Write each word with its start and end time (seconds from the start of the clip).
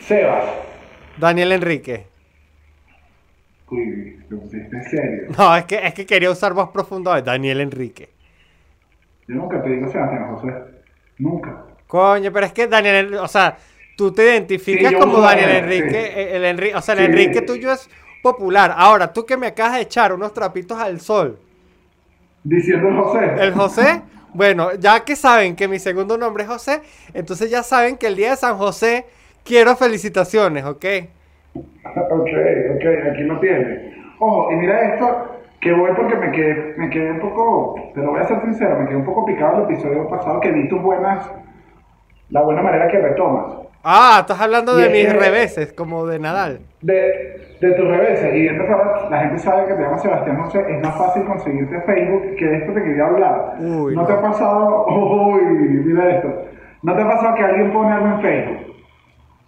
Sebas. 0.00 0.44
Daniel 1.16 1.52
Enrique. 1.52 2.06
Uy, 3.70 4.18
pusiste 4.28 4.76
en 4.76 4.84
serio. 4.84 5.28
No, 5.38 5.56
es 5.56 5.64
que, 5.64 5.76
es 5.86 5.94
que 5.94 6.04
quería 6.06 6.30
usar 6.30 6.52
voz 6.52 6.70
profunda 6.70 7.14
de 7.14 7.22
Daniel 7.22 7.60
Enrique. 7.60 8.10
Yo 9.28 9.36
nunca 9.36 9.62
te 9.62 9.70
digo 9.70 9.90
Sebastián 9.90 10.34
José. 10.34 10.52
Nunca. 11.18 11.64
Coño, 11.86 12.32
pero 12.32 12.46
es 12.46 12.52
que 12.52 12.66
Daniel, 12.66 13.14
o 13.14 13.28
sea, 13.28 13.56
tú 13.96 14.12
te 14.12 14.24
identificas 14.24 14.90
Sí, 14.90 14.98
como 14.98 15.20
Daniel 15.20 15.50
Enrique, 15.50 15.90
sí. 15.90 15.96
eh, 16.20 16.36
el 16.36 16.44
Enrique, 16.44 16.74
o 16.74 16.82
sea, 16.82 16.94
el 16.94 17.00
Sí. 17.00 17.04
Enrique 17.06 17.42
tuyo 17.42 17.72
es 17.72 17.88
popular. 18.22 18.74
Ahora, 18.76 19.12
tú 19.12 19.24
que 19.24 19.36
me 19.36 19.46
acabas 19.48 19.74
de 19.76 19.82
echar 19.82 20.12
unos 20.12 20.32
trapitos 20.34 20.78
al 20.78 21.00
sol, 21.00 21.38
Diciendo 22.44 22.88
el 22.88 22.96
José. 22.96 23.30
el 23.38 23.52
José, 23.52 24.02
bueno, 24.34 24.74
ya 24.74 25.00
que 25.04 25.16
saben 25.16 25.56
que 25.56 25.68
mi 25.68 25.78
segundo 25.78 26.16
nombre 26.16 26.44
es 26.44 26.48
José, 26.48 26.80
entonces 27.14 27.50
ya 27.50 27.62
saben 27.62 27.96
que 27.96 28.06
el 28.06 28.16
día 28.16 28.30
de 28.30 28.36
San 28.36 28.56
José 28.56 29.06
quiero 29.44 29.76
felicitaciones, 29.76 30.64
¿ok? 30.64 30.84
Ok, 31.54 32.30
ok, 32.76 32.84
aquí 33.10 33.22
lo 33.24 33.38
tienes. 33.40 33.94
Ojo, 34.18 34.52
y 34.52 34.56
mira 34.56 34.94
esto, 34.94 35.40
que 35.60 35.72
voy 35.72 35.90
porque 35.94 36.16
me 36.16 36.32
quedé, 36.32 36.74
me 36.76 36.90
quedé 36.90 37.10
un 37.12 37.20
poco, 37.20 37.74
te 37.94 38.00
lo 38.00 38.10
voy 38.10 38.20
a 38.20 38.26
ser 38.26 38.40
sincero, 38.42 38.78
me 38.78 38.86
quedé 38.86 38.96
un 38.96 39.04
poco 39.04 39.26
picado 39.26 39.58
el 39.58 39.72
episodio 39.72 40.08
pasado 40.08 40.40
que 40.40 40.50
vi 40.50 40.68
tus 40.68 40.80
buenas, 40.80 41.30
la 42.30 42.42
buena 42.42 42.62
manera 42.62 42.88
que 42.88 42.98
retomas. 42.98 43.61
Ah, 43.84 44.18
estás 44.20 44.40
hablando 44.40 44.76
de 44.76 44.88
mis 44.90 45.12
reveses, 45.12 45.72
como 45.72 46.06
de 46.06 46.20
Nadal. 46.20 46.60
De, 46.82 47.56
de 47.60 47.72
tus 47.72 47.84
reveses, 47.84 48.34
y 48.34 48.46
entonces 48.46 48.74
ahora 48.74 49.10
la 49.10 49.18
gente 49.20 49.38
sabe 49.38 49.66
que 49.66 49.74
te 49.74 49.82
llamas 49.82 50.02
Sebastián 50.02 50.36
José, 50.42 50.64
es 50.68 50.80
más 50.82 50.96
fácil 50.96 51.24
conseguirte 51.24 51.80
Facebook, 51.80 52.36
que 52.36 52.44
de 52.44 52.56
esto 52.58 52.72
te 52.72 52.82
quería 52.82 53.06
hablar. 53.06 53.54
Uy, 53.58 53.94
¿No, 53.94 54.02
no. 54.02 54.06
te 54.06 54.12
ha 54.12 54.20
pasado, 54.20 54.86
uy, 54.88 55.42
mira 55.84 56.16
esto, 56.16 56.44
¿no 56.82 56.94
te 56.94 57.02
ha 57.02 57.08
pasado 57.08 57.34
que 57.34 57.42
alguien 57.42 57.72
pone 57.72 57.92
algo 57.92 58.06
en 58.06 58.20
Facebook? 58.20 58.76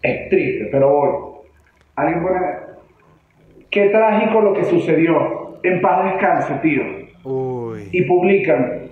Es 0.03 0.29
triste, 0.29 0.69
pero 0.71 0.89
voy. 0.89 1.11
Alguien 1.97 2.23
pone, 2.23 2.41
qué 3.71 3.89
trágico 3.91 4.41
lo 4.41 4.53
que 4.53 4.65
sucedió, 4.65 5.59
en 5.63 5.81
paz 5.81 6.05
descanse, 6.13 6.55
tío. 6.55 6.83
Uy. 7.23 7.89
Y 7.93 8.03
publican, 8.03 8.83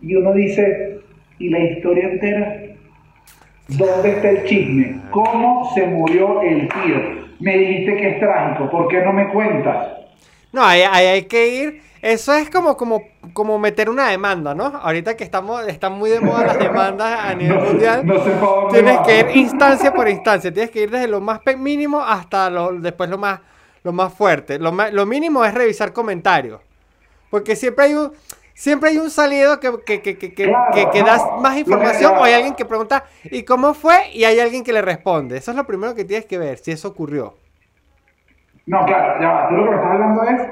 y 0.00 0.16
uno 0.16 0.32
dice, 0.32 0.98
¿y 1.38 1.50
la 1.50 1.60
historia 1.60 2.08
entera? 2.08 2.57
¿Dónde 3.68 4.10
está 4.12 4.30
el 4.30 4.44
chisme? 4.44 5.00
¿Cómo 5.10 5.70
se 5.74 5.86
murió 5.86 6.40
el 6.42 6.68
tío? 6.68 7.28
Me 7.40 7.56
dijiste 7.56 7.96
que 7.96 8.08
es 8.10 8.20
trágico, 8.20 8.70
¿por 8.70 8.88
qué 8.88 9.00
no 9.02 9.12
me 9.12 9.28
cuentas? 9.28 9.88
No, 10.52 10.64
ahí, 10.64 10.82
ahí 10.82 11.06
hay 11.06 11.22
que 11.24 11.48
ir. 11.48 11.82
Eso 12.00 12.32
es 12.32 12.48
como, 12.48 12.76
como, 12.76 13.02
como 13.32 13.58
meter 13.58 13.90
una 13.90 14.08
demanda, 14.08 14.54
¿no? 14.54 14.66
Ahorita 14.66 15.16
que 15.16 15.24
estamos, 15.24 15.66
están 15.66 15.92
muy 15.94 16.10
de 16.10 16.20
moda 16.20 16.46
las 16.46 16.58
demandas 16.58 17.20
a 17.24 17.34
nivel 17.36 17.58
No 17.58 17.64
mundial. 17.64 18.06
no 18.06 18.14
sé 18.24 18.30
tienes 18.70 18.98
que 19.00 19.18
ir 19.20 19.36
instancia 19.36 19.92
por 19.92 20.08
instancia. 20.08 20.52
Tienes 20.52 20.70
que 20.70 20.82
ir 20.82 20.90
desde 20.90 21.08
lo 21.08 21.20
más 21.20 21.40
mínimo 21.58 22.00
hasta 22.00 22.48
lo, 22.50 22.72
después 22.72 23.10
lo 23.10 23.18
más, 23.18 23.40
lo 23.82 23.92
más 23.92 24.12
fuerte. 24.14 24.58
Lo, 24.58 24.72
ma- 24.72 24.90
lo 24.90 25.06
mínimo 25.06 25.44
es 25.44 25.52
revisar 25.52 25.92
comentarios. 25.92 26.60
Porque 27.30 27.56
siempre 27.56 27.86
hay 27.86 27.94
un, 27.94 28.12
siempre 28.58 28.90
hay 28.90 28.98
un 28.98 29.08
salido 29.10 29.60
que, 29.60 29.70
que, 29.86 30.02
que, 30.02 30.18
que, 30.18 30.34
que, 30.34 30.44
Claro, 30.48 30.72
que- 30.74 30.90
que 30.90 31.00
no. 31.00 31.06
das 31.06 31.22
más 31.40 31.56
información 31.56 32.14
o 32.18 32.24
hay 32.24 32.32
alguien 32.34 32.54
que 32.56 32.64
pregunta 32.64 33.04
¿y 33.24 33.44
cómo 33.44 33.72
fue? 33.72 34.10
Y 34.12 34.24
hay 34.24 34.40
alguien 34.40 34.64
que 34.64 34.72
le 34.72 34.82
responde. 34.82 35.36
Eso 35.38 35.52
es 35.52 35.56
lo 35.56 35.64
primero 35.64 35.94
que 35.94 36.04
tienes 36.04 36.26
que 36.26 36.38
ver, 36.38 36.58
si 36.58 36.72
eso 36.72 36.88
ocurrió. 36.88 37.34
No, 38.66 38.84
claro, 38.84 39.20
ya 39.20 39.28
va. 39.30 39.48
Tú 39.48 39.54
lo 39.56 39.64
que 39.64 39.70
me 39.70 39.76
estás 39.76 39.92
hablando 39.92 40.22
es, 40.24 40.42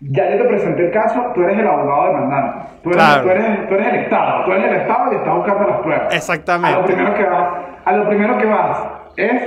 ya 0.00 0.30
yo 0.30 0.38
te 0.42 0.44
presenté 0.48 0.86
el 0.86 0.90
caso, 0.92 1.22
tú 1.34 1.42
eres 1.42 1.58
el 1.58 1.66
abogado 1.68 2.06
demandante. 2.08 2.68
Tú 2.82 2.90
eres, 2.90 3.02
Claro. 3.04 3.22
tú 3.22 3.30
eres, 3.30 3.68
tú 3.68 3.74
eres 3.74 3.86
el 3.88 3.94
Estado, 4.00 4.44
tú 4.44 4.52
eres 4.52 4.64
el 4.64 4.76
Estado 4.80 5.12
y 5.12 5.16
estás 5.16 5.34
buscando 5.36 5.68
las 5.68 5.78
pruebas. 5.80 6.14
Exactamente. 6.14 6.76
A 6.76 6.80
lo 6.80 6.86
primero 6.86 7.14
que 7.14 7.22
vas, 7.24 7.54
a 7.84 7.92
lo 7.92 8.08
primero 8.08 8.38
que 8.38 8.44
vas 8.46 8.78
es 9.16 9.42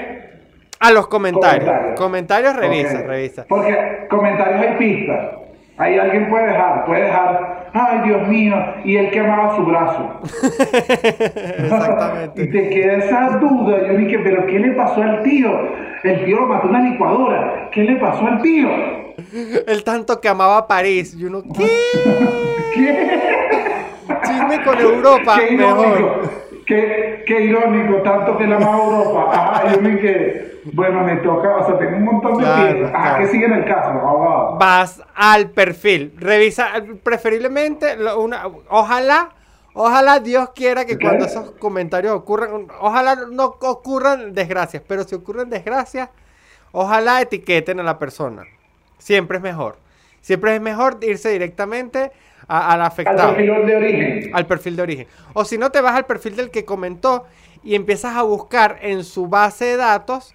A 0.79 0.91
los 0.91 1.07
comentarios. 1.07 1.65
Comentarios. 1.65 1.99
Comentarios, 1.99 2.55
revisa. 2.55 3.45
Porque 3.49 4.07
comentarios 4.09 4.61
hay 4.61 4.77
pistas. 4.77 5.19
Ahí 5.77 5.97
alguien 5.97 6.29
puede 6.29 6.47
dejar, 6.47 6.85
puede 6.85 7.01
dejar, 7.03 7.60
ay 7.73 7.99
Dios 8.05 8.27
mío, 8.27 8.55
y 8.83 8.97
él 8.97 9.11
que 9.11 9.19
amaba 9.19 9.55
su 9.55 9.63
brazo. 9.63 10.19
Exactamente. 11.59 12.43
y 12.43 12.51
te 12.51 12.69
queda 12.69 12.97
esa 12.97 13.37
duda. 13.39 13.87
Yo 13.87 13.97
dije, 13.97 14.19
pero 14.19 14.45
¿qué 14.45 14.59
le 14.59 14.71
pasó 14.71 15.01
al 15.01 15.23
tío? 15.23 15.49
El 16.03 16.25
tío 16.25 16.39
lo 16.39 16.47
mató 16.47 16.67
una 16.67 16.81
licuadora. 16.81 17.69
¿Qué 17.71 17.83
le 17.83 17.95
pasó 17.97 18.25
al 18.25 18.41
tío? 18.41 18.69
El 19.67 19.83
tanto 19.83 20.19
que 20.19 20.27
amaba 20.27 20.67
París. 20.67 21.15
Y 21.17 21.25
uno, 21.25 21.43
¿qué? 21.43 21.67
¿Qué? 22.73 23.19
Chisme 24.25 24.63
con 24.63 24.79
Europa, 24.79 25.37
qué 25.39 25.55
mejor. 25.55 26.41
Qué, 26.71 27.23
qué 27.27 27.41
irónico, 27.41 28.01
tanto 28.01 28.37
que 28.37 28.47
la 28.47 28.55
amaba 28.55 28.77
Europa. 28.85 29.29
Ajá, 29.33 29.73
yo 29.75 29.81
me 29.81 29.89
dije, 29.89 30.59
bueno, 30.71 31.01
me 31.03 31.17
toca, 31.17 31.57
o 31.57 31.65
sea, 31.65 31.77
tengo 31.77 31.97
un 31.97 32.05
montón 32.05 32.37
de 32.37 32.43
Claro. 32.45 32.87
Ajá, 32.87 32.91
claro. 33.01 33.17
¿qué 33.25 33.27
sigue 33.27 33.45
en 33.45 33.53
el 33.55 33.65
caso, 33.65 33.89
abogado? 33.89 34.57
Vas 34.57 35.03
al 35.13 35.49
perfil. 35.49 36.13
Revisa, 36.17 36.69
preferiblemente, 37.03 37.97
lo- 37.97 38.21
una, 38.21 38.43
ojalá, 38.69 39.31
ojalá 39.73 40.21
Dios 40.21 40.51
quiera 40.55 40.85
que 40.85 40.97
cuando 40.97 41.25
esos 41.25 41.51
comentarios 41.59 42.13
ocurran, 42.15 42.67
ojalá 42.79 43.17
no 43.29 43.47
ocurran 43.59 44.33
desgracias, 44.33 44.81
pero 44.87 45.03
si 45.03 45.13
ocurren 45.15 45.49
desgracias, 45.49 46.07
ojalá 46.71 47.19
etiqueten 47.19 47.81
a 47.81 47.83
la 47.83 47.99
persona. 47.99 48.43
Siempre 48.97 49.37
es 49.39 49.43
mejor. 49.43 49.75
Siempre 50.21 50.55
es 50.55 50.61
mejor 50.61 50.99
irse 51.01 51.31
directamente 51.31 52.13
a- 52.51 52.73
al 52.73 52.81
Al 52.81 52.87
afectado. 52.87 53.35
perfil 53.35 53.65
de 53.65 53.75
origen. 53.75 54.31
al 54.33 54.45
perfil 54.45 54.75
de 54.75 54.81
origen. 54.81 55.07
O 55.33 55.45
si 55.45 55.57
no, 55.57 55.71
te 55.71 55.79
vas 55.81 55.95
al 55.95 56.05
perfil 56.05 56.35
del 56.35 56.51
que 56.51 56.65
comentó 56.65 57.25
y 57.63 57.75
empiezas 57.75 58.15
a 58.15 58.23
buscar 58.23 58.77
en 58.81 59.03
su 59.03 59.27
base 59.27 59.65
de 59.65 59.77
datos 59.77 60.33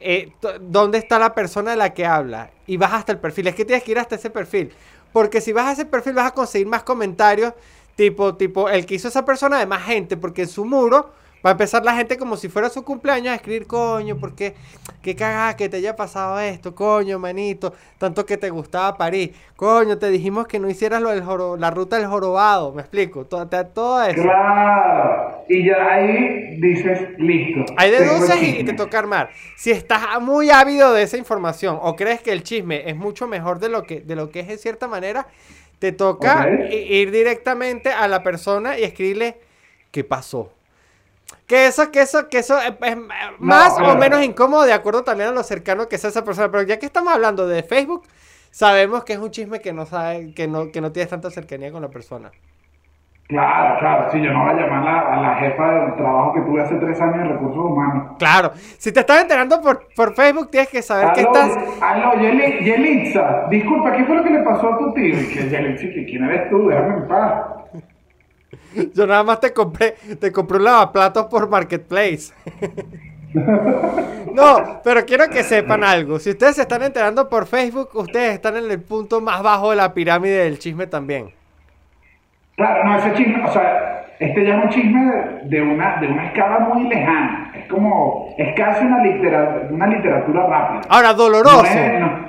eh, 0.00 0.30
dónde 0.60 0.98
está 0.98 1.18
la 1.18 1.34
persona 1.34 1.72
de 1.72 1.76
la 1.76 1.92
que 1.92 2.06
habla. 2.06 2.50
Y 2.68 2.76
vas 2.76 2.92
hasta 2.92 3.10
el 3.10 3.18
perfil. 3.18 3.48
Es 3.48 3.56
que 3.56 3.64
tienes 3.64 3.82
que 3.82 3.90
ir 3.90 3.98
hasta 3.98 4.14
ese 4.14 4.30
perfil. 4.30 4.72
Porque 5.12 5.40
si 5.40 5.52
vas 5.52 5.66
a 5.66 5.72
ese 5.72 5.86
perfil 5.86 6.12
vas 6.14 6.26
a 6.28 6.34
conseguir 6.34 6.68
más 6.68 6.84
comentarios. 6.84 7.52
Tipo, 7.96 8.36
tipo, 8.36 8.68
el 8.68 8.86
que 8.86 8.94
hizo 8.94 9.08
esa 9.08 9.24
persona 9.24 9.58
de 9.58 9.66
más 9.66 9.82
gente. 9.82 10.16
Porque 10.16 10.42
en 10.42 10.48
su 10.48 10.64
muro 10.64 11.10
va 11.44 11.50
a 11.50 11.52
empezar 11.52 11.84
la 11.84 11.94
gente 11.94 12.16
como 12.16 12.36
si 12.36 12.48
fuera 12.48 12.68
su 12.68 12.84
cumpleaños 12.84 13.32
a 13.32 13.36
escribir, 13.36 13.66
coño, 13.66 14.16
porque 14.18 14.54
qué 15.02 15.14
cagada 15.14 15.56
que 15.56 15.68
te 15.68 15.76
haya 15.78 15.94
pasado 15.96 16.38
esto, 16.40 16.74
coño, 16.74 17.18
manito, 17.18 17.72
tanto 17.98 18.26
que 18.26 18.36
te 18.36 18.50
gustaba 18.50 18.96
París, 18.96 19.30
coño, 19.56 19.98
te 19.98 20.10
dijimos 20.10 20.46
que 20.46 20.58
no 20.58 20.68
hicieras 20.68 21.00
lo 21.00 21.10
del 21.10 21.22
joro- 21.22 21.56
la 21.56 21.70
ruta 21.70 21.96
del 21.96 22.06
jorobado, 22.06 22.72
me 22.72 22.82
explico, 22.82 23.24
todo, 23.26 23.46
todo 23.46 24.02
eso. 24.02 24.22
Claro. 24.22 25.44
Y 25.48 25.64
ya 25.66 25.76
ahí 25.92 26.58
dices, 26.60 27.18
listo. 27.18 27.72
Ahí 27.76 27.90
deduces 27.90 28.42
y, 28.42 28.58
y 28.58 28.64
te 28.64 28.74
toca 28.74 28.98
armar. 28.98 29.30
Si 29.56 29.70
estás 29.70 30.20
muy 30.20 30.50
ávido 30.50 30.92
de 30.92 31.02
esa 31.04 31.16
información 31.16 31.78
o 31.80 31.96
crees 31.96 32.20
que 32.20 32.32
el 32.32 32.42
chisme 32.42 32.88
es 32.90 32.96
mucho 32.96 33.26
mejor 33.26 33.58
de 33.58 33.68
lo 33.70 33.84
que, 33.84 34.00
de 34.00 34.14
lo 34.14 34.30
que 34.30 34.40
es 34.40 34.48
en 34.50 34.58
cierta 34.58 34.88
manera, 34.88 35.26
te 35.78 35.92
toca 35.92 36.48
ir 36.70 37.10
directamente 37.12 37.90
a 37.90 38.08
la 38.08 38.22
persona 38.22 38.78
y 38.78 38.82
escribirle 38.82 39.38
qué 39.90 40.04
pasó. 40.04 40.52
Que 41.48 41.66
eso, 41.66 41.90
que 41.90 42.02
eso, 42.02 42.28
que 42.28 42.38
eso 42.38 42.58
es, 42.58 42.74
es 42.82 42.96
más 43.38 43.78
o 43.80 43.96
menos 43.96 44.22
incómodo 44.22 44.64
de 44.64 44.72
acuerdo 44.74 45.02
también 45.02 45.30
a 45.30 45.32
lo 45.32 45.42
cercano 45.42 45.88
que 45.88 45.96
sea 45.98 46.10
esa 46.10 46.22
persona. 46.22 46.50
Pero 46.50 46.62
ya 46.64 46.78
que 46.78 46.86
estamos 46.86 47.12
hablando 47.12 47.46
de 47.48 47.62
Facebook, 47.62 48.04
sabemos 48.50 49.02
que 49.02 49.14
es 49.14 49.18
un 49.18 49.30
chisme 49.30 49.60
que 49.60 49.72
no 49.72 49.86
sabe, 49.86 50.34
que 50.34 50.46
no, 50.46 50.70
que 50.70 50.80
no 50.82 50.92
tienes 50.92 51.08
tanta 51.08 51.30
cercanía 51.30 51.72
con 51.72 51.80
la 51.82 51.88
persona. 51.88 52.30
Claro, 53.28 53.78
claro. 53.78 54.10
Si 54.10 54.22
yo 54.22 54.32
no 54.32 54.42
voy 54.44 54.52
a 54.52 54.56
llamar 54.56 54.88
a 54.88 54.92
la, 54.92 55.00
a 55.00 55.20
la 55.22 55.34
jefa 55.36 55.70
del 55.70 55.96
trabajo 55.96 56.32
que 56.34 56.40
tuve 56.42 56.62
hace 56.62 56.74
tres 56.76 56.98
años 57.00 57.16
en 57.16 57.28
recursos 57.30 57.58
humanos. 57.64 58.16
Claro, 58.18 58.52
si 58.78 58.90
te 58.92 59.00
estás 59.00 59.20
enterando 59.22 59.60
por, 59.60 59.86
por 59.94 60.14
Facebook, 60.14 60.50
tienes 60.50 60.68
que 60.70 60.80
saber 60.82 61.12
que 61.12 61.20
estás. 61.22 61.50
aló, 61.80 62.12
Yeli- 62.14 62.62
Yelitza, 62.64 63.46
disculpa, 63.50 63.92
¿qué 63.92 64.04
fue 64.04 64.16
lo 64.16 64.24
que 64.24 64.30
le 64.30 64.42
pasó 64.42 64.72
a 64.74 64.78
tu 64.78 64.92
tío? 64.94 65.18
Y 65.20 65.28
que 65.28 65.48
Yelitza, 65.48 65.86
quién 65.92 66.24
eres 66.24 66.48
tú, 66.50 66.68
déjame 66.68 66.94
en 66.94 67.08
paz. 67.08 67.42
Yo 68.94 69.06
nada 69.06 69.22
más 69.24 69.40
te 69.40 69.52
compré, 69.52 69.94
te 70.20 70.30
compré 70.32 70.58
un 70.58 70.64
lavaplatos 70.64 71.26
por 71.26 71.48
Marketplace. 71.48 72.32
no, 73.34 74.80
pero 74.84 75.04
quiero 75.04 75.28
que 75.28 75.42
sepan 75.42 75.84
algo. 75.84 76.18
Si 76.18 76.30
ustedes 76.30 76.56
se 76.56 76.62
están 76.62 76.82
enterando 76.82 77.28
por 77.28 77.46
Facebook, 77.46 77.90
ustedes 77.94 78.34
están 78.34 78.56
en 78.56 78.70
el 78.70 78.80
punto 78.80 79.20
más 79.20 79.42
bajo 79.42 79.70
de 79.70 79.76
la 79.76 79.92
pirámide 79.92 80.44
del 80.44 80.58
chisme 80.58 80.86
también. 80.86 81.30
Claro, 82.56 82.84
no, 82.84 82.98
ese 82.98 83.14
chisme, 83.14 83.44
o 83.44 83.52
sea, 83.52 84.06
este 84.18 84.44
ya 84.44 84.56
es 84.58 84.64
un 84.64 84.70
chisme 84.70 85.12
de, 85.44 85.62
una, 85.62 86.00
de 86.00 86.08
una 86.08 86.26
escala 86.26 86.58
muy 86.60 86.88
lejana. 86.88 87.52
Es 87.54 87.68
como, 87.68 88.34
es 88.36 88.54
casi 88.56 88.84
una, 88.84 89.02
litera- 89.02 89.68
una 89.70 89.86
literatura 89.86 90.46
rápida. 90.46 90.80
Ahora, 90.88 91.12
doloroso. 91.14 91.62
No, 91.62 91.68
es- 91.68 92.00
no, 92.00 92.06
no 92.08 92.28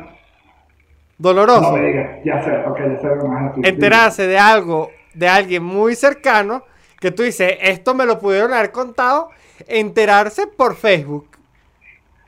Doloroso. 1.18 1.74
me 1.74 1.82
digas, 1.86 2.10
ya 2.24 2.42
sé, 2.44 2.52
ok, 2.66 2.78
ya 2.80 3.00
sé 3.02 3.08
decir. 3.10 3.66
Enterarse 3.68 4.28
de 4.28 4.38
algo, 4.40 4.90
de 5.14 5.28
alguien 5.28 5.64
muy 5.64 5.96
cercano, 5.96 6.64
que 7.00 7.12
tú 7.12 7.24
dices, 7.24 7.58
esto 7.62 7.94
me 7.96 8.06
lo 8.06 8.20
pudieron 8.20 8.54
haber 8.54 8.72
contado, 8.72 9.30
enterarse 9.68 10.48
por 10.48 10.76
Facebook. 10.76 11.28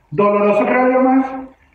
Doloroso 0.10 0.66
creo 0.66 0.92
yo 0.92 1.00
más 1.02 1.26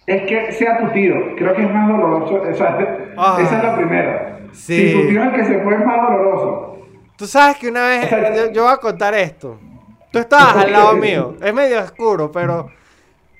es 0.06 0.22
que 0.28 0.52
sea 0.52 0.78
tu 0.78 0.88
tío. 0.92 1.14
Creo 1.36 1.54
que 1.54 1.62
es 1.62 1.70
más 1.72 1.88
doloroso. 1.88 2.42
O 2.48 2.54
sea, 2.54 2.78
Ah. 3.16 3.38
esa 3.40 3.56
es 3.58 3.62
la 3.64 3.76
primera. 3.76 4.40
Sí. 4.52 4.88
Si 4.88 4.92
tu 4.92 5.08
tío 5.08 5.22
es 5.22 5.28
el 5.28 5.34
que 5.34 5.44
se 5.44 5.58
fue 5.60 5.74
es 5.74 5.84
más 5.84 6.02
doloroso. 6.02 6.78
Tú 7.16 7.26
sabes 7.26 7.56
que 7.56 7.68
una 7.68 7.88
vez, 7.88 8.04
O 8.04 8.08
sea, 8.08 8.34
yo, 8.34 8.52
yo 8.52 8.62
voy 8.64 8.72
a 8.72 8.76
contar 8.76 9.14
esto. 9.14 9.58
Tú 10.12 10.18
estabas 10.18 10.56
al 10.56 10.72
lado 10.72 10.92
mío. 10.94 11.34
Es 11.42 11.52
medio 11.52 11.80
oscuro, 11.80 12.30
pero, 12.30 12.70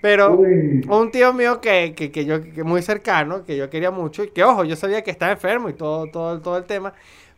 pero 0.02 0.32
Uy. 0.32 0.84
un 0.88 1.10
tío 1.10 1.32
mío 1.32 1.60
que, 1.60 1.94
que, 1.94 2.10
que 2.10 2.24
yo, 2.24 2.42
que 2.42 2.64
muy 2.64 2.82
cercano, 2.82 3.44
que 3.44 3.56
yo 3.56 3.70
quería 3.70 3.90
mucho, 3.90 4.24
y 4.24 4.28
que 4.30 4.42
ojo, 4.42 4.64
yo 4.64 4.76
sabía 4.76 5.02
que 5.04 5.10
estaba 5.10 5.32
enfermo 5.32 5.68
y 5.68 5.74
todo, 5.74 6.06
todo, 6.10 6.40
todo 6.40 6.56
el 6.56 6.64
tema, 6.64 6.92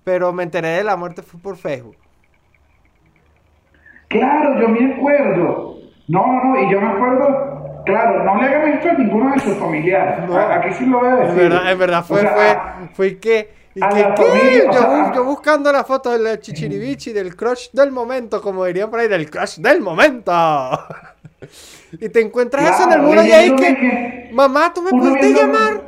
pero 0.08 0.32
me 0.32 0.43
enteré 0.43 0.69
de 0.69 0.84
la 0.84 0.96
muerte 0.96 1.20
fue 1.20 1.38
por 1.38 1.58
Facebook. 1.58 1.96
Claro, 4.08 4.58
yo 4.58 4.69
me 4.70 4.94
acuerdo. 4.94 5.81
No, 6.08 6.26
no, 6.26 6.44
no, 6.44 6.62
y 6.62 6.72
yo 6.72 6.81
me 6.81 6.87
acuerdo, 6.88 7.82
claro, 7.84 8.25
no 8.25 8.40
le 8.40 8.46
hagan 8.49 8.72
esto 8.72 8.88
a 8.88 8.93
ninguno 8.94 9.34
de 9.34 9.40
sus 9.40 9.55
familiares. 9.58 10.26
No. 10.26 10.34
A- 10.34 10.55
Aquí 10.55 10.72
sí 10.72 10.87
lo 10.87 11.00
voy 11.00 11.08
a 11.08 11.12
En 11.12 11.20
decir. 11.20 11.37
verdad, 11.43 11.70
en 11.72 11.78
verdad, 11.78 12.05
fue, 12.06 12.20
O 12.20 12.22
sea, 12.22 12.75
fue, 12.78 12.88
fue 12.94 13.19
que, 13.19 13.50
y 13.75 13.81
que, 13.81 13.87
¿qué? 14.16 14.22
familia, 14.22 14.64
yo, 14.64 15.12
sea, 15.12 15.20
buscando 15.20 15.70
la 15.70 15.84
foto 15.84 16.16
del 16.19 16.40
chichiribichi, 16.40 17.12
del 17.12 17.37
crush 17.37 17.69
del 17.75 17.93
momento, 17.93 18.40
como 18.40 18.64
dirían 18.64 18.88
por 18.88 19.00
ahí, 19.00 19.08
del 19.08 19.28
crush 19.31 19.58
del 19.58 19.82
momento. 19.82 20.32
y 21.93 22.08
te 22.08 22.22
encuentras 22.22 22.81
eso 22.81 22.84
en 22.88 22.93
el 22.99 23.02
muro 23.02 23.22
y 23.22 23.31
ahí 23.31 23.54
que, 23.54 23.72
memes, 23.72 24.32
mamá, 24.32 24.72
¿tú 24.72 24.81
me 24.81 24.90
pudiste 24.90 25.34
llamar? 25.34 25.88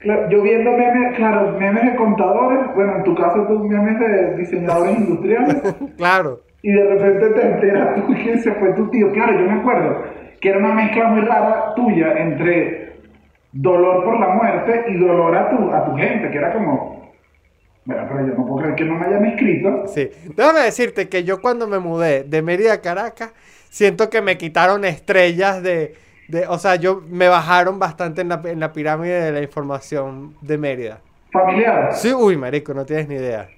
Claro, 0.00 0.30
yo 0.30 0.42
viendo 0.42 0.72
memes, 0.72 1.14
claro, 1.16 1.56
memes 1.58 1.84
de 1.84 1.96
contadores, 1.96 2.74
bueno, 2.74 2.96
en 2.96 3.04
tu 3.04 3.14
caso 3.14 3.46
tú 3.46 3.58
memes 3.68 3.98
de 4.00 4.36
diseñadores 4.36 4.98
industriales, 4.98 5.56
Claro. 5.98 6.40
y 6.62 6.72
de 6.72 6.84
repente 6.84 7.28
te 7.38 7.46
enteras 7.46 7.94
tú 7.96 8.14
que 8.14 8.38
se 8.38 8.52
fue 8.54 8.72
tu 8.72 8.88
tío. 8.88 9.12
Claro, 9.12 9.38
yo 9.38 9.46
me 9.46 9.60
acuerdo 9.60 10.02
que 10.40 10.48
era 10.48 10.58
una 10.58 10.72
mezcla 10.74 11.08
muy 11.08 11.20
rara 11.20 11.74
tuya 11.76 12.14
entre 12.18 12.94
dolor 13.52 14.04
por 14.04 14.18
la 14.18 14.28
muerte 14.28 14.84
y 14.88 14.96
dolor 14.96 15.36
a 15.36 15.50
tu, 15.50 15.70
a 15.70 15.84
tu 15.84 15.96
gente, 15.96 16.30
que 16.30 16.38
era 16.38 16.52
como, 16.54 17.12
bueno, 17.84 18.02
pero 18.08 18.26
yo 18.26 18.34
no 18.34 18.46
puedo 18.46 18.56
creer 18.62 18.74
que 18.76 18.84
no 18.86 18.94
me 18.94 19.04
hayan 19.06 19.26
escrito. 19.26 19.86
Sí. 19.88 20.08
Déjame 20.34 20.60
decirte 20.60 21.10
que 21.10 21.24
yo 21.24 21.42
cuando 21.42 21.66
me 21.66 21.78
mudé 21.78 22.24
de 22.24 22.40
Mérida 22.40 22.72
a 22.74 22.80
Caracas, 22.80 23.32
siento 23.68 24.08
que 24.08 24.22
me 24.22 24.38
quitaron 24.38 24.84
estrellas 24.86 25.62
de, 25.62 25.94
de 26.30 26.46
o 26.46 26.58
sea, 26.58 26.76
yo 26.76 27.02
me 27.08 27.28
bajaron 27.28 27.78
bastante 27.78 28.20
en 28.22 28.28
la, 28.28 28.40
en 28.44 28.60
la 28.60 28.72
pirámide 28.72 29.20
de 29.22 29.32
la 29.32 29.40
información 29.42 30.34
de 30.40 30.58
Mérida. 30.58 30.98
Familiar. 31.32 31.92
Sí, 31.94 32.12
uy, 32.12 32.36
marico, 32.36 32.74
no 32.74 32.84
tienes 32.84 33.08
ni 33.08 33.14
idea. 33.16 33.48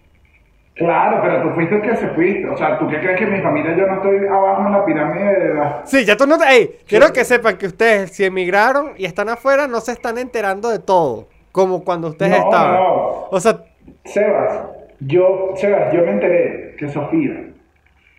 Claro, 0.74 1.20
pero 1.22 1.42
tú 1.42 1.50
fuiste 1.54 1.74
el 1.76 1.82
que 1.82 1.96
se 1.96 2.08
fuiste. 2.08 2.48
O 2.48 2.56
sea, 2.56 2.78
¿tú 2.78 2.88
qué 2.88 2.98
crees 2.98 3.18
que 3.18 3.26
mi 3.26 3.40
familia 3.42 3.76
yo 3.76 3.86
no 3.86 3.94
estoy 3.96 4.26
abajo 4.26 4.66
en 4.66 4.72
la 4.72 4.84
pirámide 4.86 5.38
de 5.48 5.54
la... 5.54 5.82
Sí, 5.84 6.04
ya 6.04 6.16
tú 6.16 6.26
no. 6.26 6.36
Ey, 6.42 6.78
quiero 6.86 7.12
que 7.12 7.24
sepan 7.24 7.58
que 7.58 7.66
ustedes, 7.66 8.12
si 8.12 8.24
emigraron 8.24 8.92
y 8.96 9.04
están 9.04 9.28
afuera, 9.28 9.66
no 9.68 9.80
se 9.80 9.92
están 9.92 10.16
enterando 10.16 10.70
de 10.70 10.78
todo. 10.78 11.28
Como 11.52 11.84
cuando 11.84 12.08
ustedes 12.08 12.32
No, 12.38 12.44
estaban. 12.44 12.74
no. 12.76 13.26
O 13.30 13.38
sea, 13.38 13.64
Sebas, 14.06 14.62
yo, 15.00 15.52
Sebas, 15.56 15.92
yo 15.92 16.00
me 16.02 16.12
enteré 16.12 16.74
que 16.78 16.88
Sofía, 16.88 17.51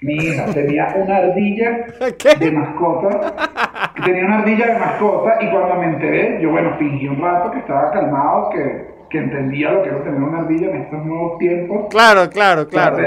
mi 0.03 0.15
hija, 0.15 0.45
tenía 0.53 0.93
una 0.95 1.17
ardilla 1.17 1.85
¿Qué? 2.19 2.35
de 2.45 2.51
mascota. 2.51 3.33
Tenía 4.05 4.25
una 4.25 4.39
ardilla 4.39 4.67
de 4.67 4.79
mascota 4.79 5.37
y 5.41 5.49
cuando 5.49 5.75
me 5.75 5.85
enteré, 5.85 6.41
yo 6.41 6.51
bueno, 6.51 6.75
fingí 6.77 7.07
un 7.07 7.21
rato 7.21 7.51
que 7.51 7.59
estaba 7.59 7.91
calmado, 7.91 8.49
que, 8.49 8.85
que 9.09 9.17
entendía 9.17 9.71
lo 9.71 9.83
que 9.83 9.89
era 9.89 10.03
tener 10.03 10.21
una 10.21 10.39
ardilla 10.39 10.69
en 10.69 10.81
estos 10.81 11.05
nuevos 11.05 11.37
tiempos. 11.39 11.87
claro, 11.89 12.29
claro, 12.29 12.67
claro. 12.67 12.97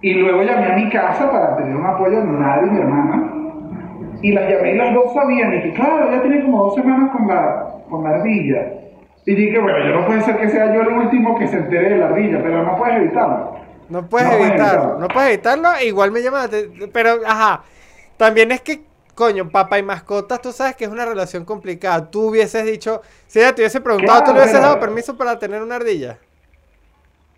Y 0.00 0.12
luego 0.12 0.42
llamé 0.42 0.66
a 0.66 0.76
mi 0.76 0.90
casa 0.90 1.30
para 1.30 1.56
tener 1.56 1.74
un 1.74 1.86
apoyo 1.86 2.20
de 2.20 2.26
y 2.26 2.70
mi 2.70 2.78
hermana. 2.78 3.32
Y 4.20 4.32
las 4.32 4.50
llamé 4.50 4.72
y 4.72 4.76
las 4.76 4.92
dos 4.92 5.14
sabían. 5.14 5.52
Y 5.52 5.56
dije, 5.56 5.72
claro, 5.72 6.10
ya 6.10 6.20
tiene 6.20 6.42
como 6.42 6.64
dos 6.64 6.74
semanas 6.74 7.10
con 7.10 7.26
la, 7.26 7.66
con 7.88 8.04
la 8.04 8.10
ardilla. 8.10 8.66
Y 9.24 9.34
dije, 9.34 9.58
bueno, 9.58 9.78
yo 9.78 10.00
no 10.00 10.06
puede 10.06 10.20
ser 10.20 10.36
que 10.36 10.50
sea 10.50 10.74
yo 10.74 10.82
el 10.82 10.88
último 10.88 11.38
que 11.38 11.46
se 11.46 11.56
entere 11.56 11.90
de 11.90 11.96
la 11.96 12.08
ardilla, 12.08 12.38
pero 12.42 12.62
no 12.62 12.76
puedes 12.76 12.96
evitarlo. 12.96 13.53
No 13.88 14.06
puedes 14.08 14.28
No 14.28 14.34
evitarlo, 14.44 14.98
no 14.98 15.08
puedes 15.08 15.34
evitarlo, 15.34 15.68
igual 15.82 16.10
me 16.10 16.22
llama, 16.22 16.48
pero 16.92 17.18
ajá, 17.26 17.62
también 18.16 18.50
es 18.52 18.60
que, 18.62 18.82
coño, 19.14 19.48
papá 19.50 19.78
y 19.78 19.82
mascotas, 19.82 20.40
tú 20.40 20.52
sabes 20.52 20.74
que 20.76 20.84
es 20.84 20.90
una 20.90 21.04
relación 21.04 21.44
complicada, 21.44 22.10
tú 22.10 22.28
hubieses 22.28 22.64
dicho, 22.64 23.02
si 23.26 23.40
ella 23.40 23.54
te 23.54 23.62
hubiese 23.62 23.80
preguntado, 23.80 24.18
Claro, 24.18 24.24
¿tú 24.24 24.32
le 24.32 24.38
hubieses 24.40 24.54
pero- 24.58 24.68
dado 24.68 24.80
permiso 24.80 25.16
para 25.16 25.38
tener 25.38 25.62
una 25.62 25.76
ardilla? 25.76 26.18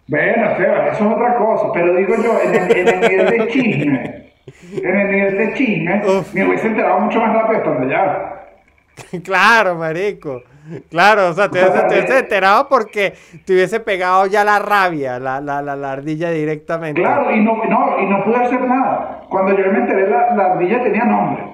Bueno, 0.09 0.57
Sebas, 0.57 0.95
eso 0.95 1.05
es 1.11 1.15
otra 1.17 1.37
cosa, 1.37 1.73
pero 1.75 1.95
digo 1.97 2.15
yo, 2.23 2.41
en 2.41 2.55
el, 2.55 2.77
en 2.77 2.89
el 2.89 3.01
nivel 3.01 3.27
de 3.39 3.49
chisme, 3.49 4.33
en 4.73 4.97
el 5.01 5.11
nivel 5.11 5.39
de 5.39 5.55
chisme, 5.55 6.03
Uf. 6.07 6.33
me 6.33 6.47
hubiese 6.47 6.69
enterado 6.69 7.01
mucho 7.01 7.19
más 7.19 7.35
rápido 7.35 7.59
estando 7.59 7.87
allá. 7.87 8.33
claro, 9.25 9.75
marico, 9.75 10.43
claro, 10.91 11.29
o 11.29 11.33
sea, 11.33 11.49
te 11.49 11.63
O 11.63 11.67
sea, 11.67 11.71
hubiese, 11.73 11.89
te 11.89 11.95
hubiese 11.95 12.15
eh, 12.15 12.21
enterado 12.21 12.69
porque 12.69 13.15
te 13.45 13.53
hubiese 13.53 13.81
pegado 13.81 14.27
ya 14.27 14.45
la 14.45 14.59
rabia, 14.59 15.19
la, 15.19 15.41
la, 15.41 15.63
la, 15.63 15.77
la 15.77 15.93
ardilla 15.93 16.31
directamente. 16.31 17.01
Claro, 17.01 17.31
y 17.33 17.43
no, 17.43 17.57
no, 17.69 17.99
y 18.01 18.07
no 18.07 18.25
pude 18.25 18.37
hacer 18.37 18.61
nada. 18.63 19.23
Cuando 19.29 19.57
yo 19.57 19.71
me 19.73 19.79
enteré, 19.79 20.09
la, 20.09 20.35
la 20.35 20.45
ardilla 20.53 20.83
tenía 20.83 21.05
nombre. 21.05 21.45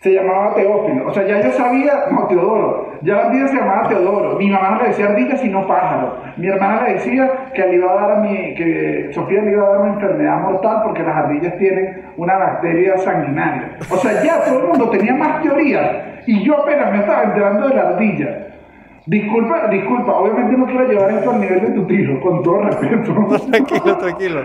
Se 0.00 0.12
llamaba 0.12 0.54
Teófilo. 0.54 1.08
O 1.08 1.12
sea, 1.12 1.26
ya 1.26 1.40
yo 1.40 1.50
sabía, 1.52 2.04
no, 2.10 2.26
Teodoro. 2.26 2.92
Ya 3.02 3.14
la 3.14 3.26
ardilla 3.26 3.48
se 3.48 3.56
llamaba 3.56 3.88
Teodoro. 3.88 4.36
Mi 4.36 4.50
mamá 4.50 4.70
no 4.70 4.82
le 4.82 4.88
decía 4.88 5.06
ardilla, 5.06 5.36
sino 5.36 5.66
pájaro. 5.66 6.18
Mi 6.36 6.48
hermana 6.48 6.82
le 6.82 6.94
decía 6.94 7.30
que 7.54 7.66
le 7.66 7.74
iba 7.76 7.90
a 7.90 7.94
dar 7.94 8.12
a 8.12 8.20
mi, 8.20 8.54
que 8.54 9.10
Sofía 9.12 9.42
le 9.42 9.52
iba 9.52 9.66
a 9.66 9.70
dar 9.70 9.80
una 9.80 9.94
enfermedad 9.94 10.40
mortal 10.40 10.82
porque 10.84 11.02
las 11.02 11.16
ardillas 11.16 11.56
tienen 11.58 12.12
una 12.16 12.36
bacteria 12.36 12.98
sanguinaria. 12.98 13.78
O 13.90 13.96
sea, 13.96 14.22
ya 14.22 14.44
todo 14.44 14.60
el 14.60 14.68
mundo 14.68 14.90
tenía 14.90 15.14
más 15.14 15.42
teorías. 15.42 16.15
Y 16.26 16.44
yo 16.44 16.58
apenas 16.62 16.92
me 16.92 16.98
estaba 17.00 17.22
enterando 17.24 17.68
de 17.68 17.74
la 17.74 17.88
ardilla. 17.90 18.42
Disculpa, 19.06 19.68
disculpa, 19.68 20.12
obviamente 20.16 20.56
no 20.56 20.66
quiero 20.66 20.88
llevar 20.88 21.10
esto 21.12 21.30
al 21.30 21.40
nivel 21.40 21.60
de 21.60 21.70
tu 21.70 21.86
tío, 21.86 22.20
con 22.20 22.42
todo 22.42 22.62
respeto. 22.64 23.14
tranquilo, 23.50 23.98
tranquilo. 23.98 24.44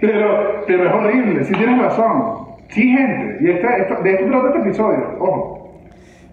Pero, 0.00 0.62
pero 0.66 0.84
es 0.88 0.92
horrible, 0.94 1.44
sí 1.44 1.52
tienes 1.54 1.80
razón. 1.80 2.48
Sí, 2.70 2.82
gente, 2.88 3.38
y 3.40 3.50
este, 3.50 3.66
esto- 3.82 4.02
de 4.02 4.12
esto 4.14 4.26
trata 4.30 4.48
este 4.48 4.58
episodio, 4.68 5.16
ojo. 5.20 5.56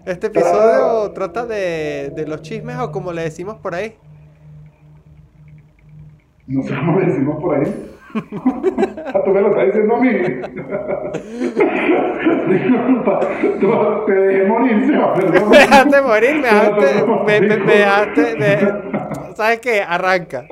Este 0.04 0.26
episodio 0.28 1.10
trata 1.12 1.46
de, 1.46 2.10
de 2.16 2.26
los 2.26 2.42
chismes 2.42 2.76
o 2.78 2.90
como 2.90 3.12
le 3.12 3.22
decimos 3.22 3.56
por 3.58 3.74
ahí. 3.74 3.94
No 6.46 6.62
sé 6.62 6.74
cómo 6.74 6.98
le 6.98 7.06
decimos 7.06 7.40
por 7.40 7.56
ahí. 7.56 7.90
Ah, 8.14 9.20
Tú 9.24 9.30
me 9.32 9.40
lo 9.40 9.48
estás 9.50 9.66
diciendo 9.66 9.96
a 9.96 10.00
mí. 10.00 10.10
Disculpa, 12.48 13.20
tú- 13.60 14.04
te 14.06 14.12
dejé 14.12 14.44
morir, 14.46 14.86
Seba, 14.86 15.14
perdón. 15.14 15.48
Me 15.50 15.58
dejaste 15.58 16.02
morir, 16.02 16.34
me 16.36 16.42
dejaste, 16.42 17.04
me, 17.26 17.40
me, 17.40 17.56
me 17.58 17.72
dejaste, 17.74 18.58
¿sabes 19.34 19.60
qué? 19.60 19.82
Arranca. 19.82 20.46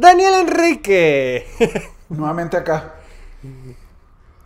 Daniel 0.00 0.34
Enrique. 0.48 1.46
Nuevamente 2.08 2.56
acá. 2.56 2.94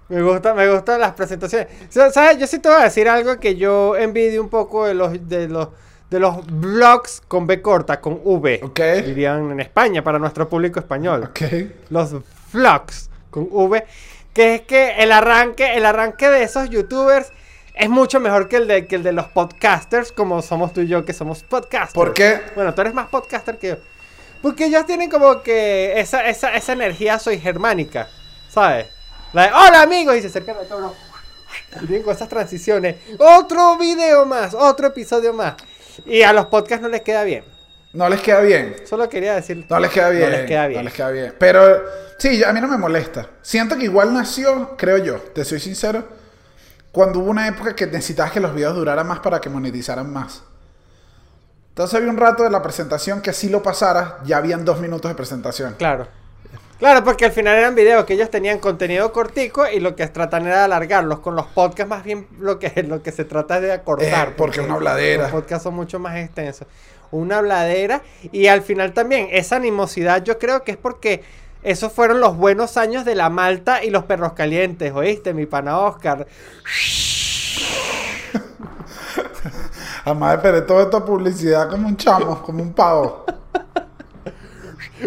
Me 0.08 0.22
gusta, 0.22 0.52
me 0.52 0.68
gustan 0.70 1.00
las 1.00 1.12
presentaciones. 1.12 1.68
Sa- 1.88 2.10
¿Sabes? 2.10 2.38
Yo 2.38 2.46
sí 2.46 2.58
te 2.58 2.68
voy 2.68 2.80
a 2.80 2.84
decir 2.84 3.08
algo 3.08 3.38
que 3.40 3.56
yo 3.56 3.96
envidio 3.96 4.42
un 4.42 4.50
poco 4.50 4.86
de 4.86 4.94
los 4.94 5.12
de 5.28 5.48
los 5.48 5.68
de 6.10 6.20
los 6.20 6.44
blogs 6.46 7.22
con 7.26 7.46
B 7.46 7.62
corta, 7.62 8.00
con 8.00 8.20
V. 8.22 8.60
Ok. 8.62 8.80
Dirían 9.04 9.50
en 9.50 9.60
España 9.60 10.04
para 10.04 10.18
nuestro 10.18 10.48
público 10.48 10.78
español. 10.78 11.24
Ok. 11.30 11.40
Los 11.90 12.14
vlogs 12.52 13.08
con 13.30 13.48
V, 13.50 13.84
que 14.34 14.56
es 14.56 14.60
que 14.62 14.96
el 14.98 15.10
arranque, 15.10 15.74
el 15.76 15.86
arranque 15.86 16.28
de 16.28 16.42
esos 16.42 16.68
youtubers 16.68 17.32
es 17.74 17.88
mucho 17.88 18.20
mejor 18.20 18.48
que 18.48 18.56
el 18.56 18.68
de 18.68 18.86
que 18.86 18.96
el 18.96 19.02
de 19.02 19.12
los 19.12 19.26
podcasters, 19.28 20.12
como 20.12 20.42
somos 20.42 20.72
tú 20.72 20.82
y 20.82 20.86
yo 20.86 21.04
que 21.04 21.12
somos 21.14 21.42
podcasters. 21.42 21.94
¿Por 21.94 22.12
qué? 22.12 22.40
Bueno, 22.54 22.74
tú 22.74 22.82
eres 22.82 22.94
más 22.94 23.08
podcaster 23.08 23.58
que 23.58 23.68
yo. 23.68 23.76
Porque 24.44 24.66
ellos 24.66 24.84
tienen 24.84 25.08
como 25.08 25.40
que 25.40 25.98
esa, 25.98 26.26
esa, 26.26 26.54
esa 26.54 26.74
energía 26.74 27.18
soy 27.18 27.40
germánica, 27.40 28.08
¿sabes? 28.50 28.88
La 29.32 29.44
de, 29.44 29.48
hola 29.48 29.80
amigos, 29.80 30.16
y 30.16 30.20
se 30.20 30.26
acercan 30.26 30.58
a 30.58 30.68
todo. 30.68 30.94
Y 31.80 31.86
tienen 31.86 32.06
esas 32.10 32.28
transiciones. 32.28 32.96
Otro 33.18 33.78
video 33.78 34.26
más, 34.26 34.52
otro 34.52 34.88
episodio 34.88 35.32
más. 35.32 35.54
Y 36.04 36.20
a 36.20 36.34
los 36.34 36.44
podcasts 36.44 36.82
no 36.82 36.90
les 36.90 37.00
queda 37.00 37.24
bien. 37.24 37.42
No 37.94 38.06
les 38.10 38.20
queda 38.20 38.40
bien. 38.40 38.76
Solo 38.84 39.08
quería 39.08 39.34
decir. 39.34 39.64
No 39.66 39.80
les 39.80 39.90
queda 39.90 40.10
bien. 40.10 40.24
No 40.24 40.36
les 40.36 40.46
queda 40.46 40.66
bien. 40.66 40.78
No 40.80 40.84
les 40.84 40.92
queda 40.92 41.10
bien. 41.10 41.34
Pero 41.38 41.82
sí, 42.18 42.44
a 42.44 42.52
mí 42.52 42.60
no 42.60 42.68
me 42.68 42.76
molesta. 42.76 43.26
Siento 43.40 43.78
que 43.78 43.84
igual 43.84 44.12
nació, 44.12 44.76
creo 44.76 44.98
yo, 44.98 45.20
te 45.20 45.42
soy 45.46 45.58
sincero, 45.58 46.06
cuando 46.92 47.20
hubo 47.20 47.30
una 47.30 47.48
época 47.48 47.74
que 47.74 47.86
necesitabas 47.86 48.30
que 48.30 48.40
los 48.40 48.54
videos 48.54 48.76
duraran 48.76 49.06
más 49.06 49.20
para 49.20 49.40
que 49.40 49.48
monetizaran 49.48 50.12
más. 50.12 50.42
Entonces 51.74 51.96
había 51.96 52.08
un 52.08 52.16
rato 52.16 52.44
de 52.44 52.50
la 52.50 52.62
presentación 52.62 53.20
que 53.20 53.32
si 53.32 53.48
lo 53.48 53.60
pasaras, 53.60 54.12
ya 54.24 54.36
habían 54.36 54.64
dos 54.64 54.78
minutos 54.78 55.10
de 55.10 55.16
presentación. 55.16 55.74
Claro. 55.76 56.06
Claro, 56.78 57.02
porque 57.02 57.24
al 57.24 57.32
final 57.32 57.56
eran 57.56 57.74
videos 57.74 58.04
que 58.04 58.14
ellos 58.14 58.30
tenían 58.30 58.60
contenido 58.60 59.10
cortico 59.10 59.66
y 59.66 59.80
lo 59.80 59.96
que 59.96 60.06
tratan 60.06 60.46
era 60.46 60.58
de 60.58 60.64
alargarlos. 60.66 61.18
Con 61.18 61.34
los 61.34 61.46
podcasts 61.46 61.90
más 61.90 62.04
bien 62.04 62.28
lo 62.38 62.60
que, 62.60 62.80
lo 62.88 63.02
que 63.02 63.10
se 63.10 63.24
trata 63.24 63.56
es 63.56 63.62
de 63.62 63.72
acortar. 63.72 64.28
Eh, 64.28 64.34
porque 64.36 64.60
es 64.60 64.66
una 64.66 64.74
habladera. 64.74 65.24
Los 65.24 65.32
podcasts 65.32 65.64
son 65.64 65.74
mucho 65.74 65.98
más 65.98 66.14
extensos. 66.16 66.68
una 67.10 67.38
habladera. 67.38 68.02
Y 68.30 68.46
al 68.46 68.62
final 68.62 68.92
también, 68.92 69.26
esa 69.32 69.56
animosidad 69.56 70.22
yo 70.22 70.38
creo 70.38 70.62
que 70.62 70.70
es 70.70 70.76
porque 70.76 71.24
esos 71.64 71.92
fueron 71.92 72.20
los 72.20 72.36
buenos 72.36 72.76
años 72.76 73.04
de 73.04 73.16
la 73.16 73.30
malta 73.30 73.82
y 73.82 73.90
los 73.90 74.04
perros 74.04 74.34
calientes, 74.34 74.92
¿oíste? 74.92 75.34
Mi 75.34 75.46
pana 75.46 75.80
Oscar. 75.80 76.24
Además 80.04 80.36
esperé 80.36 80.62
toda 80.62 80.82
esta 80.82 81.04
publicidad 81.04 81.70
como 81.70 81.88
un 81.88 81.96
chamo, 81.96 82.42
como 82.42 82.62
un 82.62 82.72
pavo. 82.72 83.24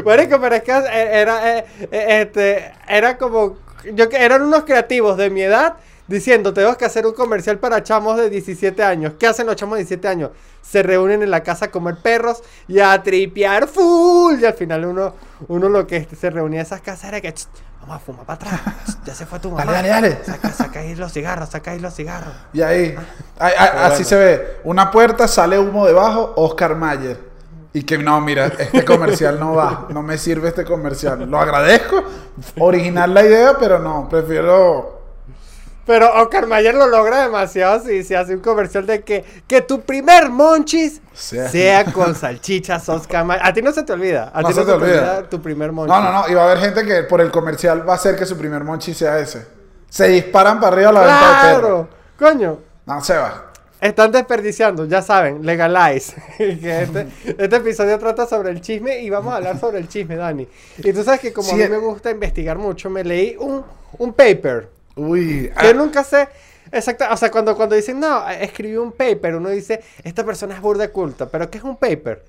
Marico, 0.05 0.39
pero 0.39 0.55
es 0.55 0.63
que 0.63 0.71
era, 0.71 1.57
eh, 1.57 1.65
eh, 1.91 2.21
este, 2.21 2.73
era 2.87 3.17
como. 3.17 3.57
Yo, 3.93 4.05
eran 4.11 4.41
unos 4.41 4.63
creativos 4.63 5.17
de 5.17 5.29
mi 5.29 5.41
edad 5.41 5.75
diciendo: 6.07 6.53
Tengo 6.53 6.75
que 6.77 6.85
hacer 6.85 7.05
un 7.05 7.13
comercial 7.13 7.59
para 7.59 7.83
chamos 7.83 8.17
de 8.17 8.29
17 8.29 8.83
años. 8.83 9.13
¿Qué 9.19 9.27
hacen 9.27 9.45
los 9.47 9.55
chamos 9.55 9.75
de 9.77 9.83
17 9.83 10.07
años? 10.07 10.31
Se 10.61 10.83
reúnen 10.83 11.23
en 11.23 11.31
la 11.31 11.43
casa 11.43 11.65
a 11.65 11.71
comer 11.71 11.97
perros 12.01 12.43
y 12.67 12.79
a 12.79 13.01
tripear 13.01 13.67
full. 13.67 14.39
Y 14.41 14.45
al 14.45 14.53
final, 14.53 14.85
uno, 14.85 15.13
uno 15.47 15.69
lo 15.69 15.87
que 15.87 16.07
se 16.19 16.29
reunía 16.29 16.59
en 16.61 16.65
esas 16.65 16.81
casas 16.81 17.05
era 17.09 17.21
que. 17.21 17.33
"Ch, 17.33 17.47
Vamos 17.81 18.01
a 18.01 18.05
fumar 18.05 18.25
para 18.25 18.35
atrás. 18.57 18.97
Ya 19.05 19.15
se 19.15 19.25
fue 19.25 19.39
tu 19.39 19.49
mamá. 19.49 19.63
Dale, 19.71 19.87
dale, 19.87 20.09
dale. 20.09 20.25
Saca, 20.25 20.49
saca 20.51 20.79
ahí 20.81 20.93
los 20.95 21.13
cigarros, 21.13 21.47
saca 21.47 21.71
ahí 21.71 21.79
los 21.79 21.93
cigarros. 21.95 22.33
Y 22.51 22.61
ahí, 22.61 22.93
ahí- 23.39 23.53
ahí- 23.57 23.69
así 23.75 24.03
bueno. 24.03 24.05
se 24.09 24.15
ve. 24.17 24.57
Una 24.65 24.91
puerta, 24.91 25.25
sale 25.25 25.57
humo 25.57 25.85
debajo, 25.87 26.33
Oscar 26.35 26.75
Mayer. 26.75 27.17
Y 27.71 27.83
que 27.83 27.97
no, 27.97 28.19
mira, 28.19 28.47
este 28.59 28.83
comercial 28.83 29.39
no 29.39 29.53
va. 29.55 29.85
No 29.89 30.01
me 30.01 30.17
sirve 30.17 30.49
este 30.49 30.65
comercial. 30.65 31.29
Lo 31.29 31.39
agradezco. 31.39 32.03
Original 32.59 33.13
la 33.13 33.23
idea, 33.23 33.55
pero 33.57 33.79
no, 33.79 34.09
prefiero. 34.09 34.96
Pero 35.87 36.13
Oscar 36.21 36.45
Mayer 36.47 36.75
lo 36.75 36.85
logra 36.87 37.23
demasiado 37.23 37.79
si 37.79 38.03
se 38.03 38.15
hace 38.15 38.35
un 38.35 38.41
comercial 38.41 38.85
de 38.85 39.01
que, 39.03 39.23
que 39.47 39.61
tu 39.61 39.81
primer 39.81 40.29
monchis 40.29 41.01
Sea- 41.13 41.47
sea, 41.49 41.85
con 41.85 42.13
salchichas 42.13 42.87
Oscar 42.89 43.23
Mayer. 43.25 43.43
A 43.45 43.53
ti 43.53 43.61
no 43.61 43.71
se 43.71 43.83
te 43.83 43.93
olvida. 43.93 44.29
A 44.33 44.41
No 44.41 44.49
ti 44.49 44.53
se 44.53 44.65
te 44.65 44.71
olvida. 44.71 45.23
tu 45.29 45.41
primer 45.41 45.71
monchis. 45.71 45.95
No, 45.95 46.03
no, 46.03 46.11
no. 46.11 46.29
Y 46.29 46.33
va 46.35 46.41
a 46.43 46.45
haber 46.51 46.59
gente 46.59 46.85
que 46.85 47.03
por 47.03 47.21
el 47.21 47.31
comercial 47.31 47.87
va 47.87 47.93
a 47.93 47.95
hacer 47.95 48.15
que 48.17 48.25
su 48.25 48.37
primer 48.37 48.63
monchi 48.63 48.93
sea 48.93 49.17
ese. 49.17 49.47
Se 49.89 50.07
disparan 50.09 50.59
para 50.59 50.73
arriba 50.75 50.89
a 50.89 50.93
la 50.93 50.99
venta 50.99 51.47
de 51.47 51.55
perro. 51.55 51.87
Claro, 52.17 52.33
coño. 52.33 52.59
No, 52.85 53.01
se 53.01 53.15
va. 53.17 53.45
Están 53.79 54.11
desperdiciando, 54.11 54.85
ya 54.85 55.01
saben, 55.01 55.45
legalize. 55.45 56.15
que 56.37 56.81
este, 56.83 57.07
este 57.37 57.55
episodio 57.55 57.97
trata 57.97 58.25
sobre 58.25 58.49
el 58.51 58.59
chisme 58.59 58.99
y 58.99 59.09
vamos 59.09 59.31
a 59.31 59.37
hablar 59.37 59.57
sobre 59.59 59.77
el 59.77 59.87
chisme, 59.87 60.15
Dani. 60.17 60.47
Y 60.79 60.91
tú 60.91 61.03
sabes 61.03 61.21
que 61.21 61.31
como 61.31 61.47
Sí, 61.47 61.53
a 61.53 61.57
mí 61.57 61.63
eh. 61.63 61.69
me 61.69 61.77
gusta 61.77 62.11
investigar 62.11 62.57
mucho, 62.57 62.89
me 62.89 63.03
leí 63.05 63.37
un, 63.39 63.63
un 63.99 64.13
paper. 64.13 64.75
Uy. 64.97 65.51
Que 65.59 65.67
ah, 65.67 65.73
nunca 65.73 66.03
sé. 66.03 66.27
Exacto, 66.71 67.05
o 67.09 67.15
sea, 67.15 67.31
cuando, 67.31 67.55
cuando 67.55 67.75
dicen, 67.75 67.99
no, 67.99 68.27
escribí 68.27 68.75
un 68.75 68.91
paper, 68.91 69.35
uno 69.35 69.49
dice, 69.49 69.81
esta 70.03 70.25
persona 70.25 70.53
es 70.55 70.61
burda 70.61 70.89
culta, 70.89 71.29
pero 71.29 71.49
¿qué 71.49 71.59
es 71.59 71.63
un 71.63 71.77
paper? 71.77 72.25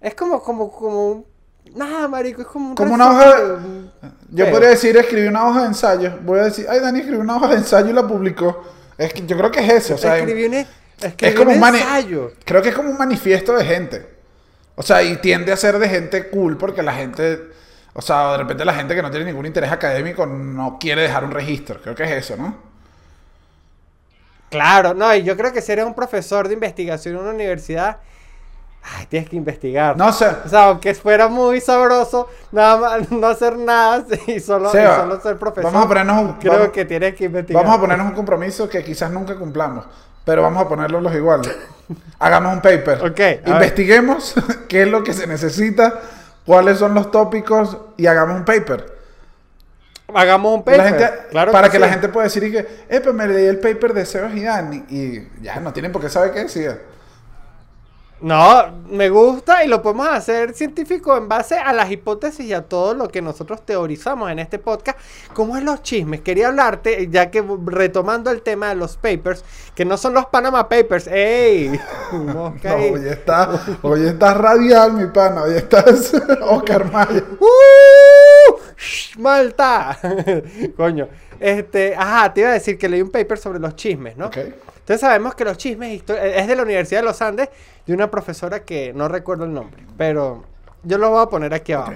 Es 0.00 0.14
como, 0.14 0.40
como, 0.40 0.70
como, 0.70 1.08
un- 1.10 1.26
nada, 1.74 2.06
marico, 2.06 2.42
es 2.42 2.46
como 2.48 2.70
un 2.70 2.74
Como 2.76 2.94
una 2.94 3.10
hoja 3.10 3.34
de- 3.34 3.90
Yo 4.30 4.50
podría 4.50 4.68
decir, 4.70 4.96
escribí 4.96 5.26
una 5.26 5.48
hoja 5.48 5.62
de 5.62 5.66
ensayo. 5.66 6.12
Voy 6.22 6.38
a 6.38 6.44
decir, 6.44 6.66
ay, 6.68 6.78
Dani 6.80 7.00
escribió 7.00 7.20
una 7.20 7.36
hoja 7.36 7.48
de 7.48 7.56
ensayo 7.56 7.90
y 7.90 7.92
la 7.92 8.06
publicó. 8.06 8.62
Es 8.96 9.12
que 9.12 9.26
yo 9.26 9.36
creo 9.36 9.50
que 9.50 9.60
es 9.60 9.72
eso. 9.72 9.94
O 9.94 9.98
sea, 9.98 10.18
escribí 10.18 10.44
un, 10.44 10.54
es 10.54 10.66
escribí 11.02 11.34
como 11.34 11.50
un 11.50 11.56
un 11.56 11.60
mani- 11.62 11.78
ensayo. 11.80 12.32
Creo 12.44 12.62
que 12.62 12.68
es 12.68 12.74
como 12.74 12.90
un 12.90 12.98
manifiesto 12.98 13.56
de 13.56 13.64
gente. 13.64 14.06
O 14.76 14.82
sea, 14.82 15.02
y 15.02 15.16
tiende 15.16 15.52
a 15.52 15.56
ser 15.56 15.78
de 15.78 15.88
gente 15.88 16.28
cool 16.30 16.56
porque 16.56 16.82
la 16.82 16.92
gente. 16.94 17.50
O 17.92 18.02
sea, 18.02 18.32
de 18.32 18.38
repente 18.38 18.64
la 18.64 18.74
gente 18.74 18.94
que 18.94 19.02
no 19.02 19.10
tiene 19.10 19.26
ningún 19.26 19.46
interés 19.46 19.72
académico 19.72 20.24
no 20.26 20.78
quiere 20.78 21.02
dejar 21.02 21.24
un 21.24 21.32
registro. 21.32 21.80
Creo 21.82 21.94
que 21.94 22.04
es 22.04 22.10
eso, 22.12 22.36
¿no? 22.36 22.54
Claro, 24.50 24.94
no, 24.94 25.14
y 25.14 25.22
yo 25.22 25.36
creo 25.36 25.52
que 25.52 25.60
si 25.62 25.70
eres 25.72 25.84
un 25.84 25.94
profesor 25.94 26.48
de 26.48 26.54
investigación 26.54 27.14
en 27.14 27.20
una 27.22 27.30
universidad, 27.30 27.98
ay, 28.82 29.06
tienes 29.06 29.28
que 29.28 29.36
investigar. 29.36 29.96
No 29.96 30.12
sé. 30.12 30.26
O 30.44 30.48
sea, 30.48 30.64
aunque 30.64 30.92
fuera 30.94 31.28
muy 31.28 31.60
sabroso, 31.60 32.28
nada 32.50 32.76
más 32.98 33.10
no 33.12 33.26
hacer 33.28 33.56
nada 33.56 34.04
y 34.26 34.40
solo, 34.40 34.68
y 34.70 34.72
solo 34.72 35.20
ser 35.20 35.38
profesor. 35.38 35.70
vamos 35.70 35.84
a 35.84 35.88
ponernos 35.88 36.18
un- 36.22 36.32
Creo 36.34 36.52
vamos- 36.54 36.68
que 36.70 36.84
tienes 36.84 37.14
que 37.14 37.24
investigar. 37.26 37.62
Vamos 37.62 37.78
a 37.78 37.80
ponernos 37.80 38.06
un 38.08 38.14
compromiso 38.14 38.68
que 38.68 38.82
quizás 38.82 39.10
nunca 39.10 39.36
cumplamos. 39.36 39.84
Pero 40.24 40.42
vamos 40.42 40.62
a 40.64 40.68
ponerlo 40.68 41.00
los 41.00 41.14
igual. 41.14 41.40
Hagamos 42.18 42.52
un 42.54 42.60
paper. 42.60 43.04
Ok. 43.04 43.46
Investiguemos 43.46 44.34
qué 44.68 44.82
es 44.82 44.88
lo 44.88 45.02
que 45.04 45.12
se 45.12 45.26
necesita, 45.28 46.00
cuáles 46.46 46.78
son 46.78 46.94
los 46.94 47.10
tópicos 47.10 47.76
y 47.96 48.06
hagamos 48.06 48.36
un 48.36 48.44
paper. 48.44 48.98
Hagamos 50.12 50.54
un 50.56 50.64
paper. 50.64 50.82
gente- 50.82 51.10
claro 51.30 51.52
para 51.52 51.68
que, 51.70 51.78
la 51.78 51.86
sí. 51.86 51.92
gente 51.92 52.08
pueda 52.08 52.24
decir 52.24 52.42
y 52.44 52.50
que, 52.52 52.66
eh, 52.88 53.00
pues 53.00 53.14
me 53.14 53.26
leí 53.28 53.46
el 53.46 53.58
paper 53.60 53.94
de 53.94 54.04
Sebas 54.06 54.34
y 54.34 54.42
Dani 54.42 54.84
y 54.88 55.28
ya 55.42 55.60
no 55.60 55.72
tienen 55.72 55.92
por 55.92 56.02
qué 56.02 56.08
saber 56.08 56.32
qué 56.32 56.40
decía. 56.40 56.78
No, 58.22 58.82
me 58.90 59.08
gusta 59.08 59.64
y 59.64 59.68
lo 59.68 59.80
podemos 59.80 60.06
hacer 60.08 60.52
científico 60.52 61.16
en 61.16 61.26
base 61.26 61.56
a 61.56 61.72
las 61.72 61.90
hipótesis 61.90 62.44
y 62.44 62.52
a 62.52 62.62
todo 62.62 62.92
lo 62.92 63.08
que 63.08 63.22
nosotros 63.22 63.64
teorizamos 63.64 64.30
en 64.30 64.38
este 64.38 64.58
podcast. 64.58 64.98
¿Cómo 65.32 65.56
es 65.56 65.64
los 65.64 65.82
chismes? 65.82 66.20
Quería 66.20 66.48
hablarte, 66.48 67.08
ya 67.10 67.30
que 67.30 67.42
retomando 67.64 68.30
el 68.30 68.42
tema 68.42 68.68
de 68.68 68.74
los 68.74 68.98
papers, 68.98 69.42
que 69.74 69.86
no 69.86 69.96
son 69.96 70.12
los 70.12 70.26
Panama 70.26 70.68
Papers. 70.68 71.06
¡Ey! 71.06 71.80
Mosca 72.12 72.76
No, 72.76 72.76
hoy 72.76 73.08
está, 73.08 73.48
hoy 73.80 74.06
está 74.06 74.34
radial, 74.34 74.92
mi 74.92 75.06
pana, 75.06 75.44
hoy 75.44 75.54
estás 75.54 76.12
Oscar 76.42 76.92
Mayer. 76.92 77.24
¡Uh! 77.40 79.18
¡Malta! 79.18 79.98
Coño. 80.76 81.08
Este, 81.38 81.96
ajá, 81.96 82.34
te 82.34 82.42
iba 82.42 82.50
a 82.50 82.52
decir 82.52 82.76
que 82.76 82.86
leí 82.86 83.00
un 83.00 83.10
paper 83.10 83.38
sobre 83.38 83.58
los 83.58 83.74
chismes, 83.76 84.14
¿no? 84.18 84.26
Ok. 84.26 84.36
Entonces 84.90 85.02
sabemos 85.06 85.36
que 85.36 85.44
los 85.44 85.56
chismes 85.56 85.92
histo- 86.02 86.16
es 86.16 86.48
de 86.48 86.56
la 86.56 86.62
Universidad 86.64 86.98
de 87.02 87.04
los 87.06 87.22
Andes, 87.22 87.48
de 87.86 87.94
una 87.94 88.10
profesora 88.10 88.64
que 88.64 88.92
no 88.92 89.06
recuerdo 89.06 89.44
el 89.44 89.52
nombre, 89.54 89.86
pero 89.96 90.42
yo 90.82 90.98
lo 90.98 91.10
voy 91.10 91.22
a 91.22 91.26
poner 91.26 91.54
aquí 91.54 91.70
abajo. 91.74 91.92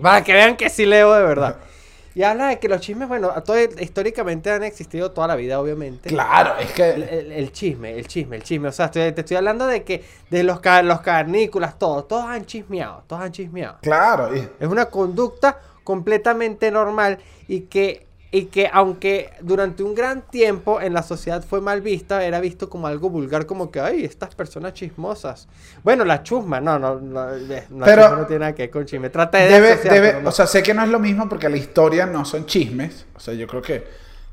Para 0.00 0.24
que 0.24 0.32
vean 0.32 0.56
que 0.56 0.70
sí 0.70 0.86
leo 0.86 1.12
de 1.12 1.22
verdad. 1.22 1.56
Y 2.14 2.22
habla 2.24 2.48
de 2.48 2.58
que 2.58 2.68
los 2.68 2.80
chismes, 2.80 3.06
bueno, 3.06 3.30
todo- 3.44 3.56
históricamente 3.78 4.50
han 4.50 4.64
existido 4.64 5.12
toda 5.12 5.28
la 5.28 5.36
vida, 5.36 5.60
obviamente. 5.60 6.08
Claro, 6.08 6.56
es 6.58 6.72
que 6.72 6.88
el- 6.90 7.30
el 7.32 7.52
chisme, 7.52 7.92
el 7.96 8.06
chisme, 8.08 8.34
el 8.36 8.42
chisme. 8.42 8.68
O 8.68 8.72
sea, 8.72 8.86
estoy- 8.86 9.12
te 9.12 9.20
estoy 9.20 9.36
hablando 9.36 9.66
de 9.68 9.84
que 9.84 10.02
de 10.28 10.42
los, 10.42 10.58
los 10.84 11.00
carnícolas, 11.02 11.78
todos, 11.78 12.08
todos 12.08 12.24
han 12.24 12.46
chismeado, 12.46 13.04
todos 13.06 13.22
han 13.22 13.30
chismeado. 13.30 13.76
Claro, 13.82 14.34
y- 14.34 14.48
Es 14.58 14.68
una 14.68 14.86
conducta 14.86 15.58
completamente 15.84 16.70
normal 16.72 17.18
y 17.46 17.60
que, 17.62 18.06
y 18.32 18.44
que 18.44 18.70
aunque 18.72 19.30
durante 19.40 19.82
un 19.82 19.94
gran 19.94 20.22
tiempo 20.22 20.80
en 20.80 20.94
la 20.94 21.02
sociedad 21.02 21.44
fue 21.44 21.60
mal 21.60 21.80
vista, 21.80 22.24
era 22.24 22.38
visto 22.40 22.70
como 22.70 22.86
algo 22.86 23.10
vulgar, 23.10 23.44
como 23.46 23.70
que, 23.72 23.80
ay, 23.80 24.04
estas 24.04 24.34
personas 24.36 24.72
chismosas. 24.74 25.48
Bueno, 25.82 26.04
la 26.04 26.22
chusma, 26.22 26.60
no, 26.60 26.78
no, 26.78 27.00
no, 27.00 27.34
eh, 27.34 27.64
la 27.76 27.84
Pero- 27.86 28.02
chusma 28.02 28.16
no 28.18 28.26
tiene 28.26 28.40
nada 28.40 28.54
que 28.54 28.62
ver 28.62 28.70
con 28.70 28.86
chisme. 28.86 29.10
Trata 29.10 29.38
de 29.38 29.48
debe, 29.48 29.72
asociar, 29.72 29.94
debe- 29.94 30.08
pero 30.10 30.22
no. 30.22 30.28
o 30.28 30.32
sea, 30.32 30.46
sé 30.46 30.62
que 30.62 30.72
no 30.74 30.84
es 30.84 30.88
lo 30.90 31.00
mismo 31.00 31.28
porque 31.28 31.48
la 31.48 31.56
historia 31.56 32.06
no 32.06 32.24
son 32.24 32.46
chismes. 32.46 33.06
O 33.16 33.20
sea, 33.20 33.34
yo 33.34 33.48
creo 33.48 33.62
que 33.62 33.84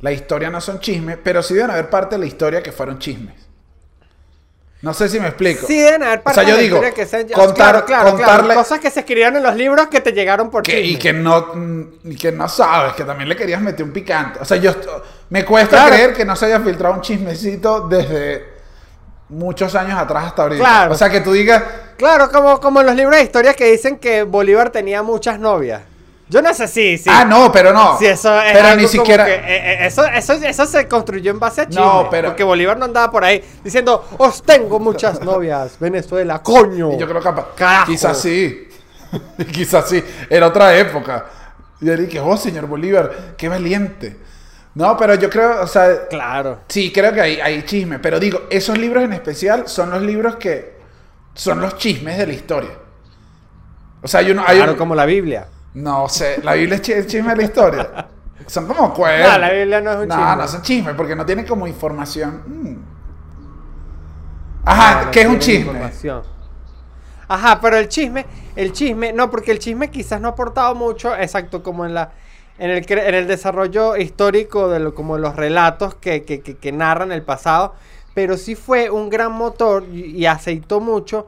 la 0.02 0.12
historia 0.12 0.52
no 0.52 0.62
son 0.62 0.80
chismes, 0.80 1.18
pero 1.24 1.42
sí 1.42 1.56
deben 1.56 1.72
haber 1.72 1.90
parte 1.90 2.16
de 2.16 2.20
la 2.20 2.28
historia 2.28 2.62
que 2.62 2.72
fueron 2.72 3.00
chismes. 3.00 3.47
No 4.82 4.94
sé 4.94 5.10
si 5.10 5.20
me 5.20 5.28
explico. 5.30 5.66
Sí, 5.66 5.80
deben 5.80 6.04
haber 6.04 6.20
O 6.20 6.24
partes 6.24 6.44
sea, 6.46 6.54
yo 6.54 6.62
digo, 6.62 6.80
que 6.94 7.06
sean 7.08 7.28
contar- 7.30 7.56
claro, 7.56 7.86
claro, 7.86 8.16
claro, 8.16 8.18
contarle- 8.44 8.54
cosas 8.54 8.80
que 8.80 8.92
se 8.92 9.00
escribieron 9.00 9.36
en 9.38 9.44
los 9.44 9.56
libros 9.56 9.88
que 9.88 10.02
te 10.02 10.12
llegaron 10.12 10.52
por 10.52 10.62
Que- 10.62 10.80
y 10.82 10.98
que 10.98 11.14
no 11.14 11.48
mm, 11.56 11.82
y 12.12 12.16
que 12.16 12.32
no 12.32 12.48
sabes, 12.48 12.94
que 12.94 13.04
también 13.04 13.28
le 13.28 13.36
querías 13.36 13.60
meter 13.60 13.84
un 13.84 13.92
picante. 13.92 14.38
O 14.40 14.46
sea, 14.46 14.58
yo 14.58 14.74
me 15.30 15.44
cuesta 15.44 15.88
creer 15.88 16.14
que 16.14 16.24
no 16.26 16.36
se 16.36 16.46
haya 16.46 16.60
filtrado 16.60 16.94
un 16.94 17.02
chismecito 17.02 17.88
desde 17.88 18.46
muchos 19.30 19.74
años 19.76 19.98
atrás 20.00 20.26
hasta 20.28 20.44
ahorita. 20.44 20.64
Claro. 20.64 20.94
O 20.94 20.96
sea, 20.96 21.10
que 21.10 21.22
tú 21.22 21.32
digas, 21.34 21.64
Claro, 21.98 22.30
como, 22.30 22.60
como 22.60 22.80
en 22.82 22.86
los 22.86 22.96
libros 22.96 23.16
de 23.18 23.24
historia 23.24 23.56
que 23.56 23.72
dicen 23.72 23.98
que 23.98 24.22
Bolívar 24.22 24.70
tenía 24.70 25.02
muchas 25.02 25.40
novias. 25.40 25.82
Yo 26.30 26.42
no 26.42 26.54
sé 26.54 26.68
si, 26.68 26.98
si, 26.98 27.10
ah, 27.10 27.24
no, 27.24 27.50
pero 27.52 27.72
no. 27.72 27.98
si 27.98 28.06
eso 28.06 28.38
es 28.42 28.52
pero 28.52 28.76
ni 28.76 28.86
siquiera 28.88 29.24
que, 29.26 29.36
eh, 29.36 29.40
eh, 29.46 29.78
eso, 29.88 30.06
eso, 30.06 30.34
eso 30.34 30.66
se 30.66 30.86
construyó 30.88 31.32
en 31.32 31.40
base 31.40 31.62
a 31.62 31.68
chisme. 31.70 31.82
No, 31.86 32.10
pero- 32.12 32.30
Porque 32.30 32.44
Bolívar 32.44 32.78
no 32.78 32.84
andaba 32.86 33.10
por 33.10 33.24
ahí 33.24 33.42
diciendo, 33.64 34.06
os 34.18 34.44
tengo 34.44 34.78
muchas 34.80 35.22
novias, 35.22 35.80
Venezuela, 35.80 36.44
coño. 36.44 36.92
Y 36.94 36.98
yo 36.98 37.08
creo 37.08 37.22
que 37.22 37.30
Carajo. 37.56 37.86
quizás 37.92 38.20
sí. 38.20 38.68
quizás 39.54 39.88
sí. 39.88 40.04
Era 40.30 40.48
otra 40.48 40.76
época. 40.78 41.26
Y 41.80 41.90
él 41.90 42.06
dije, 42.08 42.20
oh, 42.20 42.36
señor 42.36 42.68
Bolívar, 42.68 43.36
qué 43.38 43.48
valiente. 43.48 44.18
No, 44.76 44.98
pero 44.98 45.16
yo 45.16 45.30
creo, 45.30 45.62
o 45.62 45.68
sea, 45.68 46.08
Claro. 46.10 46.60
sí, 46.68 46.92
creo 46.92 47.14
que 47.14 47.22
hay, 47.22 47.40
hay 47.40 47.64
chisme. 47.64 48.00
Pero 48.00 48.20
digo, 48.20 48.42
esos 48.50 48.78
libros 48.78 49.04
en 49.04 49.14
especial 49.14 49.68
son 49.70 49.92
los 49.92 50.02
libros 50.02 50.36
que 50.36 50.76
son 51.34 51.62
los 51.62 51.78
chismes 51.78 52.18
de 52.18 52.28
la 52.28 52.34
historia. 52.34 52.72
O 54.02 54.08
sea, 54.10 54.20
hay 54.20 54.32
uno, 54.32 54.44
hay 54.46 54.58
Claro, 54.58 54.74
un- 54.74 54.78
como 54.78 54.94
la 54.94 55.06
Biblia. 55.06 55.48
No 55.78 56.10
sé, 56.10 56.42
la 56.44 56.54
Biblia 56.54 56.76
es 56.76 56.82
chi- 56.82 57.06
chisme 57.06 57.30
de 57.32 57.36
la 57.38 57.44
historia. 57.44 58.08
Son 58.48 58.66
como 58.66 58.92
cuentos. 58.94 59.32
No, 59.32 59.38
la 59.38 59.52
Biblia 59.52 59.82
no 59.82 59.92
es 59.92 59.98
un 59.98 60.08
No, 60.08 60.16
chisme. 60.16 60.36
no 60.36 60.48
son 60.48 60.62
chismes 60.64 60.96
porque 60.96 61.16
no 61.16 61.26
tienen 61.26 61.46
como 61.46 61.68
información. 61.68 62.42
Mm. 62.48 62.76
Ajá, 64.66 65.00
No, 65.00 65.06
no 65.06 65.12
¿qué 65.12 65.22
es 65.22 65.28
un 65.28 65.40
chisme? 65.40 65.68
información. 65.72 66.24
Ajá, 67.28 67.60
pero 67.62 67.78
el 67.78 67.90
chisme, 67.90 68.26
el 68.56 68.72
chisme, 68.72 69.14
no, 69.14 69.30
porque 69.30 69.52
el 69.52 69.60
chisme 69.60 69.92
quizás 69.92 70.20
no 70.22 70.30
ha 70.30 70.32
aportado 70.32 70.74
mucho, 70.76 71.16
exacto, 71.16 71.62
como 71.62 71.86
en 71.86 71.94
la 71.94 72.12
en 72.60 72.72
el, 72.72 72.84
en 72.92 73.14
el 73.14 73.28
desarrollo 73.28 73.96
histórico 73.98 74.68
de 74.70 74.80
lo, 74.80 74.96
como 74.96 75.20
los 75.20 75.36
relatos 75.36 75.94
que, 75.94 76.24
que, 76.24 76.42
que- 76.42 76.58
que 76.58 76.72
narran 76.72 77.12
el 77.12 77.22
pasado, 77.22 77.76
pero 78.16 78.36
sí 78.36 78.56
fue 78.56 78.90
un 78.90 79.12
gran 79.12 79.32
motor 79.34 79.84
y, 79.92 80.06
y 80.18 80.26
aceitó 80.26 80.80
mucho 80.80 81.28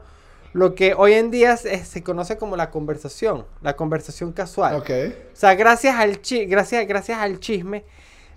lo 0.52 0.74
que 0.74 0.94
hoy 0.94 1.12
en 1.14 1.30
día 1.30 1.56
se, 1.56 1.84
se 1.84 2.02
conoce 2.02 2.36
como 2.36 2.56
la 2.56 2.70
conversación, 2.70 3.46
la 3.62 3.76
conversación 3.76 4.32
casual. 4.32 4.74
Ok. 4.76 4.90
O 5.32 5.36
sea, 5.36 5.54
gracias 5.54 5.96
al, 5.96 6.20
chi- 6.20 6.46
gracias, 6.46 6.86
gracias 6.88 7.18
al 7.18 7.38
chisme, 7.40 7.84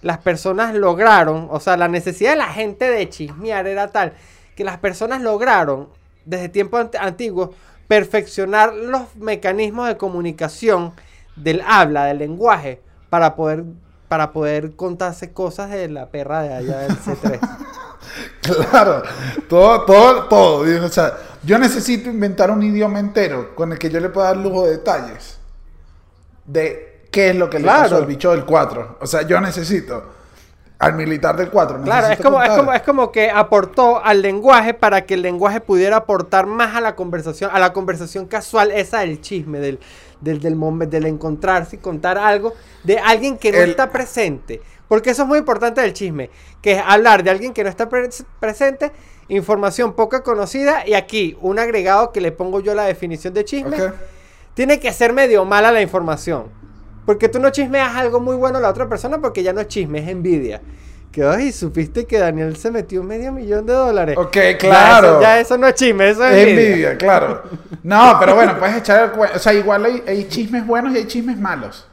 las 0.01 0.20
personas 0.20 0.75
lograron, 0.75 1.48
o 1.50 1.60
sea, 1.60 1.77
la 1.77 1.88
necesidad 1.88 2.32
de 2.32 2.38
la 2.38 2.50
gente 2.53 2.89
de 2.89 3.10
chismear 3.10 3.65
era 3.67 3.88
tal 3.88 4.13
que 4.55 4.63
las 4.63 4.77
personas 4.77 5.22
lograron, 5.22 5.89
desde 6.25 6.50
tiempos 6.50 6.82
ant- 6.82 6.98
antiguos, 7.00 7.50
perfeccionar 7.88 8.74
los 8.74 9.15
mecanismos 9.15 9.88
de 9.88 9.98
comunicación 9.98 10.93
del 11.36 11.62
habla, 11.67 12.05
del 12.05 12.20
lenguaje, 12.20 12.82
para 13.10 13.36
poder, 13.36 13.63
para 14.08 14.32
poder 14.34 14.75
contarse 14.75 15.32
cosas 15.34 15.70
de 15.72 15.89
la 15.89 16.10
perra 16.10 16.43
de 16.43 16.53
allá 16.53 16.77
del 16.79 16.91
C3. 16.98 17.39
Claro, 18.41 19.01
todo, 19.48 19.86
todo, 19.86 20.24
todo. 20.25 20.86
O 20.86 20.89
sea, 20.89 21.13
yo 21.45 21.57
necesito 21.59 22.09
inventar 22.09 22.51
un 22.51 22.63
idioma 22.63 23.00
entero 23.00 23.53
con 23.55 23.71
el 23.71 23.79
que 23.79 23.89
yo 23.89 24.00
le 24.00 24.09
pueda 24.09 24.27
dar 24.27 24.38
lujo 24.38 24.65
de 24.65 24.71
detalles 24.71 25.39
de 26.45 27.05
qué 27.12 27.29
es 27.29 27.35
lo 27.35 27.50
que 27.50 27.59
le 27.59 27.65
pasó 27.65 27.97
al 27.97 28.05
bicho 28.05 28.31
del 28.31 28.45
4. 28.45 28.97
O 29.01 29.07
sea, 29.07 29.21
yo 29.23 29.39
necesito 29.39 30.03
al 30.79 30.93
militar 30.95 31.38
del 31.38 31.50
4. 31.50 31.81
Claro, 31.83 32.07
es 32.07 32.19
como, 32.19 32.41
es, 32.41 32.50
como, 32.50 32.73
es 32.73 32.81
como 32.81 33.12
que 33.12 33.29
aportó 33.29 34.03
al 34.03 34.21
lenguaje 34.21 34.73
para 34.73 35.05
que 35.05 35.13
el 35.13 35.21
lenguaje 35.21 35.62
pudiera 35.62 35.97
aportar 35.97 36.45
más 36.45 36.75
a 36.75 36.81
la 36.81 36.95
conversación, 36.95 37.51
a 37.53 37.59
la 37.59 37.71
conversación 37.71 38.25
casual, 38.25 38.71
esa 38.71 39.00
del 39.00 39.21
chisme, 39.21 39.59
del, 39.59 39.79
del, 40.19 40.39
del, 40.41 40.89
del 40.89 41.05
encontrarse 41.05 41.77
y 41.77 41.79
contar 41.79 42.17
algo 42.17 42.53
de 42.83 43.00
alguien 43.00 43.38
que 43.38 43.51
no 43.51 43.59
El- 43.59 43.69
está 43.69 43.91
presente. 43.91 44.62
Porque 44.89 45.12
eso 45.12 45.21
es 45.23 45.27
muy 45.27 45.39
importante 45.39 45.79
del 45.81 45.93
chisme, 45.93 46.29
que 46.62 46.73
es 46.73 46.83
hablar 46.85 47.23
de 47.23 47.29
alguien 47.29 47.53
que 47.53 47.63
no 47.63 47.69
está 47.69 47.88
pre- 47.88 48.09
presente, 48.39 48.91
información 49.27 49.93
poca 49.93 50.21
conocida, 50.23 50.87
y 50.87 50.93
aquí 50.93 51.37
un 51.41 51.59
agregado 51.59 52.11
que 52.11 52.21
le 52.21 52.31
pongo 52.31 52.59
yo 52.59 52.73
la 52.75 52.83
definición 52.83 53.33
de 53.33 53.45
chisme, 53.45 53.77
tiene 54.53 54.79
que 54.79 54.91
ser 54.93 55.13
medio 55.13 55.45
mala 55.45 55.71
la 55.71 55.81
información. 55.81 56.45
Porque 57.05 57.27
tú 57.29 57.39
no 57.39 57.49
chismeas 57.49 57.95
algo 57.95 58.19
muy 58.19 58.35
bueno 58.35 58.59
a 58.59 58.61
la 58.61 58.69
otra 58.69 58.87
persona 58.87 59.19
porque 59.19 59.43
ya 59.43 59.51
no 59.53 59.59
es 59.61 59.67
chisme, 59.67 59.99
es 59.99 60.07
envidia. 60.07 60.61
Que, 61.11 61.23
ay, 61.23 61.51
supiste 61.51 62.05
que 62.05 62.17
Daniel 62.17 62.55
se 62.55 62.71
metió 62.71 63.03
medio 63.03 63.31
millón 63.31 63.65
de 63.65 63.73
dólares. 63.73 64.17
Ok, 64.17 64.33
Ya 64.35 64.57
claro. 64.57 65.07
eso, 65.07 65.21
ya 65.21 65.39
eso 65.39 65.57
no 65.57 65.67
es 65.67 65.75
chisme, 65.75 66.09
eso 66.09 66.25
es 66.25 66.33
Es 66.35 66.47
envidia. 66.47 66.67
envidia, 66.69 66.97
claro. 66.97 67.43
No, 67.83 68.15
pero 68.19 68.35
bueno, 68.35 68.57
puedes 68.57 68.77
echar 68.77 69.03
el 69.03 69.11
cuento. 69.11 69.35
O 69.35 69.39
sea, 69.39 69.53
igual 69.53 69.85
hay, 69.85 70.03
hay 70.07 70.27
chismes 70.27 70.65
buenos 70.65 70.93
y 70.93 70.97
hay 70.97 71.05
chismes 71.07 71.37
malos. 71.37 71.87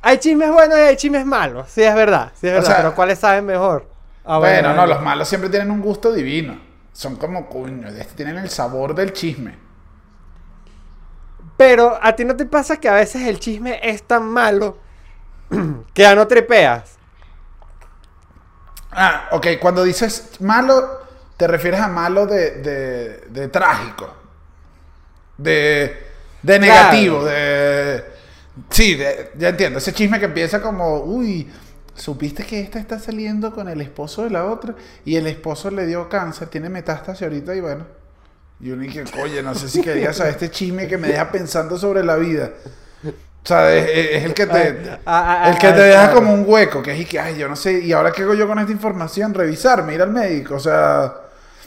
Hay 0.00 0.18
chismes 0.18 0.50
buenos 0.52 0.78
y 0.78 0.80
hay 0.82 0.96
chismes 0.96 1.24
malos. 1.26 1.68
Sí, 1.70 1.82
es 1.82 1.94
verdad. 1.94 2.32
Sí, 2.40 2.46
es 2.48 2.52
O 2.52 2.56
verdad. 2.56 2.66
sea- 2.68 2.76
pero 2.78 2.94
¿cuáles 2.94 3.18
saben 3.18 3.46
mejor? 3.46 3.86
Ah, 4.24 4.38
bueno, 4.38 4.72
no, 4.74 4.86
los 4.86 5.02
malos 5.02 5.28
siempre 5.28 5.50
tienen 5.50 5.70
un 5.70 5.80
gusto 5.80 6.12
divino. 6.12 6.58
Son 6.92 7.16
como, 7.16 7.48
coño, 7.48 7.88
este 7.88 8.14
tienen 8.14 8.38
el 8.38 8.50
sabor 8.50 8.94
del 8.94 9.12
chisme. 9.12 9.56
Pero 11.56 11.98
a 12.02 12.14
ti 12.16 12.24
no 12.24 12.36
te 12.36 12.46
pasa 12.46 12.78
que 12.78 12.88
a 12.88 12.94
veces 12.94 13.22
el 13.26 13.38
chisme 13.38 13.78
es 13.82 14.02
tan 14.06 14.24
malo 14.26 14.78
que 15.94 16.02
ya 16.02 16.14
no 16.14 16.26
tripeas. 16.26 16.98
Ah, 18.90 19.28
ok, 19.32 19.46
cuando 19.60 19.84
dices 19.84 20.40
malo, 20.40 21.00
te 21.36 21.46
refieres 21.46 21.80
a 21.80 21.88
malo 21.88 22.26
de, 22.26 22.50
de, 22.62 23.16
de 23.30 23.48
trágico. 23.48 24.14
De, 25.36 26.06
de 26.42 26.58
negativo, 26.58 27.24
de... 27.24 28.04
Sí, 28.70 28.94
de- 28.94 29.32
ya 29.38 29.48
entiendo. 29.48 29.78
Ese 29.78 29.92
chisme 29.92 30.18
que 30.18 30.26
empieza 30.26 30.60
como, 30.60 31.00
uy, 31.00 31.50
supiste 31.94 32.44
que 32.44 32.60
esta 32.60 32.78
está 32.78 32.98
saliendo 32.98 33.52
con 33.52 33.68
el 33.68 33.80
esposo 33.80 34.24
de 34.24 34.30
la 34.30 34.44
otra 34.46 34.74
y 35.04 35.16
el 35.16 35.26
esposo 35.26 35.70
le 35.70 35.86
dio 35.86 36.08
cáncer, 36.08 36.48
tiene 36.48 36.68
metástasis 36.68 37.22
ahorita 37.22 37.54
y 37.54 37.60
bueno. 37.60 37.86
Y 38.60 38.70
uno 38.70 38.82
dice, 38.82 39.04
oye, 39.20 39.42
no 39.42 39.54
sé 39.54 39.68
si 39.68 39.82
querías 39.82 40.16
saber 40.16 40.34
este 40.34 40.50
chisme 40.50 40.86
que 40.86 40.96
me 40.96 41.08
deja 41.08 41.30
pensando 41.32 41.76
sobre 41.76 42.04
la 42.04 42.16
vida. 42.16 42.50
O 43.04 43.46
sea, 43.46 43.74
es, 43.74 44.24
el 44.24 44.34
que 44.34 44.46
te, 44.46 44.98
Ah, 45.04 45.42
ah, 45.44 45.50
el 45.50 45.58
que 45.58 45.66
ah, 45.66 45.74
te 45.74 45.80
deja 45.80 46.12
como 46.12 46.32
un 46.32 46.44
hueco, 46.46 46.80
que 46.80 46.92
es 46.92 47.00
y 47.00 47.04
que, 47.04 47.18
ay, 47.18 47.36
yo 47.36 47.48
no 47.48 47.56
sé, 47.56 47.80
¿y 47.80 47.92
ahora 47.92 48.12
qué 48.12 48.22
hago 48.22 48.34
yo 48.34 48.46
con 48.46 48.60
esta 48.60 48.70
información? 48.70 49.34
Revisarme, 49.34 49.94
ir 49.94 50.02
al 50.02 50.10
médico, 50.10 50.54
o 50.54 50.60
sea... 50.60 51.12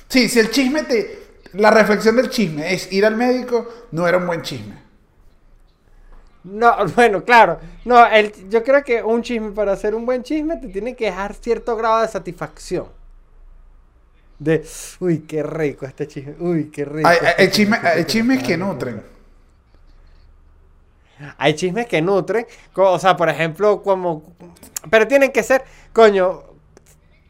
Sí, 0.07 0.29
si 0.29 0.39
el 0.39 0.51
chisme 0.51 0.83
te... 0.83 1.25
La 1.53 1.71
reflexión 1.71 2.15
del 2.15 2.29
chisme 2.29 2.73
es 2.73 2.91
ir 2.93 3.05
al 3.05 3.17
médico, 3.17 3.87
no 3.91 4.07
era 4.07 4.17
un 4.17 4.27
buen 4.27 4.41
chisme. 4.41 4.84
No, 6.45 6.75
bueno, 6.95 7.23
claro. 7.23 7.59
No, 7.85 8.05
el, 8.05 8.49
yo 8.49 8.63
creo 8.63 8.83
que 8.83 9.01
un 9.03 9.21
chisme, 9.21 9.51
para 9.51 9.73
hacer 9.73 9.95
un 9.95 10.05
buen 10.05 10.23
chisme, 10.23 10.57
te 10.57 10.67
tiene 10.69 10.95
que 10.95 11.05
dejar 11.05 11.33
cierto 11.33 11.75
grado 11.75 12.01
de 12.01 12.07
satisfacción. 12.07 12.87
De, 14.37 14.65
uy, 14.99 15.19
qué 15.19 15.41
rico 15.43 15.85
este 15.85 16.07
chisme. 16.07 16.35
Uy, 16.39 16.69
qué 16.69 16.83
rico. 16.85 17.07
Hay, 17.07 17.15
este 17.15 17.27
hay- 17.27 17.33
hay 17.37 17.47
chisme- 17.47 17.51
chisme, 17.51 17.77
hay 17.89 17.95
qué 17.97 18.05
chismes 18.05 18.43
que 18.43 18.57
nutren. 18.57 19.01
Hay 21.37 21.53
chismes 21.55 21.87
que 21.87 22.01
nutren. 22.01 22.45
O 22.75 22.99
sea, 22.99 23.15
por 23.15 23.29
ejemplo, 23.29 23.81
como. 23.81 24.23
Pero 24.89 25.07
tienen 25.07 25.31
que 25.31 25.43
ser, 25.43 25.63
coño. 25.93 26.43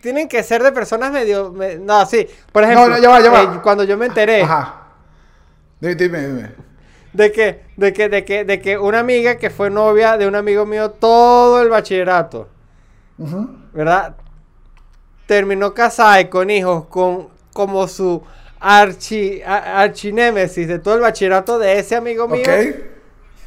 Tienen 0.01 0.27
que 0.27 0.41
ser 0.43 0.63
de 0.63 0.71
personas 0.71 1.11
medio. 1.11 1.51
me- 1.51 1.75
no, 1.77 2.05
sí. 2.05 2.27
Por 2.51 2.63
ejemplo, 2.63 2.87
no, 2.89 2.97
ya 2.97 3.09
va, 3.09 3.19
ya 3.21 3.29
va. 3.31 3.43
eh, 3.43 3.59
cuando 3.61 3.83
yo 3.83 3.97
me 3.97 4.07
enteré 4.07 4.41
Ajá. 4.41 4.81
Dime, 5.79 5.95
dime, 5.95 6.27
dime. 6.27 6.51
De 7.15 7.31
que, 7.31 7.61
de 7.77 7.93
que, 7.93 8.09
de 8.09 8.25
que, 8.25 8.43
de 8.43 8.59
que 8.59 8.77
una 8.77 8.99
amiga 8.99 9.37
que 9.37 9.49
fue 9.49 9.69
novia 9.69 10.17
de 10.17 10.27
un 10.27 10.35
amigo 10.35 10.65
mío 10.65 10.91
todo 10.91 11.61
el 11.61 11.69
bachillerato. 11.69 12.49
¿verdad? 13.73 14.15
Terminó 15.25 15.73
casada 15.73 16.19
y 16.21 16.25
con 16.29 16.49
hijos 16.49 16.85
con 16.87 17.29
como 17.53 17.87
su 17.87 18.21
archi, 18.59 19.41
a- 19.41 19.81
archinémesis 19.81 20.67
de 20.67 20.79
todo 20.79 20.95
el 20.95 21.01
bachillerato 21.01 21.57
de 21.57 21.79
ese 21.79 21.95
amigo 21.95 22.27
mío. 22.27 22.41
Ok. 22.41 22.75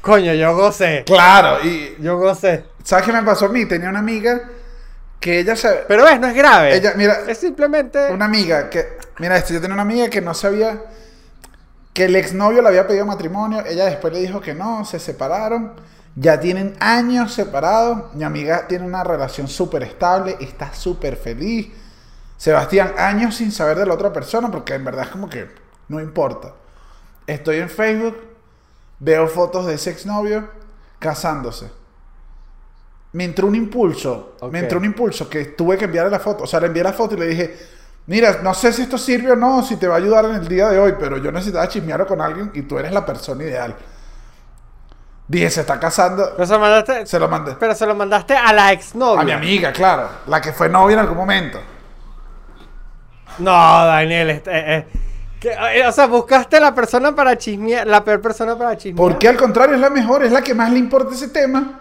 Coño, 0.00 0.32
yo 0.32 0.54
gocé. 0.56 1.02
Claro, 1.04 1.62
y... 1.64 1.96
Yo 2.00 2.16
gocé. 2.18 2.64
¿Sabes 2.82 3.04
qué 3.04 3.12
me 3.12 3.22
pasó 3.22 3.46
a 3.46 3.48
mí? 3.50 3.66
Tenía 3.66 3.90
una 3.90 3.98
amiga 3.98 4.48
que 5.20 5.40
ella 5.40 5.56
se... 5.56 5.68
Pero 5.86 6.04
ves, 6.04 6.18
no 6.18 6.28
es 6.28 6.34
grave. 6.34 6.74
Ella, 6.76 6.94
mira, 6.96 7.18
es 7.26 7.36
simplemente. 7.36 8.10
Una 8.10 8.24
amiga 8.24 8.70
que, 8.70 8.86
mira 9.18 9.36
esto, 9.36 9.52
yo 9.52 9.60
tenía 9.60 9.74
una 9.74 9.82
amiga 9.82 10.08
que 10.08 10.20
no 10.22 10.32
sabía 10.32 10.80
que 11.98 12.04
el 12.04 12.14
exnovio 12.14 12.62
le 12.62 12.68
había 12.68 12.86
pedido 12.86 13.04
matrimonio, 13.04 13.64
ella 13.66 13.86
después 13.86 14.12
le 14.12 14.20
dijo 14.20 14.40
que 14.40 14.54
no, 14.54 14.84
se 14.84 15.00
separaron, 15.00 15.72
ya 16.14 16.38
tienen 16.38 16.76
años 16.78 17.34
separados, 17.34 18.14
mi 18.14 18.22
amiga 18.22 18.68
tiene 18.68 18.86
una 18.86 19.02
relación 19.02 19.48
súper 19.48 19.82
estable, 19.82 20.36
está 20.38 20.72
súper 20.72 21.16
feliz, 21.16 21.72
Sebastián, 22.36 22.94
años 22.98 23.34
sin 23.34 23.50
saber 23.50 23.78
de 23.78 23.84
la 23.84 23.94
otra 23.94 24.12
persona, 24.12 24.48
porque 24.48 24.74
en 24.74 24.84
verdad 24.84 25.06
es 25.06 25.10
como 25.10 25.28
que 25.28 25.48
no 25.88 25.98
importa. 25.98 26.54
Estoy 27.26 27.56
en 27.56 27.68
Facebook, 27.68 28.16
veo 29.00 29.26
fotos 29.26 29.66
de 29.66 29.74
ese 29.74 29.90
exnovio 29.90 30.48
casándose. 31.00 31.68
Me 33.10 33.24
entró 33.24 33.48
un 33.48 33.56
impulso, 33.56 34.36
Ok. 34.38 34.52
me 34.52 34.60
entró 34.60 34.78
un 34.78 34.84
impulso 34.84 35.28
que 35.28 35.46
tuve 35.46 35.76
que 35.76 35.86
enviarle 35.86 36.12
la 36.12 36.20
foto. 36.20 36.44
O 36.44 36.46
sea, 36.46 36.60
le 36.60 36.68
envié 36.68 36.84
la 36.84 36.92
foto 36.92 37.16
y 37.16 37.18
le 37.18 37.26
dije, 37.26 37.56
mira, 38.08 38.40
no 38.42 38.52
sé 38.54 38.72
si 38.72 38.82
esto 38.82 38.98
sirve 38.98 39.30
o 39.32 39.36
no, 39.36 39.62
si 39.62 39.76
te 39.76 39.86
va 39.86 39.94
a 39.94 39.98
ayudar 39.98 40.24
en 40.24 40.34
el 40.34 40.48
día 40.48 40.68
de 40.68 40.80
hoy, 40.80 40.94
pero 40.98 41.18
yo 41.18 41.30
necesitaba 41.30 41.68
chismear 41.68 42.04
con 42.06 42.20
alguien 42.20 42.50
y 42.54 42.62
tú 42.62 42.78
eres 42.78 42.90
la 42.90 43.06
persona 43.06 43.44
ideal. 43.44 43.76
Dije, 45.28 45.50
se 45.50 45.60
está 45.60 45.78
casando, 45.78 46.32
Pero 46.34 46.46
se 46.46 46.52
lo 46.54 46.58
mandaste, 46.58 47.06
se 47.06 47.18
lo 47.18 47.28
mandé. 47.28 47.54
pero 47.60 47.74
se 47.74 47.86
lo 47.86 47.94
mandaste 47.94 48.34
a 48.34 48.52
la 48.52 48.72
exnovia. 48.72 49.20
A 49.20 49.24
mi 49.24 49.32
amiga, 49.32 49.72
claro, 49.72 50.08
la 50.26 50.40
que 50.40 50.52
fue 50.52 50.68
novia 50.68 50.94
en 50.94 51.00
algún 51.00 51.18
momento. 51.18 51.60
No, 53.38 53.52
Daniel, 53.52 54.30
este, 54.30 54.50
eh, 54.50 54.76
eh, 54.78 54.86
que, 55.38 55.50
eh, 55.50 55.86
o 55.86 55.92
sea, 55.92 56.06
buscaste 56.06 56.58
la 56.58 56.74
persona 56.74 57.14
para 57.14 57.36
chismear, 57.36 57.86
la 57.86 58.02
peor 58.02 58.20
persona 58.22 58.56
para 58.56 58.76
chismear. 58.76 58.96
Porque 58.96 59.28
al 59.28 59.36
contrario 59.36 59.74
es 59.74 59.80
la 59.80 59.90
mejor, 59.90 60.24
es 60.24 60.32
la 60.32 60.42
que 60.42 60.54
más 60.54 60.72
le 60.72 60.78
importa 60.78 61.14
ese 61.14 61.28
tema. 61.28 61.78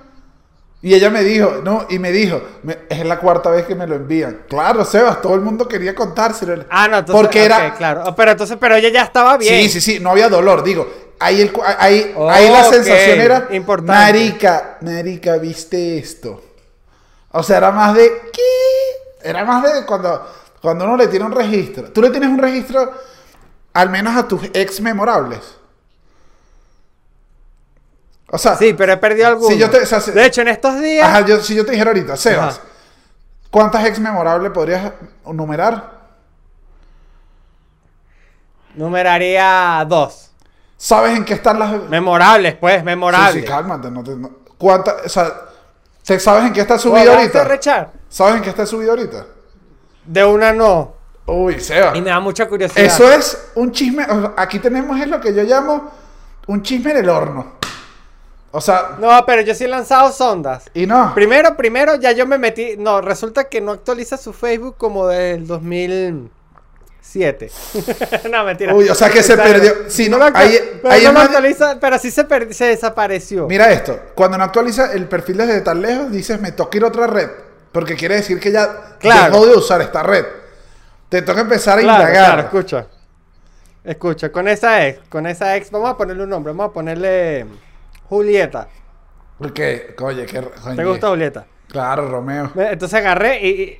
Y 0.81 0.93
ella 0.93 1.09
me 1.09 1.23
dijo, 1.23 1.61
no, 1.63 1.87
y 1.89 1.97
me 1.97 2.11
dijo, 2.11 2.39
me- 2.63 2.77
es 2.89 3.03
la 3.05 3.19
cuarta 3.19 3.49
vez 3.49 3.65
que 3.65 3.73
me 3.75 3.87
lo 3.87 3.95
envían. 3.95 4.43
Claro, 4.47 4.85
Sebas, 4.85 5.21
todo 5.21 5.33
el 5.33 5.41
mundo 5.41 5.67
quería 5.67 5.95
contárselo. 5.95 6.65
Ah, 6.69 6.87
no, 6.87 6.99
entonces. 6.99 7.19
Porque 7.21 7.43
era, 7.43 7.73
claro. 7.73 8.03
Oh, 8.05 8.15
Pero 8.15 8.31
entonces, 8.31 8.57
pero 8.59 8.75
ella 8.75 8.89
ya 8.89 9.01
estaba 9.03 9.37
bien. 9.37 9.63
Sí, 9.63 9.69
sí, 9.69 9.81
sí, 9.81 9.99
no 9.99 10.11
había 10.11 10.29
dolor, 10.29 10.63
digo. 10.63 10.87
Ahí, 11.19 11.41
el, 11.41 11.51
ahí, 11.79 12.13
ahí 12.29 12.49
la 12.49 12.63
sensación 12.65 13.19
era, 13.19 13.47
importante. 13.49 13.91
marica, 13.91 14.77
marica, 14.81 15.37
¿viste 15.37 15.97
esto? 15.97 16.43
O 17.31 17.41
sea, 17.41 17.57
era 17.57 17.71
más 17.71 17.95
de, 17.95 18.11
¿qué? 18.31 19.27
Era 19.29 19.43
más 19.43 19.63
de 19.63 19.83
cuando, 19.85 20.27
cuando 20.61 20.85
uno 20.85 20.95
le 20.95 21.07
tiene 21.07 21.25
un 21.25 21.31
registro. 21.31 21.91
Tú 21.91 22.03
le 22.03 22.11
tienes 22.11 22.29
un 22.29 22.37
registro, 22.37 22.93
al 23.73 23.89
menos 23.89 24.15
a 24.15 24.27
tus 24.27 24.43
ex 24.53 24.79
memorables. 24.79 25.39
O 28.29 28.37
sea, 28.37 28.55
Sí, 28.57 28.73
pero 28.73 28.93
he 28.93 28.97
perdido 28.97 29.27
alguno. 29.27 29.49
Si 29.49 29.57
yo 29.57 29.69
te- 29.69 29.81
o 29.81 29.85
sea, 29.85 30.01
si- 30.01 30.11
de 30.11 30.25
hecho, 30.25 30.41
en 30.41 30.49
estos 30.49 30.79
días. 30.81 31.07
ajá, 31.07 31.21
yo- 31.25 31.41
si 31.41 31.55
yo 31.55 31.65
te 31.65 31.71
dijera 31.71 31.91
ahorita, 31.91 32.17
Sebas, 32.17 32.55
Ajá. 32.57 32.67
¿cuántas 33.49 33.85
ex 33.85 33.99
memorables 33.99 34.51
podrías 34.51 34.91
numerar? 35.25 35.97
Numeraría 38.75 39.83
dos. 39.87 40.31
¿Sabes 40.77 41.17
en 41.17 41.25
qué 41.25 41.33
están 41.33 41.57
las... 41.57 41.83
Memorables, 41.89 42.55
pues, 42.55 42.83
memorables. 42.83 43.33
Sí, 43.33 43.39
sí, 43.41 43.45
cálmate. 43.47 43.89
No 43.89 44.03
te, 44.03 44.15
no- 44.15 44.29
¿Cuánta, 44.57 44.95
o 45.05 45.09
sea, 45.09 45.31
¿te- 46.05 46.19
¿sabes 46.19 46.45
en 46.45 46.53
qué 46.53 46.61
está 46.61 46.77
subido 46.77 46.97
¿Podrás 46.99 47.17
ahorita? 47.17 47.43
rechar? 47.45 47.91
¿Sabes 48.09 48.35
en 48.35 48.41
qué 48.43 48.49
está 48.49 48.65
subido 48.65 48.91
ahorita? 48.91 49.25
De 50.05 50.23
una 50.25 50.53
no. 50.53 50.93
Uy, 51.25 51.59
Seba. 51.59 51.95
Y 51.97 52.01
me 52.01 52.09
da 52.09 52.19
mucha 52.19 52.47
curiosidad. 52.47 52.85
Eso 52.85 53.11
es 53.11 53.49
un 53.55 53.71
chisme. 53.71 54.05
Aquí 54.37 54.59
tenemos 54.59 54.99
es 54.99 55.07
lo 55.07 55.19
que 55.19 55.33
yo 55.33 55.43
llamo 55.43 55.91
un 56.47 56.61
chisme 56.61 56.91
en 56.91 56.97
el 56.97 57.09
horno. 57.09 57.56
O 58.57 58.61
sea, 58.61 58.95
No, 58.99 59.23
pero 59.25 59.41
yo 59.43 59.53
sí 59.53 59.65
he 59.65 59.67
lanzado 59.67 60.11
sondas. 60.11 60.65
y 60.73 60.87
no. 60.87 61.13
Primero, 61.13 61.55
primero, 61.55 61.93
ya 61.95 62.11
yo 62.11 62.25
me 62.25 62.37
metí. 62.39 62.75
No, 62.77 63.01
resulta 63.01 63.43
que 63.49 63.61
no 63.61 63.71
actualiza 63.73 64.17
su 64.17 64.33
Facebook 64.33 64.75
como 64.77 65.05
del 65.07 65.45
2007. 65.45 67.51
no, 68.31 68.43
mentira. 68.43 68.73
Uy, 68.73 68.89
o 68.89 68.95
sea 68.95 69.09
que 69.11 69.21
se 69.21 69.37
perdió. 69.37 69.73
Sí, 69.89 70.09
no, 70.09 70.17
actu- 70.17 70.35
ahí- 70.35 70.79
pero 70.81 70.91
ahí 70.93 71.03
no 71.03 71.11
lo 71.11 71.19
actualiza, 71.19 71.77
pero 71.79 71.99
sí 71.99 72.09
se, 72.11 72.23
per- 72.23 72.51
se 72.53 72.65
desapareció. 72.65 73.47
Mira 73.47 73.71
esto. 73.71 73.99
Cuando 74.15 74.37
no 74.39 74.43
actualiza 74.43 74.91
el 74.93 75.07
perfil 75.07 75.37
desde 75.37 75.61
tan 75.61 75.79
lejos, 75.81 76.11
dices 76.11 76.41
me 76.41 76.51
toca 76.51 76.77
ir 76.77 76.83
a 76.83 76.87
otra 76.87 77.05
red. 77.07 77.29
Porque 77.71 77.95
quiere 77.95 78.15
decir 78.15 78.39
que 78.39 78.51
ya 78.51 78.95
Claro. 78.99 79.33
dejó 79.33 79.45
de 79.45 79.55
usar 79.55 79.81
esta 79.81 80.01
red. 80.01 80.25
Te 81.09 81.21
toca 81.21 81.41
empezar 81.41 81.77
a 81.77 81.81
claro, 81.83 82.01
indagar. 82.03 82.25
claro, 82.25 82.41
escucha. 82.41 82.87
Escucha, 83.83 84.31
con 84.31 84.47
esa 84.47 84.87
ex, 84.87 84.99
con 85.09 85.27
esa 85.27 85.55
ex, 85.55 85.69
vamos 85.71 85.91
a 85.91 85.95
ponerle 85.95 86.23
un 86.23 86.29
nombre, 86.29 86.51
vamos 86.51 86.71
a 86.71 86.73
ponerle 86.73 87.45
Julieta. 88.09 88.67
Porque, 89.37 89.95
oye, 90.01 90.25
que. 90.25 90.41
¿Te 90.75 90.83
gusta 90.85 91.09
Julieta? 91.09 91.45
Claro, 91.67 92.09
Romeo. 92.09 92.51
Me- 92.55 92.71
Entonces 92.71 92.99
agarré 92.99 93.45
y, 93.45 93.79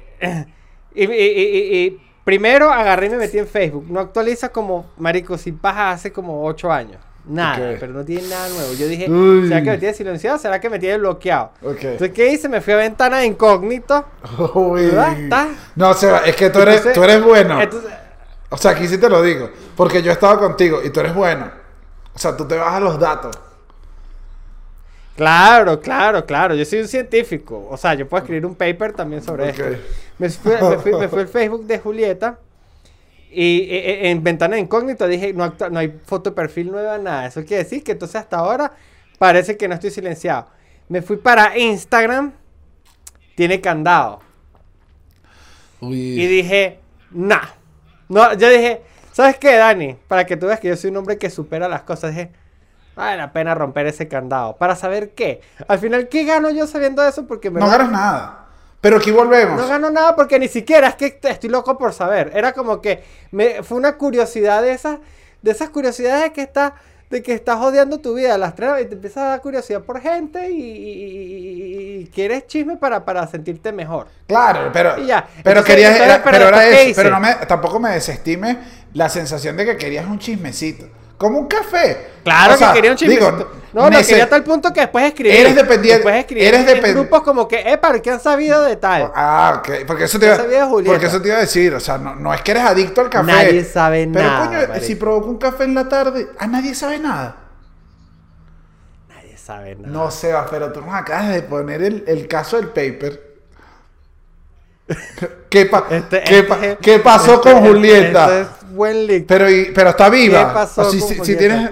y, 0.93 1.05
y- 1.05 2.01
primero 2.23 2.69
agarré 2.71 3.07
y 3.07 3.09
me 3.11 3.17
metí 3.17 3.37
en 3.39 3.47
Facebook. 3.47 3.85
No 3.89 3.99
actualiza 3.99 4.49
como, 4.49 4.91
marico, 4.97 5.37
sin 5.37 5.57
paja 5.57 5.91
hace 5.91 6.11
como 6.11 6.45
8 6.45 6.71
años. 6.71 6.97
Nada, 7.25 7.75
pero 7.77 7.91
no 7.91 8.05
tiene 8.05 8.25
nada 8.29 8.47
nuevo. 8.49 8.73
Yo 8.73 8.87
dije, 8.87 9.09
Uy. 9.11 9.49
¿será 9.49 9.61
que 9.61 9.71
me 9.71 9.77
tiene 9.77 9.93
silenciado? 9.93 10.37
¿Será 10.37 10.61
que 10.61 10.69
me 10.69 10.79
tiene 10.79 10.97
bloqueado? 10.97 11.51
Ok. 11.61 11.75
Entonces, 11.83 12.11
¿qué 12.11 12.31
hice? 12.31 12.47
Me 12.47 12.61
fui 12.61 12.71
a 12.71 12.77
ventana 12.77 13.17
de 13.17 13.25
incógnito. 13.25 14.05
Uy. 14.53 14.85
¿Verdad? 14.85 15.47
No, 15.75 15.93
Seba, 15.93 16.19
es 16.19 16.37
que 16.37 16.49
tú 16.49 16.59
eres, 16.59 16.75
Entonces- 16.77 16.93
tú 16.93 17.03
eres 17.03 17.21
bueno. 17.23 17.61
Entonces, 17.61 17.91
O 18.49 18.55
sea, 18.55 18.71
aquí 18.71 18.87
sí 18.87 18.97
te 18.97 19.09
lo 19.09 19.21
digo. 19.21 19.49
Porque 19.75 20.01
yo 20.01 20.09
he 20.09 20.13
estado 20.13 20.39
contigo 20.39 20.79
y 20.81 20.89
tú 20.89 21.01
eres 21.01 21.13
bueno. 21.13 21.51
O 22.13 22.17
sea, 22.19 22.37
tú 22.37 22.47
te 22.47 22.55
vas 22.55 22.73
a 22.73 22.79
los 22.79 22.97
datos. 22.97 23.37
Claro, 25.17 25.81
claro, 25.81 26.25
claro. 26.25 26.55
Yo 26.55 26.63
soy 26.63 26.79
un 26.79 26.87
científico. 26.87 27.67
O 27.69 27.75
sea, 27.75 27.93
yo 27.95 28.07
puedo 28.07 28.23
escribir 28.23 28.45
un 28.45 28.55
paper 28.55 28.93
también 28.93 29.21
sobre 29.21 29.49
Ok. 29.49 29.59
esto. 29.59 29.77
Me 30.19 30.29
fui, 30.29 30.51
me 30.53 30.77
fui- 30.77 30.93
me 30.93 31.07
fui 31.09 31.19
al 31.19 31.27
Facebook 31.27 31.65
de 31.65 31.79
Julieta. 31.79 32.39
Y 33.29 33.67
en 33.69 34.23
ventana 34.23 34.55
de 34.55 34.61
incógnito 34.61 35.05
dije, 35.05 35.33
no 35.33 35.53
hay 35.75 35.99
foto 36.05 36.29
de 36.29 36.35
perfil 36.35 36.71
nueva, 36.71 36.97
nada. 36.97 37.25
Eso 37.27 37.43
quiere 37.43 37.63
decir 37.63 37.83
que 37.83 37.91
entonces 37.91 38.15
hasta 38.15 38.37
ahora 38.37 38.71
parece 39.19 39.57
que 39.57 39.67
no 39.67 39.73
estoy 39.75 39.91
silenciado. 39.91 40.47
Me 40.87 41.01
fui 41.01 41.17
para 41.17 41.57
Instagram, 41.57 42.31
tiene 43.35 43.59
candado. 43.59 44.21
Uy. 45.81 46.21
Y 46.21 46.25
dije, 46.27 46.79
nah. 47.11 47.49
No, 48.09 48.33
yo 48.35 48.49
dije, 48.49 48.81
¿sabes 49.11 49.37
qué, 49.37 49.55
Dani? 49.57 49.97
Para 50.07 50.25
que 50.25 50.37
tú 50.37 50.47
veas 50.47 50.59
que 50.61 50.69
yo 50.69 50.77
soy 50.77 50.91
un 50.91 50.97
hombre 50.97 51.17
que 51.17 51.29
supera 51.29 51.67
las 51.67 51.83
cosas. 51.83 52.11
Dije, 52.15 52.31
vale 52.97 53.17
la 53.17 53.31
pena 53.31 53.55
romper 53.55 53.87
ese 53.87 54.07
candado. 54.09 54.57
¿Para 54.57 54.75
saber 54.75 55.11
qué? 55.11 55.39
Al 55.67 55.79
final, 55.79 56.09
¿qué 56.09 56.25
gano 56.25 56.49
yo 56.49 56.67
sabiendo 56.67 57.01
eso? 57.07 57.25
Porque 57.25 57.49
me 57.49 57.59
No 57.61 57.69
ganas 57.69 57.89
nada. 57.91 58.43
Pero 58.81 58.97
aquí 58.97 59.11
volvemos. 59.11 59.59
no 59.59 59.67
gano 59.67 59.89
nada 59.89 60.15
porque 60.15 60.37
ni 60.39 60.47
siquiera 60.47 60.89
es 60.89 60.95
que 60.95 61.19
estoy 61.23 61.49
loco 61.49 61.77
por 61.77 61.93
saber. 61.93 62.31
Era 62.35 62.51
como 62.53 62.81
que 62.81 63.03
me, 63.31 63.63
fue 63.63 63.77
una 63.77 63.97
curiosidad 63.97 64.61
de 64.61 64.71
esas, 64.73 64.99
de 65.41 65.51
esas 65.51 65.69
curiosidades 65.69 66.23
de 66.25 66.31
que 66.33 66.41
está, 66.41 66.75
de 67.09 67.23
que 67.23 67.33
estás 67.33 67.57
odiando 67.59 67.99
tu 67.99 68.13
vida 68.13 68.35
a 68.35 68.37
las 68.37 68.53
tres 68.53 68.69
y 68.81 68.85
te 68.85 68.93
empiezas 68.95 69.23
a 69.23 69.27
dar 69.29 69.41
curiosidad 69.41 69.81
por 69.81 69.99
gente 69.99 70.51
y, 70.51 70.61
y- 70.61 72.01
y- 72.01 72.07
quieres 72.13 72.45
chisme 72.47 72.77
para, 72.77 73.03
para 73.03 73.25
sentirte 73.27 73.71
mejor. 73.71 74.07
Claro, 74.27 74.69
pero, 74.71 74.97
Y 74.99 75.07
ya. 75.07 75.25
pero 75.43 75.59
Entonces, 75.61 75.65
querías, 75.65 75.95
era- 75.99 76.23
pero 76.23 76.37
pero 76.37 76.47
era 76.49 76.59
después, 76.59 76.83
¿qué 76.83 76.89
eso, 76.91 77.01
pero 77.01 77.09
no 77.11 77.19
me, 77.19 77.33
tampoco 77.47 77.79
me 77.79 77.89
desestime 77.91 78.59
la 78.93 79.09
sensación 79.09 79.57
de 79.57 79.65
que 79.65 79.77
querías 79.77 80.05
un 80.05 80.19
chismecito, 80.19 80.87
como 81.17 81.39
un 81.39 81.47
café. 81.47 82.07
Claro 82.23 82.53
O 82.53 82.57
sea, 82.57 82.69
que 82.69 82.73
quería 82.75 82.91
un 82.91 82.97
chisme. 82.97 83.15
digo, 83.15 83.31
no, 83.31 83.89
no, 83.89 83.89
nece- 83.89 84.07
quería 84.07 84.25
a 84.25 84.29
tal 84.29 84.43
punto 84.43 84.73
que 84.73 84.81
después 84.81 85.05
escribí. 85.05 85.35
Eres 85.35 85.55
dependiente- 85.55 85.95
Después 85.99 86.15
escribí 86.15 86.45
eres 86.45 86.93
grupos 86.93 87.21
como 87.21 87.47
que, 87.47 87.71
epa, 87.71 87.99
¿qué 88.01 88.11
han 88.11 88.19
sabido 88.19 88.63
de 88.63 88.75
tal? 88.75 89.11
Ah, 89.15 89.55
ok, 89.59 89.85
porque 89.87 90.03
eso 90.05 90.19
te 90.19 90.25
iba, 90.25 90.37
porque 90.85 91.05
eso 91.05 91.21
te 91.21 91.29
iba 91.29 91.37
a 91.37 91.41
decir, 91.41 91.73
o 91.73 91.79
sea, 91.79 91.97
no, 91.97 92.15
no 92.15 92.33
es 92.33 92.41
que 92.41 92.51
eres 92.51 92.63
adicto 92.63 93.01
al 93.01 93.09
café. 93.09 93.31
Nadie 93.31 93.63
sabe 93.63 94.09
pero 94.11 94.27
nada, 94.27 94.47
coño, 94.47 94.67
marico. 94.67 94.85
si 94.85 94.95
provoca 94.95 95.27
un 95.27 95.37
café 95.37 95.63
en 95.63 95.75
la 95.75 95.87
tarde, 95.89 96.27
a 96.37 96.47
nadie 96.47 96.75
sabe 96.75 96.99
nada. 96.99 97.35
Nadie 99.09 99.37
sabe 99.37 99.75
nada. 99.75 99.87
No, 99.87 100.11
Seba, 100.11 100.45
pero 100.49 100.71
tú 100.73 100.81
nos 100.81 100.93
acabas 100.93 101.29
de 101.29 101.41
poner 101.43 101.81
el, 101.81 102.03
el 102.07 102.27
caso 102.27 102.57
del 102.57 102.67
paper. 102.67 103.25
¿Qué, 105.49 105.65
pa- 105.65 105.85
Este- 105.89 106.23
qué 106.23 106.39
este 106.39 106.43
pa- 106.43 106.75
qué 106.81 106.99
pasó 106.99 107.35
este- 107.35 107.51
con 107.51 107.61
Julieta? 107.65 108.56
Buen 108.77 109.05
leak. 109.07 109.25
Pero, 109.27 109.49
y- 109.49 109.71
pero 109.75 109.89
está 109.89 110.09
viva. 110.09 110.47
¿Qué 110.47 110.53
pasó 110.53 110.89
si, 110.91 110.99
con 110.99 111.07
si- 111.09 111.13
si 111.15 111.19
Julieta? 111.19 111.39
tienes. 111.39 111.71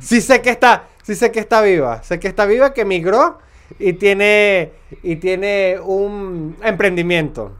Sí 0.00 0.20
sé 0.20 0.40
que 0.42 0.50
está, 0.50 0.84
sí 1.02 1.14
sé 1.14 1.30
que 1.30 1.38
está 1.40 1.62
viva. 1.62 2.02
Sé 2.02 2.18
que 2.18 2.26
está 2.28 2.44
viva, 2.46 2.72
que 2.74 2.84
migró 2.84 3.38
y 3.78 3.92
tiene 3.92 4.72
y 5.02 5.16
tiene 5.16 5.78
un 5.82 6.56
emprendimiento. 6.64 7.52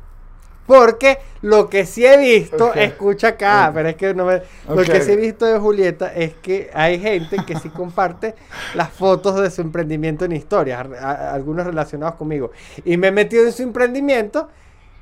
Porque 0.67 1.19
lo 1.41 1.71
que 1.71 1.87
sí 1.87 2.05
he 2.05 2.19
visto, 2.19 2.75
escucha 2.75 3.29
acá, 3.29 3.71
pero 3.73 3.89
es 3.89 3.97
que 3.97 4.13
no 4.13 4.27
me, 4.27 4.43
lo 4.69 4.83
que 4.85 5.01
sí 5.01 5.13
he 5.13 5.17
visto 5.17 5.47
de 5.47 5.59
Julieta 5.59 6.13
es 6.15 6.35
que 6.35 6.71
hay 6.75 7.01
gente 7.01 7.39
que 7.47 7.59
sí 7.59 7.71
comparte 7.71 8.35
las 8.75 8.91
fotos 8.91 9.41
de 9.41 9.51
su 9.51 9.63
emprendimiento 9.63 10.27
en 10.27 10.33
historias, 10.33 10.87
a- 11.01 11.11
a- 11.11 11.33
algunos 11.33 11.65
relacionados 11.67 12.17
conmigo. 12.17 12.51
Y 12.85 12.99
me 12.99 13.09
he 13.09 13.13
metido 13.13 13.47
en 13.47 13.53
su 13.53 13.63
emprendimiento 13.63 14.51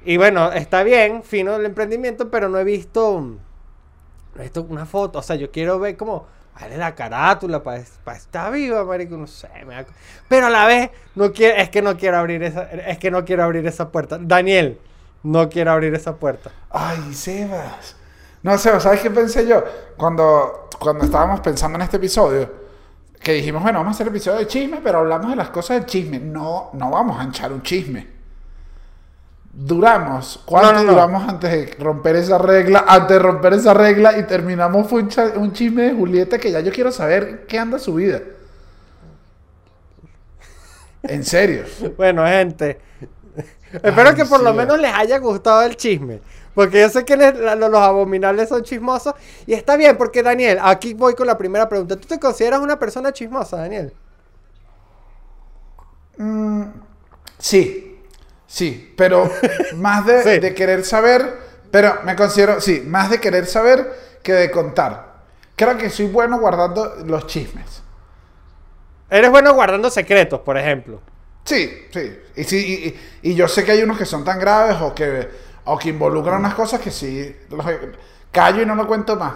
y 0.05 0.16
bueno, 0.18 0.53
está 0.53 0.85
bien, 0.85 1.25
fino 1.25 1.57
el 1.57 1.66
emprendimiento, 1.66 2.31
pero 2.31 2.49
no 2.49 2.59
he 2.61 2.64
visto 2.64 3.37
visto 4.44 4.66
una 4.68 4.87
foto, 4.87 5.18
o 5.18 5.22
sea, 5.22 5.37
yo 5.37 5.51
quiero 5.51 5.79
ver 5.79 5.96
como 5.96 6.27
Vale 6.59 6.79
la 6.79 6.94
carátula 6.94 7.62
para 7.62 7.79
estar 8.16 8.51
viva, 8.51 8.83
marico, 8.85 9.16
no 9.16 9.27
sé. 9.27 9.49
me 9.66 9.75
da 9.75 9.85
Pero 10.27 10.46
a 10.46 10.51
la 10.51 10.64
vez, 10.64 10.90
no 11.14 11.31
quiero, 11.33 11.57
es 11.57 11.68
que 11.68 11.83
no 11.83 11.99
quiero 11.99 12.16
abrir 12.16 12.42
esa, 12.42 12.62
es 12.62 12.99
que 12.99 13.11
no 13.11 13.27
quiero 13.27 13.44
abrir 13.44 13.66
esa 13.66 13.90
puerta. 13.90 14.18
Daniel, 14.18 14.81
no 15.22 15.51
quiero 15.51 15.72
abrir 15.72 15.94
esa 15.94 16.16
puerta. 16.16 16.51
Ay, 16.70 17.12
Sebas. 17.12 17.96
No, 18.42 18.57
Sebas, 18.57 18.85
¿sabes 18.85 19.01
qué 19.01 19.11
pensé 19.11 19.46
yo? 19.46 19.62
Cuando, 19.99 20.70
cuando 20.79 21.05
estábamos 21.05 21.40
pensando 21.40 21.77
en 21.77 21.83
este 21.83 21.99
episodio, 21.99 22.51
que 23.20 23.33
dijimos, 23.33 23.62
bueno, 23.62 23.81
vamos 23.81 23.92
a 23.92 23.96
hacer 23.96 24.09
episodio 24.09 24.38
de 24.38 24.46
chisme, 24.46 24.81
pero 24.83 24.99
hablamos 24.99 25.29
de 25.29 25.37
las 25.37 25.51
cosas 25.51 25.77
del 25.77 25.87
chisme. 25.87 26.18
No, 26.20 26.70
no 26.72 26.90
vamos 26.90 27.20
a 27.20 27.29
echar 27.29 27.53
un 27.53 27.62
chisme. 27.62 28.15
Duramos. 29.59 30.42
¿Cuánto 30.45 30.71
No, 30.73 30.79
no, 30.81 30.85
no. 30.85 30.92
duramos 30.92 31.27
antes 31.27 31.51
de 31.51 31.83
romper 31.83 32.16
esa 32.16 32.37
regla? 32.37 32.85
Antes 32.87 33.16
de 33.16 33.19
romper 33.21 33.55
esa 33.55 33.73
regla 33.73 34.19
y 34.19 34.25
terminamos 34.25 34.87
fue 34.87 35.01
un, 35.03 35.53
chisme 35.55 35.85
de 35.85 35.95
Julieta 35.95 36.37
que 36.38 36.53
ya 36.53 36.61
yo 36.61 36.71
quiero 36.71 36.92
saber 36.92 37.47
qué 37.47 37.59
anda 37.59 37.79
su 37.79 37.95
vida. 37.95 38.21
En 41.03 41.25
serio. 41.25 41.64
Bueno, 41.97 42.27
gente. 42.27 42.79
Espero 43.83 44.14
que 44.14 44.27
por 44.27 44.42
lo 44.42 44.53
menos 44.53 44.79
les 44.79 44.92
haya 44.92 45.19
gustado 45.19 45.62
el 45.62 45.75
chisme. 45.77 46.21
Porque 46.55 46.81
yo 46.81 46.90
sé 46.90 47.07
que 47.07 47.16
les- 47.16 47.35
los 47.38 47.75
abominables 47.81 48.51
son 48.51 48.62
chismosos. 48.62 49.14
Y 49.47 49.55
está 49.55 49.77
bien, 49.79 49.97
porque 49.97 50.23
Daniel, 50.23 50.59
aquí 50.62 50.92
voy 50.92 51.14
con 51.14 51.27
la 51.27 51.38
primera 51.38 51.66
pregunta. 51.66 51.97
¿Tú 51.97 52.07
te 52.07 52.19
consideras 52.21 52.61
una 52.61 52.79
persona 52.79 53.11
chismosa, 53.11 53.57
Daniel? 53.57 53.95
Mm, 56.19 56.64
sí, 57.38 57.86
sí, 58.46 58.92
pero 58.96 59.30
más 59.76 60.06
de, 60.06 60.22
Sí. 60.22 60.38
de 60.40 60.54
querer 60.54 60.85
saber, 60.85 61.38
pero 61.70 62.00
me 62.04 62.16
considero, 62.16 62.61
sí, 62.61 62.82
más 62.87 63.11
de 63.11 63.20
querer 63.20 63.46
saber 63.46 64.18
que 64.22 64.32
de 64.32 64.50
contar. 64.50 65.16
Creo 65.56 65.76
que 65.78 65.88
soy 65.90 66.06
bueno 66.06 66.38
guardando 66.38 66.96
los 67.06 67.26
chismes. 67.26 67.82
Eres 69.09 69.30
bueno 69.30 69.54
guardando 69.54 69.88
secretos, 69.90 70.40
por 70.40 70.59
ejemplo. 70.59 71.00
Sí, 71.44 71.87
sí. 71.92 72.18
Y, 72.35 72.44
sí, 72.44 72.56
y, 73.22 73.28
y- 73.28 73.30
y 73.30 73.35
yo 73.35 73.46
sé 73.46 73.64
que 73.64 73.72
hay 73.72 73.82
unos 73.82 73.96
que 73.98 74.04
son 74.04 74.24
tan 74.24 74.38
graves 74.40 74.78
o 74.80 74.94
que, 74.94 75.28
o 75.64 75.78
que 75.78 75.90
involucran 75.90 76.40
unas 76.40 76.54
cosas 76.54 76.80
que 76.80 76.90
sí, 76.90 77.35
los- 77.50 77.64
callo 78.32 78.62
y 78.62 78.66
no 78.66 78.74
lo 78.74 78.87
cuento 78.87 79.16
más. 79.16 79.35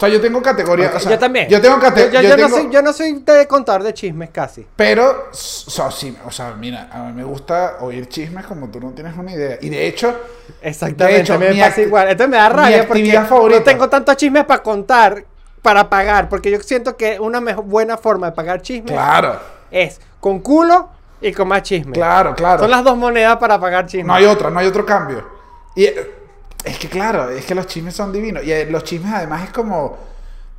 O 0.00 0.06
sea, 0.06 0.08
yo 0.10 0.20
tengo 0.20 0.40
categoría. 0.40 0.86
Ok, 0.90 0.94
o 0.94 1.00
sea, 1.00 1.10
yo 1.10 1.18
también. 1.18 1.48
Yo 1.48 1.60
tengo 1.60 1.74
Yo, 1.74 1.80
categoría. 1.82 2.22
yo- 2.22 2.36
no 2.36 2.48
soy, 2.48 2.70
yo 2.70 2.82
no 2.82 2.92
soy 2.92 3.12
de 3.14 3.48
contar 3.48 3.82
de 3.82 3.92
chismes 3.92 4.30
casi. 4.30 4.64
Pero, 4.76 5.28
o 5.32 5.34
sea, 5.34 5.90
sí, 5.90 6.16
o 6.24 6.30
sea, 6.30 6.54
mira, 6.54 6.88
a 6.92 6.98
mí 7.02 7.12
me 7.14 7.24
gusta 7.24 7.78
oír 7.80 8.06
chismes 8.08 8.46
como 8.46 8.68
tú 8.70 8.78
no 8.78 8.90
tienes 8.92 9.16
una 9.16 9.32
idea. 9.32 9.58
Y 9.60 9.68
de 9.68 9.88
hecho, 9.88 10.14
Exactamente, 10.62 11.14
De 11.16 11.20
hecho, 11.22 11.34
a 11.34 11.38
mí 11.38 11.46
me 11.48 11.60
pasa 11.60 11.80
igual. 11.80 12.08
Entonces 12.10 12.30
me 12.30 12.36
da 12.36 12.48
rabia 12.48 12.86
porque 12.86 13.12
favorita. 13.12 13.58
no 13.58 13.64
tengo 13.64 13.88
tantos 13.88 14.16
chismes 14.16 14.44
para 14.44 14.62
contar, 14.62 15.24
para 15.62 15.90
pagar. 15.90 16.28
Porque 16.28 16.52
yo 16.52 16.60
siento 16.60 16.96
que 16.96 17.18
una 17.18 17.40
buena 17.40 17.96
forma 17.96 18.28
de 18.30 18.36
pagar 18.36 18.62
chismes 18.62 18.92
claro, 18.92 19.36
es 19.68 20.00
con 20.20 20.38
culo 20.38 20.90
y 21.20 21.32
con 21.32 21.48
más 21.48 21.62
chismes. 21.64 21.94
claro, 21.94 22.36
claro. 22.36 22.60
Son 22.60 22.70
las 22.70 22.84
dos 22.84 22.96
monedas 22.96 23.36
para 23.38 23.58
pagar 23.58 23.86
chismes. 23.86 24.06
No 24.06 24.14
hay 24.14 24.26
otra, 24.26 24.48
no 24.48 24.60
hay 24.60 24.66
otro 24.68 24.86
cambio. 24.86 25.26
Y 25.74 25.88
es 26.68 26.78
que 26.78 26.88
claro, 26.88 27.30
es 27.30 27.44
que 27.44 27.54
los 27.54 27.66
chismes 27.66 27.94
son 27.94 28.12
divinos. 28.12 28.44
Y 28.44 28.52
eh, 28.52 28.66
los 28.70 28.84
chismes 28.84 29.12
además 29.12 29.44
es 29.44 29.50
como. 29.50 29.96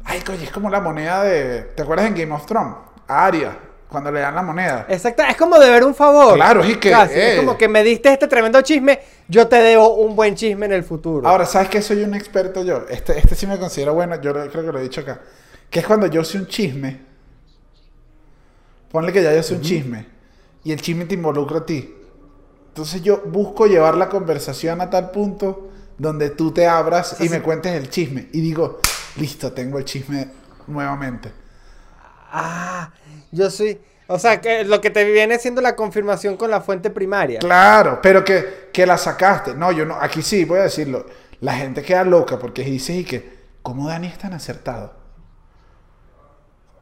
Ay, 0.04 0.22
coño, 0.22 0.42
es 0.42 0.52
como 0.52 0.70
la 0.70 0.82
moneda 0.82 1.24
de. 1.24 1.62
¿Te 1.76 1.84
acuerdas 1.84 2.08
en 2.08 2.16
Game 2.16 2.34
of 2.34 2.46
Thrones? 2.46 2.76
Aria. 3.08 3.58
cuando 3.88 4.12
le 4.12 4.20
dan 4.20 4.36
la 4.36 4.44
moneda. 4.44 4.86
Exacto, 4.90 5.24
es 5.24 5.36
como 5.36 5.58
deber 5.58 5.84
un 5.84 5.96
favor. 5.96 6.36
Claro, 6.36 6.64
y 6.64 6.76
que, 6.76 6.92
Casi, 6.92 7.14
eh. 7.14 7.34
Es 7.34 7.40
como 7.40 7.58
que 7.58 7.68
me 7.68 7.84
diste 7.84 8.12
este 8.12 8.28
tremendo 8.28 8.62
chisme, 8.62 9.00
yo 9.28 9.48
te 9.48 9.56
debo 9.58 9.96
un 9.96 10.16
buen 10.16 10.36
chisme 10.36 10.68
en 10.68 10.74
el 10.74 10.84
futuro. 10.84 11.28
Ahora, 11.28 11.46
¿sabes 11.46 11.70
qué 11.70 11.82
soy 11.82 12.04
un 12.04 12.14
experto 12.14 12.64
yo? 12.64 12.86
Este, 12.90 13.18
este 13.18 13.36
sí 13.36 13.48
me 13.48 13.58
considero 13.58 13.94
bueno, 13.94 14.20
yo 14.22 14.32
creo 14.32 14.66
que 14.66 14.72
lo 14.72 14.80
he 14.80 14.84
dicho 14.84 15.02
acá. 15.02 15.22
Que 15.70 15.80
es 15.80 15.88
cuando 15.88 16.08
yo 16.08 16.24
sé 16.24 16.38
un 16.38 16.48
chisme. 16.48 17.02
Ponle 18.92 19.12
que 19.12 19.22
ya 19.24 19.34
yo 19.34 19.44
sé 19.44 19.56
un 19.56 19.62
chisme. 19.62 20.06
Y 20.64 20.72
el 20.72 20.82
chisme 20.82 21.06
te 21.06 21.16
involucra 21.16 21.60
a 21.60 21.66
ti. 21.66 21.96
Entonces 22.68 23.02
yo 23.02 23.22
busco 23.26 23.66
llevar 23.66 23.96
la 23.96 24.10
conversación 24.10 24.82
a 24.82 24.90
tal 24.90 25.12
punto 25.12 25.70
donde 26.00 26.32
tú 26.32 26.52
te 26.52 26.66
abras 26.66 27.18
y 27.22 27.30
me 27.30 27.42
cuentes 27.42 27.74
el 27.74 27.90
chisme. 27.90 28.30
Y 28.34 28.42
digo, 28.42 28.80
listo, 29.18 29.52
tengo 29.52 29.78
el 29.78 29.86
chisme 29.86 30.28
nuevamente. 30.66 31.32
Ah, 32.32 32.92
yo 33.32 33.50
soy. 33.52 33.80
O 34.08 34.18
sea, 34.18 34.42
que 34.42 34.64
lo 34.64 34.82
que 34.82 34.90
te 34.90 35.04
viene 35.04 35.38
siendo 35.38 35.62
la 35.62 35.76
confirmación 35.76 36.36
con 36.36 36.50
la 36.50 36.62
fuente 36.62 36.90
primaria. 36.90 37.40
Claro, 37.40 38.00
pero 38.02 38.24
que, 38.26 38.70
que 38.74 38.86
la 38.88 38.98
sacaste. 38.98 39.54
No, 39.54 39.72
yo 39.72 39.86
no, 39.86 39.96
aquí 40.02 40.24
sí, 40.24 40.46
voy 40.46 40.60
a 40.60 40.64
decirlo. 40.64 41.06
La 41.42 41.54
gente 41.54 41.84
queda 41.84 42.04
loca 42.04 42.40
porque 42.40 42.64
dice 42.64 42.94
y 42.94 43.04
que, 43.04 43.38
¿cómo 43.62 43.88
Dani 43.88 44.08
es 44.08 44.18
tan 44.18 44.34
acertado? 44.34 44.94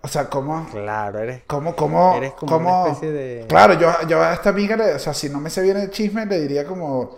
O 0.02 0.08
sea, 0.08 0.30
¿cómo, 0.30 0.68
Claro, 0.72 1.20
eres. 1.20 1.42
cómo, 1.48 1.76
cómo, 1.76 2.16
Eres 2.16 2.32
como 2.34 2.54
cómo- 2.54 2.84
una 2.84 2.92
especie 2.94 3.12
de- 3.12 3.46
Claro, 3.48 3.74
yo, 3.74 3.92
yo 4.08 4.24
a 4.24 4.34
esta 4.34 4.50
amiga, 4.50 4.78
le- 4.78 4.94
o 4.94 5.00
sea, 5.00 5.14
si 5.14 5.28
no 5.28 5.40
me 5.42 5.50
se 5.50 5.62
viene 5.62 5.84
el 5.84 5.92
chisme, 5.92 6.26
le 6.26 6.40
diría 6.40 6.66
como, 6.66 7.18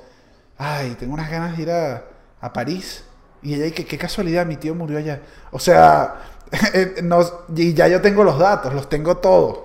ay, 0.60 0.96
tengo 1.00 1.14
unas 1.16 1.32
ganas 1.32 1.58
de 1.58 1.64
ir 1.64 1.72
a, 1.72 2.04
a 2.42 2.54
París. 2.54 3.04
Y 3.42 3.56
ella, 3.56 3.66
y 3.66 3.72
que 3.72 3.86
qué 3.86 3.98
casualidad, 3.98 4.46
mi 4.46 4.58
tío 4.58 4.76
murió 4.76 5.00
allá. 5.00 5.22
O 5.52 5.58
sea, 5.60 6.16
eh, 6.74 6.98
no, 7.02 7.20
y 7.56 7.74
ya 7.74 7.88
yo 7.88 8.02
tengo 8.02 8.24
los 8.24 8.38
datos, 8.38 8.74
los 8.74 8.88
tengo 8.88 9.18
todos. 9.18 9.60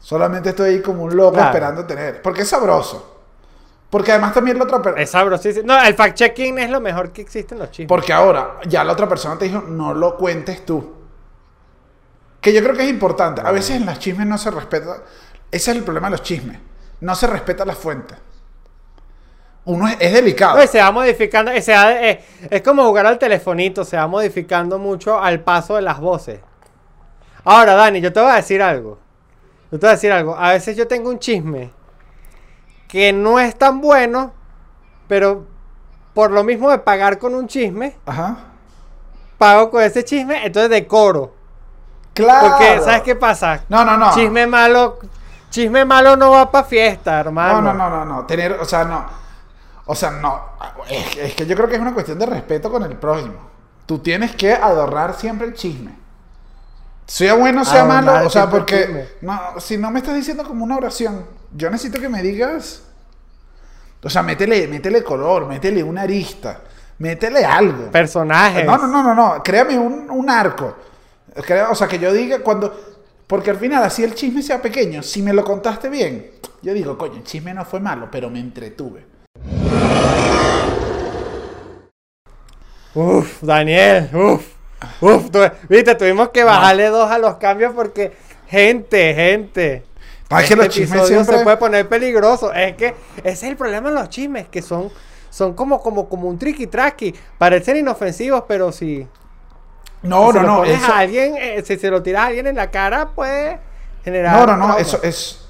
Solamente 0.00 0.50
estoy 0.50 0.70
ahí 0.74 0.82
como 0.82 1.04
un 1.04 1.16
loco 1.16 1.32
Claro. 1.34 1.48
esperando 1.48 1.84
tener. 1.86 2.20
Porque 2.22 2.42
es 2.42 2.48
sabroso. 2.48 3.18
Porque 3.90 4.12
además 4.12 4.32
también 4.34 4.56
la 4.58 4.64
otra 4.64 4.80
persona. 4.80 5.02
Es 5.02 5.10
sabrosísimo. 5.10 5.66
No, 5.66 5.82
el 5.82 5.96
fact-checking 5.96 6.58
es 6.58 6.70
lo 6.70 6.80
mejor 6.80 7.12
que 7.12 7.22
existe 7.22 7.54
en 7.54 7.60
los 7.60 7.70
chismes. 7.70 7.88
Porque 7.88 8.12
ahora 8.12 8.58
ya 8.66 8.82
la 8.84 8.92
otra 8.92 9.08
persona 9.08 9.36
te 9.38 9.46
dijo, 9.46 9.60
no 9.62 9.92
lo 9.94 10.16
cuentes 10.16 10.64
tú. 10.64 10.94
Que 12.40 12.52
yo 12.52 12.62
creo 12.62 12.74
que 12.74 12.84
es 12.84 12.90
importante. 12.90 13.42
A 13.44 13.50
veces 13.52 13.76
en 13.76 13.86
los 13.86 13.98
chismes 13.98 14.26
no 14.26 14.38
se 14.38 14.50
respeta. 14.50 15.02
Ese 15.50 15.70
es 15.72 15.76
el 15.76 15.82
problema 15.84 16.06
de 16.06 16.12
los 16.12 16.22
chismes. 16.22 16.58
No 17.00 17.14
se 17.14 17.26
respeta 17.26 17.64
la 17.64 17.74
fuente. 17.74 18.14
Uno 19.64 19.86
es, 19.88 19.96
es 20.00 20.12
delicado. 20.12 20.56
No, 20.56 20.62
y 20.64 20.66
se 20.66 20.80
va 20.80 20.90
modificando. 20.90 21.52
se 21.60 21.72
va- 21.74 21.92
eh, 21.92 22.24
es 22.50 22.62
como 22.62 22.84
jugar 22.84 23.06
al 23.06 23.18
telefonito, 23.18 23.84
se 23.84 23.96
va 23.96 24.06
modificando 24.06 24.78
mucho 24.78 25.18
al 25.20 25.40
paso 25.40 25.76
de 25.76 25.82
las 25.82 26.00
voces. 26.00 26.40
Ahora, 27.44 27.74
Dani, 27.74 28.00
yo 28.00 28.12
te 28.12 28.20
voy 28.20 28.30
a 28.30 28.34
decir 28.36 28.62
algo. 28.62 28.98
Yo 29.70 29.78
te 29.78 29.86
voy 29.86 29.88
a 29.90 29.92
decir 29.92 30.12
algo. 30.12 30.36
A 30.36 30.50
veces 30.50 30.76
yo 30.76 30.86
tengo 30.88 31.10
un 31.10 31.18
chisme 31.18 31.70
que 32.88 33.12
no 33.12 33.38
es 33.38 33.56
tan 33.56 33.80
bueno, 33.80 34.32
pero 35.06 35.46
por 36.14 36.30
lo 36.32 36.42
mismo 36.42 36.70
de 36.70 36.78
pagar 36.78 37.18
con 37.18 37.34
un 37.34 37.46
chisme, 37.46 37.96
Ajá. 38.04 38.36
pago 39.38 39.70
con 39.70 39.82
ese 39.82 40.04
chisme, 40.04 40.44
entonces 40.44 40.70
decoro. 40.70 41.34
Claro. 42.14 42.48
Porque, 42.48 42.80
¿sabes 42.80 43.02
qué 43.02 43.14
pasa? 43.14 43.64
No, 43.68 43.84
no, 43.84 43.96
no. 43.96 44.12
Chisme 44.12 44.46
malo, 44.46 44.98
chisme 45.50 45.84
malo 45.84 46.16
no 46.16 46.32
va 46.32 46.50
para 46.50 46.66
fiesta, 46.66 47.20
hermano. 47.20 47.60
No, 47.62 47.72
no, 47.72 47.88
no, 47.88 48.04
no, 48.04 48.04
no. 48.16 48.26
Tener, 48.26 48.52
o 48.54 48.64
sea, 48.64 48.84
no. 48.84 49.19
O 49.90 49.94
sea, 49.96 50.10
no. 50.12 50.40
Es, 50.88 51.14
que- 51.14 51.24
es 51.26 51.34
que 51.34 51.46
yo 51.46 51.56
creo 51.56 51.68
que 51.68 51.74
es 51.74 51.80
una 51.80 51.92
cuestión 51.94 52.18
de 52.18 52.26
respeto 52.26 52.70
con 52.70 52.82
el 52.84 52.96
prójimo. 52.96 53.50
Tú 53.86 53.98
tienes 53.98 54.36
que 54.36 54.52
adornar 54.52 55.14
siempre 55.14 55.48
el 55.48 55.54
chisme. 55.54 55.98
Sea 57.06 57.34
bueno, 57.34 57.64
sea 57.64 57.80
Adornar 57.82 58.04
malo. 58.04 58.26
O 58.26 58.30
sea, 58.30 58.48
porque 58.48 59.08
no, 59.20 59.40
si 59.58 59.76
no 59.78 59.90
me 59.90 59.98
estás 59.98 60.14
diciendo 60.14 60.44
como 60.44 60.64
una 60.64 60.76
oración, 60.76 61.26
yo 61.56 61.68
necesito 61.70 62.00
que 62.00 62.08
me 62.08 62.22
digas. 62.22 62.82
O 64.02 64.08
sea, 64.08 64.22
métele, 64.22 64.68
métele 64.68 65.02
color, 65.02 65.46
métele 65.46 65.82
una 65.82 66.02
arista, 66.02 66.60
métele 66.98 67.44
algo. 67.44 67.90
Personajes. 67.90 68.64
No, 68.64 68.78
no, 68.78 68.86
no, 68.86 69.02
no, 69.02 69.14
no. 69.14 69.42
Créame 69.42 69.76
un, 69.76 70.08
un 70.08 70.30
arco. 70.30 70.76
O 71.70 71.74
sea, 71.74 71.88
que 71.88 71.98
yo 71.98 72.12
diga 72.12 72.38
cuando. 72.38 72.72
Porque 73.26 73.50
al 73.50 73.56
final, 73.56 73.82
así 73.82 74.04
el 74.04 74.14
chisme 74.14 74.40
sea 74.42 74.62
pequeño, 74.62 75.02
si 75.02 75.20
me 75.22 75.32
lo 75.32 75.44
contaste 75.44 75.88
bien, 75.88 76.30
yo 76.62 76.72
digo, 76.74 76.96
coño, 76.98 77.16
el 77.16 77.24
chisme 77.24 77.52
no 77.54 77.64
fue 77.64 77.80
malo, 77.80 78.08
pero 78.10 78.30
me 78.30 78.38
entretuve. 78.40 79.09
Uf, 82.94 83.42
Daniel, 83.42 84.10
uf, 84.12 84.44
uf, 85.00 85.30
tu- 85.30 85.38
viste, 85.68 85.94
tuvimos 85.94 86.30
que 86.30 86.42
bajarle 86.42 86.88
dos 86.88 87.08
a 87.10 87.18
los 87.18 87.36
cambios 87.36 87.72
porque, 87.74 88.12
gente, 88.48 89.14
gente. 89.14 89.84
Es 90.28 90.36
que 90.36 90.42
este 90.42 90.56
los 90.56 90.68
chismes 90.68 90.90
episodio 91.00 91.06
siempre- 91.24 91.38
se 91.38 91.44
puede 91.44 91.56
poner 91.56 91.88
peligroso. 91.88 92.52
Es 92.52 92.76
que 92.76 92.94
ese 93.18 93.30
es 93.30 93.42
el 93.44 93.56
problema 93.56 93.90
de 93.90 93.96
los 93.96 94.08
chismes, 94.08 94.48
que 94.48 94.62
son, 94.62 94.90
son 95.28 95.54
como, 95.54 95.80
como, 95.80 96.08
como 96.08 96.28
un 96.28 96.38
tricky 96.38 96.66
tracky. 96.66 97.14
Parecen 97.38 97.76
inofensivos, 97.78 98.44
pero 98.48 98.72
si, 98.72 99.06
No, 100.02 100.32
si 100.32 100.38
no, 100.38 100.42
no. 100.46 100.56
pones 100.58 100.82
Eso, 100.82 100.92
a 100.92 100.98
alguien, 100.98 101.36
eh, 101.36 101.62
si 101.64 101.76
se 101.76 101.90
lo 101.90 102.02
tiras 102.02 102.22
a 102.22 102.26
alguien 102.26 102.46
en 102.48 102.56
la 102.56 102.70
cara, 102.70 103.08
puede 103.10 103.58
generar. 104.04 104.46
no, 104.46 104.56
no, 104.56 104.68
no. 104.68 104.78
Eso 104.78 105.00
es. 105.02 105.46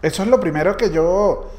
Eso 0.00 0.22
es 0.22 0.28
lo 0.28 0.40
primero 0.40 0.76
que 0.76 0.90
yo. 0.90 1.50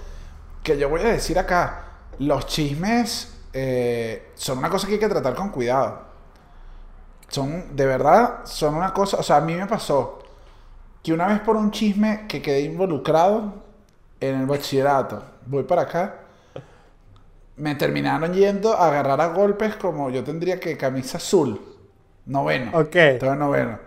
Que 0.70 0.78
yo 0.78 0.88
voy 0.88 1.02
a 1.02 1.06
decir 1.06 1.40
acá. 1.40 1.82
Los 2.20 2.46
chismes 2.46 3.34
eh, 3.54 4.30
son 4.36 4.60
una 4.60 4.70
cosa 4.70 4.86
que 4.86 4.94
hay 4.94 5.00
que 5.00 5.10
tratar 5.10 5.34
con 5.34 5.50
cuidado. 5.50 6.00
Son, 7.28 7.76
de 7.76 7.88
verdad, 7.88 8.42
son 8.44 8.76
una 8.76 8.94
cosa. 8.94 9.18
O 9.18 9.24
sea, 9.24 9.38
a 9.38 9.42
mí 9.42 9.56
me 9.56 9.66
pasó 9.66 10.20
que 11.02 11.12
una 11.12 11.26
vez 11.26 11.40
por 11.40 11.56
un 11.56 11.72
chisme 11.72 12.28
que 12.28 12.40
quedé 12.40 12.62
involucrado 12.62 13.64
en 14.20 14.42
el 14.42 14.46
bachillerato, 14.46 15.24
voy 15.48 15.64
para 15.64 15.82
acá, 15.82 16.18
me 17.56 17.74
terminaron 17.74 18.32
yendo 18.32 18.76
a 18.76 18.90
agarrar 18.90 19.20
a 19.22 19.28
golpes 19.30 19.76
como 19.76 20.12
yo 20.12 20.24
tendría 20.24 20.60
que 20.60 20.78
camisa 20.78 21.18
azul, 21.18 21.60
noveno. 22.28 22.78
Ok. 22.78 22.96
Todo 23.20 23.34
noveno. 23.34 23.80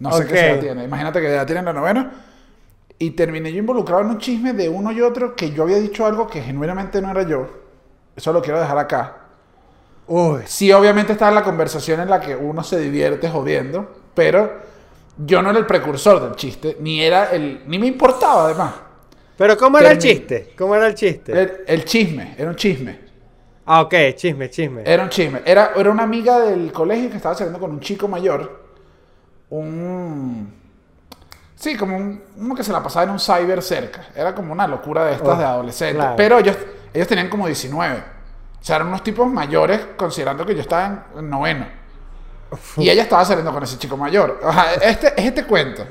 No 0.00 0.10
sé 0.10 0.26
qué 0.26 0.50
edad 0.50 0.60
tiene. 0.60 0.82
Imagínate 0.82 1.20
que 1.20 1.30
ya 1.30 1.46
tienen 1.46 1.64
la 1.64 1.72
novena. 1.72 2.12
Y 2.98 3.12
terminé 3.12 3.52
yo 3.52 3.58
involucrado 3.58 4.02
en 4.02 4.08
un 4.10 4.18
chisme 4.18 4.52
de 4.52 4.68
uno 4.68 4.90
y 4.92 5.00
otro 5.00 5.36
que 5.36 5.50
yo 5.52 5.62
había 5.64 5.78
dicho 5.78 6.04
algo 6.06 6.26
que 6.26 6.42
genuinamente 6.42 7.00
no 7.00 7.10
era 7.10 7.22
yo. 7.22 7.48
Eso 8.16 8.32
lo 8.32 8.42
quiero 8.42 8.60
dejar 8.60 8.78
acá. 8.78 9.16
Uy, 10.06 10.42
Sí, 10.46 10.72
obviamente 10.72 11.12
estaba 11.12 11.30
la 11.30 11.42
conversación 11.44 12.00
en 12.00 12.10
la 12.10 12.20
que 12.20 12.34
uno 12.34 12.64
se 12.64 12.80
divierte 12.80 13.28
jodiendo, 13.28 13.88
pero 14.14 14.52
yo 15.18 15.42
no 15.42 15.50
era 15.50 15.58
el 15.58 15.66
precursor 15.66 16.20
del 16.22 16.34
chiste, 16.36 16.76
ni 16.80 17.02
era 17.02 17.30
el, 17.32 17.62
ni 17.66 17.78
me 17.78 17.86
importaba 17.86 18.46
además. 18.46 18.74
pero 19.36 19.56
¿cómo 19.56 19.78
era 19.78 19.92
el 19.92 19.98
Termi- 19.98 19.98
chiste? 19.98 20.52
¿Cómo 20.56 20.74
era 20.74 20.86
el 20.86 20.94
chiste? 20.94 21.40
El, 21.42 21.64
el 21.66 21.84
chisme, 21.84 22.34
era 22.38 22.50
un 22.50 22.56
chisme. 22.56 23.00
Ah, 23.66 23.82
ok, 23.82 23.94
chisme, 24.16 24.48
chisme. 24.50 24.82
Era 24.84 25.02
un 25.04 25.10
chisme. 25.10 25.42
Era, 25.44 25.72
era 25.76 25.90
una 25.90 26.02
amiga 26.04 26.40
del 26.40 26.72
colegio 26.72 27.10
que 27.10 27.16
estaba 27.16 27.34
saliendo 27.34 27.58
con 27.60 27.70
un 27.70 27.80
chico 27.80 28.08
mayor. 28.08 28.64
Un. 29.50 30.52
Sí, 31.58 31.76
como 31.76 31.96
un, 31.96 32.22
uno 32.36 32.54
que 32.54 32.62
se 32.62 32.72
la 32.72 32.80
pasaba 32.82 33.04
en 33.04 33.10
un 33.10 33.18
cyber 33.18 33.60
cerca. 33.62 34.06
Era 34.14 34.32
como 34.32 34.52
una 34.52 34.68
locura 34.68 35.04
de 35.06 35.14
estas 35.14 35.28
Oh, 35.28 35.36
de 35.36 35.44
adolescentes. 35.44 35.96
claro. 35.96 36.14
Pero 36.16 36.38
ellos, 36.38 36.56
ellos 36.94 37.08
tenían 37.08 37.28
como 37.28 37.46
19. 37.46 37.96
O 37.98 38.64
sea, 38.64 38.76
eran 38.76 38.88
unos 38.88 39.02
tipos 39.02 39.26
mayores 39.28 39.80
considerando 39.96 40.46
que 40.46 40.54
yo 40.54 40.60
estaba 40.60 40.86
en, 40.86 41.18
en 41.18 41.30
noveno. 41.30 41.66
Y 42.76 42.88
ella 42.88 43.02
estaba 43.02 43.24
saliendo 43.24 43.52
con 43.52 43.62
ese 43.64 43.76
chico 43.76 43.96
mayor. 43.96 44.38
O 44.42 44.52
sea, 44.52 44.74
este, 44.74 45.08
es 45.20 45.26
este 45.26 45.44
cuento. 45.44 45.84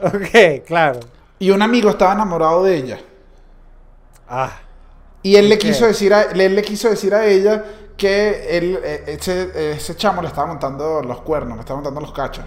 Ok, 0.00 0.64
claro. 0.64 1.00
Y 1.40 1.50
un 1.50 1.62
amigo 1.62 1.90
estaba 1.90 2.12
enamorado 2.12 2.62
de 2.62 2.76
ella. 2.76 2.98
Ah. 4.28 4.52
Y 5.22 5.34
él 5.34 5.48
le 5.48 5.58
quiso 5.58 5.84
decir 5.86 6.14
a, 6.14 6.22
él 6.22 6.54
le 6.54 6.62
quiso 6.62 6.88
decir 6.88 7.12
a 7.12 7.26
ella 7.26 7.64
que 7.96 8.56
él, 8.56 8.78
eh, 8.84 9.04
ese, 9.08 9.72
ese 9.72 9.96
chamo 9.96 10.22
le 10.22 10.28
estaba 10.28 10.46
montando 10.46 11.02
los 11.02 11.20
cuernos, 11.22 11.56
le 11.56 11.60
estaba 11.62 11.78
montando 11.78 12.00
los 12.00 12.12
cachos. 12.12 12.44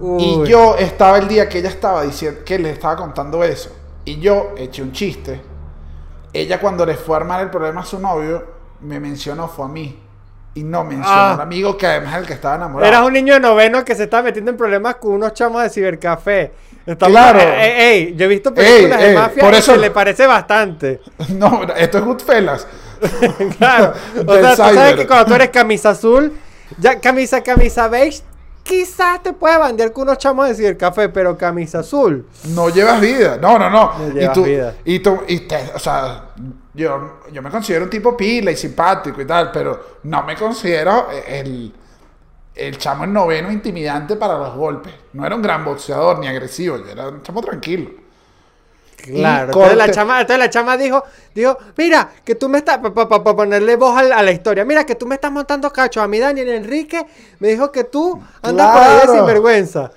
Y 0.00 0.04
Uy. 0.04 0.48
yo 0.48 0.76
estaba 0.76 1.18
el 1.18 1.26
día 1.28 1.48
que 1.48 1.58
ella 1.58 1.70
estaba 1.70 2.02
diciendo 2.02 2.40
que 2.44 2.58
le 2.58 2.70
estaba 2.70 2.96
contando 2.96 3.42
eso. 3.42 3.70
Y 4.04 4.18
yo 4.20 4.52
eché 4.56 4.82
un 4.82 4.92
chiste. 4.92 5.40
Ella 6.32 6.60
cuando 6.60 6.84
le 6.84 6.94
fue 6.94 7.16
a 7.16 7.20
armar 7.20 7.40
el 7.40 7.50
problema 7.50 7.80
a 7.80 7.84
su 7.84 7.98
novio, 7.98 8.44
me 8.82 9.00
mencionó, 9.00 9.48
fue 9.48 9.64
a 9.64 9.68
mí. 9.68 10.02
Y 10.54 10.62
no 10.62 10.84
mencionó 10.84 11.10
Ah. 11.10 11.34
al 11.34 11.40
amigo 11.40 11.76
que 11.76 11.86
además 11.86 12.14
es 12.14 12.20
el 12.20 12.26
que 12.26 12.32
estaba 12.34 12.56
enamorado. 12.56 12.88
Eras 12.90 13.06
un 13.06 13.12
niño 13.12 13.34
de 13.34 13.40
noveno 13.40 13.84
que 13.84 13.94
se 13.94 14.04
está 14.04 14.22
metiendo 14.22 14.50
en 14.50 14.56
problemas 14.56 14.96
con 14.96 15.12
unos 15.12 15.32
chamos 15.34 15.62
de 15.62 15.70
cibercafé. 15.70 16.52
Estamos- 16.86 17.12
Claro. 17.12 17.40
Eh, 17.40 17.44
eh, 17.44 17.92
ey, 17.92 18.14
yo 18.16 18.24
he 18.24 18.28
visto 18.28 18.54
películas 18.54 18.98
Ey, 19.00 19.04
de 19.04 19.10
ey, 19.10 19.16
mafia 19.16 19.42
por 19.44 19.52
y 19.54 19.56
eso- 19.56 19.72
se 19.72 19.78
le 19.78 19.90
parece 19.90 20.26
bastante. 20.26 21.00
No, 21.30 21.62
esto 21.76 21.98
es 21.98 22.04
Goodfellas. 22.04 22.66
claro. 23.58 23.92
O 24.26 24.34
sea, 24.34 24.50
tú 24.50 24.56
sabes 24.56 24.94
que 24.96 25.06
cuando 25.06 25.26
tú 25.26 25.34
eres 25.34 25.50
camisa 25.50 25.90
azul, 25.90 26.32
ya 26.78 27.00
camisa, 27.00 27.42
camisa 27.42 27.88
beige, 27.88 28.22
quizás 28.66 29.22
te 29.22 29.32
puedes 29.32 29.58
bandear 29.58 29.92
con 29.92 30.02
unos 30.04 30.18
chamos 30.18 30.48
de 30.48 30.54
cibercafé, 30.54 31.08
pero 31.08 31.36
camisa 31.38 31.80
azul. 31.80 32.26
No 32.48 32.68
llevas 32.68 33.00
vida. 33.00 33.38
No, 33.40 33.58
no, 33.58 33.70
no. 33.70 33.92
No 33.98 34.08
y 34.08 34.12
llevas 34.12 34.34
tú, 34.34 34.44
vida. 34.44 34.74
Y 34.84 34.98
tú, 35.00 35.18
y 35.28 35.40
te- 35.40 35.70
o 35.74 35.78
sea, 35.78 36.30
yo, 36.74 37.20
yo 37.32 37.42
me 37.42 37.50
considero 37.50 37.84
un 37.84 37.90
tipo 37.90 38.16
pila 38.16 38.50
y 38.50 38.56
simpático 38.56 39.20
y 39.20 39.26
tal, 39.26 39.50
pero 39.52 39.98
no 40.04 40.22
me 40.24 40.36
considero 40.36 41.08
el, 41.26 41.72
el 42.54 42.78
chamo 42.78 43.04
en 43.04 43.12
noveno 43.12 43.50
intimidante 43.50 44.16
para 44.16 44.36
los 44.38 44.54
golpes. 44.56 44.92
No 45.12 45.24
era 45.24 45.34
un 45.36 45.42
gran 45.42 45.64
boxeador 45.64 46.18
ni 46.18 46.26
agresivo, 46.28 46.76
yo 46.78 46.90
era 46.90 47.08
un 47.08 47.22
chamo 47.22 47.40
tranquilo. 47.42 47.90
Claro, 48.96 49.52
entonces 49.52 49.76
la, 49.76 49.90
chama, 49.90 50.20
entonces 50.20 50.38
la 50.38 50.50
chama 50.50 50.76
dijo, 50.76 51.04
dijo, 51.34 51.56
mira, 51.76 52.10
que 52.24 52.34
tú 52.34 52.48
me 52.48 52.58
estás, 52.58 52.78
para 52.78 53.08
ponerle 53.08 53.76
voz 53.76 53.96
a, 53.96 54.22
la 54.22 54.32
historia, 54.32 54.64
mira, 54.64 54.84
que 54.84 54.94
tú 54.94 55.06
me 55.06 55.14
estás 55.14 55.30
montando 55.30 55.72
cacho. 55.72 56.00
A 56.00 56.08
mí 56.08 56.18
Daniel 56.18 56.48
Enrique 56.48 57.06
me 57.38 57.48
dijo 57.48 57.70
que 57.70 57.84
tú 57.84 58.20
andas 58.42 58.72
por 58.72 58.82
ahí 58.82 59.06
de 59.06 59.18
sinvergüenza. 59.18 59.92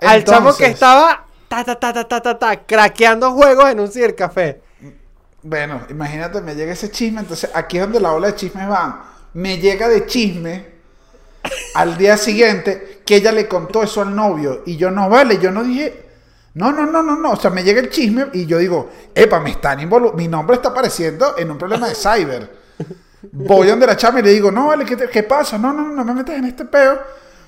Al 0.00 0.24
chamo 0.24 0.54
que 0.54 0.66
estaba, 0.66 1.24
ta, 1.48 1.64
ta, 1.64 1.78
ta, 1.78 1.92
ta, 1.92 2.06
ta, 2.06 2.20
ta, 2.20 2.38
ta, 2.38 2.66
craqueando 2.66 3.32
juegos 3.32 3.70
en 3.70 3.80
un 3.80 3.90
cibercafé. 3.90 4.60
Bueno, 5.42 5.82
imagínate, 5.90 6.40
me 6.40 6.54
llega 6.54 6.72
ese 6.72 6.90
chisme, 6.90 7.20
entonces 7.20 7.50
aquí 7.54 7.78
es 7.78 7.82
donde 7.82 8.00
la 8.00 8.12
ola 8.12 8.28
de 8.28 8.34
chismes 8.34 8.68
van. 8.68 9.02
Me 9.34 9.58
llega 9.58 9.88
de 9.88 10.06
chisme 10.06 10.74
al 11.74 11.96
día 11.98 12.16
siguiente 12.16 13.02
que 13.04 13.16
ella 13.16 13.32
le 13.32 13.46
contó 13.48 13.82
eso 13.82 14.02
al 14.02 14.14
novio 14.14 14.62
y 14.64 14.76
yo 14.76 14.90
no 14.90 15.08
vale, 15.08 15.38
yo 15.38 15.50
no 15.50 15.62
dije, 15.62 16.03
no, 16.54 16.72
no, 16.72 16.86
no, 16.86 17.02
no, 17.02 17.16
no, 17.16 17.32
o 17.32 17.36
sea, 17.36 17.50
me 17.50 17.62
llega 17.64 17.80
el 17.80 17.90
chisme 17.90 18.26
y 18.32 18.46
yo 18.46 18.58
digo, 18.58 18.90
epa, 19.14 19.40
me 19.40 19.50
están 19.50 19.80
involucrando, 19.80 20.16
mi 20.22 20.28
nombre 20.28 20.56
está 20.56 20.68
apareciendo 20.70 21.34
en 21.36 21.50
un 21.50 21.58
problema 21.58 21.88
de 21.88 21.94
cyber. 21.94 22.50
Voy 23.32 23.66
donde 23.68 23.86
la 23.86 23.96
chama 23.96 24.20
y 24.20 24.22
le 24.22 24.30
digo, 24.30 24.50
no, 24.52 24.66
vale, 24.68 24.84
¿qué, 24.84 24.96
te- 24.96 25.08
qué 25.08 25.22
pasa? 25.22 25.58
No, 25.58 25.72
no, 25.72 25.82
no, 25.82 25.92
no 25.94 26.04
me 26.04 26.14
metas 26.14 26.36
en 26.36 26.44
este 26.44 26.64
peo, 26.64 26.98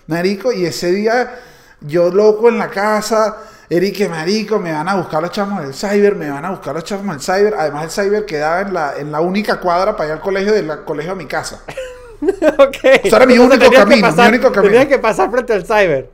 marico, 0.07 0.51
y 0.53 0.64
ese 0.66 0.90
día 0.90 1.38
yo 1.83 2.11
loco 2.11 2.49
en 2.49 2.59
la 2.59 2.69
casa, 2.69 3.37
Eric, 3.69 4.09
marico, 4.09 4.59
me 4.59 4.73
van 4.73 4.88
a 4.88 4.95
buscar 4.95 5.21
los 5.23 5.31
chamos 5.33 5.61
del 5.62 5.75
cyber, 5.75 6.14
me 6.16 6.31
van 6.31 6.45
a 6.45 6.51
buscar 6.51 6.75
los 6.75 6.85
chamos 6.85 7.07
del 7.07 7.21
cyber. 7.21 7.55
Además, 7.59 7.85
el 7.85 7.90
cyber 8.05 8.25
quedaba 8.25 8.61
en 8.62 8.73
la, 8.75 8.95
en 8.97 9.12
la 9.12 9.21
única 9.21 9.61
cuadra 9.61 9.97
para 9.97 10.09
ir 10.09 10.12
al 10.14 10.21
colegio 10.21 10.53
del 10.53 10.85
colegio 10.85 11.12
a 11.12 11.16
mi 11.16 11.27
casa. 11.27 11.62
ok. 12.21 12.77
Ese 12.83 13.09
era 13.16 13.27
mi 13.27 13.38
único 13.38 13.71
camino, 13.73 14.07
mi 14.12 14.23
único 14.29 14.53
camino. 14.53 14.73
Tenías 14.73 14.87
que 14.87 14.99
pasar 14.99 15.31
frente 15.31 15.53
al 15.53 15.66
cyber. 15.66 16.11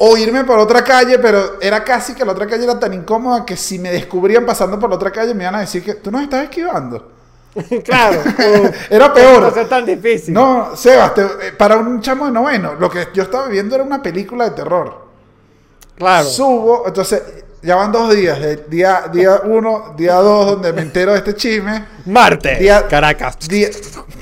O 0.00 0.16
irme 0.16 0.44
por 0.44 0.58
otra 0.58 0.82
calle, 0.84 1.18
pero 1.18 1.60
era 1.60 1.82
casi 1.84 2.14
que 2.14 2.24
la 2.24 2.32
otra 2.32 2.46
calle 2.46 2.64
era 2.64 2.78
tan 2.78 2.92
incómoda 2.94 3.44
que 3.44 3.56
si 3.56 3.78
me 3.78 3.90
descubrían 3.90 4.46
pasando 4.46 4.78
por 4.78 4.88
la 4.90 4.96
otra 4.96 5.10
calle 5.10 5.34
me 5.34 5.44
iban 5.44 5.56
a 5.56 5.60
decir 5.60 5.82
que 5.84 5.94
tú 5.94 6.10
nos 6.10 6.22
estás 6.22 6.44
esquivando. 6.44 7.10
claro. 7.84 8.20
Era 8.90 9.12
peor. 9.14 9.42
No 9.54 9.60
es 9.62 9.68
tan 9.68 9.86
difícil. 9.86 10.34
No, 10.34 10.74
Sebas, 10.74 11.14
te- 11.14 11.22
eh, 11.22 11.52
para 11.56 11.76
un 11.76 12.00
chamo 12.00 12.26
de 12.26 12.32
noveno, 12.32 12.74
lo 12.74 12.90
que 12.90 13.08
yo 13.14 13.22
estaba 13.22 13.46
viviendo 13.46 13.76
era 13.76 13.84
una 13.84 14.02
película 14.02 14.44
de 14.46 14.50
terror. 14.56 15.04
Claro. 15.96 16.26
Subo, 16.28 16.82
entonces 16.88 17.22
ya 17.64 17.76
van 17.76 17.90
dos 17.92 18.14
días, 18.14 18.38
el 18.38 18.64
día, 18.68 19.04
día 19.12 19.40
uno, 19.44 19.94
día 19.96 20.14
dos, 20.14 20.46
donde 20.52 20.72
me 20.72 20.82
entero 20.82 21.12
de 21.12 21.18
este 21.18 21.34
chisme. 21.34 21.84
Marte. 22.06 22.56
Día- 22.56 22.86
Caracas. 22.86 23.38
Día, 23.48 23.68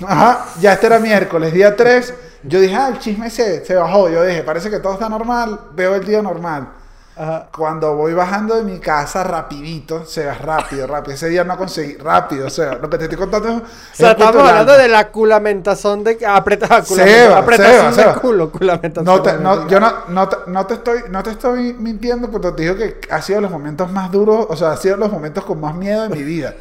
ajá, 0.06 0.46
ya 0.60 0.72
este 0.74 0.86
era 0.86 0.98
miércoles, 0.98 1.52
día 1.52 1.74
3. 1.76 2.14
Yo 2.44 2.60
dije, 2.60 2.74
ah, 2.74 2.88
el 2.88 2.98
chisme 2.98 3.30
se, 3.30 3.64
se 3.64 3.74
bajó. 3.74 4.08
Yo 4.08 4.24
dije, 4.24 4.42
parece 4.42 4.68
que 4.70 4.80
todo 4.80 4.94
está 4.94 5.08
normal. 5.08 5.60
Veo 5.74 5.94
el 5.94 6.04
día 6.04 6.20
normal. 6.22 6.68
Ajá. 7.14 7.48
Cuando 7.54 7.94
voy 7.94 8.14
bajando 8.14 8.54
de 8.56 8.62
mi 8.62 8.78
casa 8.78 9.22
rapidito, 9.22 10.06
se 10.06 10.24
va 10.24 10.34
rápido, 10.34 10.86
rápido. 10.86 11.14
Ese 11.14 11.28
día 11.28 11.44
no 11.44 11.58
conseguí, 11.58 11.96
rápido. 11.98 12.46
O 12.46 12.50
sea, 12.50 12.74
lo 12.74 12.88
que 12.88 12.96
te 12.96 13.04
estoy 13.04 13.18
contando 13.18 13.48
es. 13.48 13.56
O 13.56 13.66
sea, 13.92 14.12
estamos 14.12 14.36
hablando 14.36 14.78
de 14.78 14.88
la 14.88 15.10
culamentación 15.10 16.02
de 16.04 16.18
apreta, 16.26 16.82
Seba, 16.82 17.38
apretación 17.38 17.76
Seba, 17.76 17.90
de 17.90 17.94
Seba. 17.94 18.14
culo, 18.14 18.50
culamentación. 18.50 19.04
No 19.04 19.22
te, 19.22 19.34
no, 19.34 19.68
yo 19.68 19.78
no, 19.78 19.92
no, 20.08 20.28
te, 20.28 20.36
no 20.46 20.66
te 20.66 20.74
estoy, 20.74 21.00
no 21.10 21.22
te 21.22 21.30
estoy 21.30 21.74
mintiendo 21.74 22.30
porque 22.30 22.52
te 22.52 22.62
digo 22.62 22.76
que 22.76 22.98
ha 23.10 23.20
sido 23.20 23.42
los 23.42 23.50
momentos 23.50 23.92
más 23.92 24.10
duros, 24.10 24.46
o 24.48 24.56
sea, 24.56 24.72
ha 24.72 24.76
sido 24.78 24.96
los 24.96 25.12
momentos 25.12 25.44
con 25.44 25.60
más 25.60 25.74
miedo 25.74 26.02
de 26.04 26.08
mi 26.08 26.22
vida. 26.22 26.54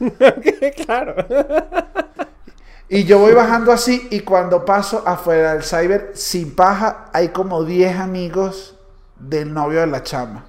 claro. 0.86 1.14
Y 2.88 3.04
yo 3.04 3.18
voy 3.18 3.34
bajando 3.34 3.70
así 3.70 4.08
y 4.10 4.20
cuando 4.20 4.64
paso 4.64 5.04
afuera 5.06 5.52
del 5.52 5.62
cyber 5.62 6.10
sin 6.14 6.56
paja 6.56 7.04
hay 7.12 7.28
como 7.28 7.64
10 7.64 8.00
amigos 8.00 8.79
del 9.20 9.52
novio 9.52 9.80
de 9.80 9.86
la 9.86 10.02
chama. 10.02 10.44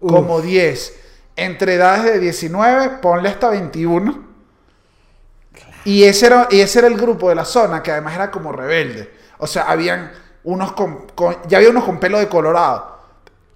Uf. 0.00 0.12
Como 0.12 0.40
10. 0.40 1.00
Entre 1.36 1.74
edades 1.74 2.04
de 2.04 2.18
19, 2.18 2.98
ponle 3.02 3.28
hasta 3.28 3.48
21. 3.50 4.24
Y 5.84 6.04
ese, 6.04 6.26
era, 6.26 6.48
y 6.50 6.60
ese 6.60 6.80
era 6.80 6.88
el 6.88 6.96
grupo 6.96 7.28
de 7.28 7.34
la 7.36 7.44
zona 7.44 7.82
que 7.82 7.92
además 7.92 8.14
era 8.14 8.30
como 8.30 8.50
rebelde. 8.52 9.12
O 9.38 9.46
sea, 9.46 9.64
habían 9.64 10.10
unos 10.44 10.72
con, 10.72 11.06
con- 11.14 11.36
ya 11.46 11.58
había 11.58 11.70
unos 11.70 11.84
con 11.84 12.00
pelo 12.00 12.18
de 12.18 12.28
colorado. 12.28 12.96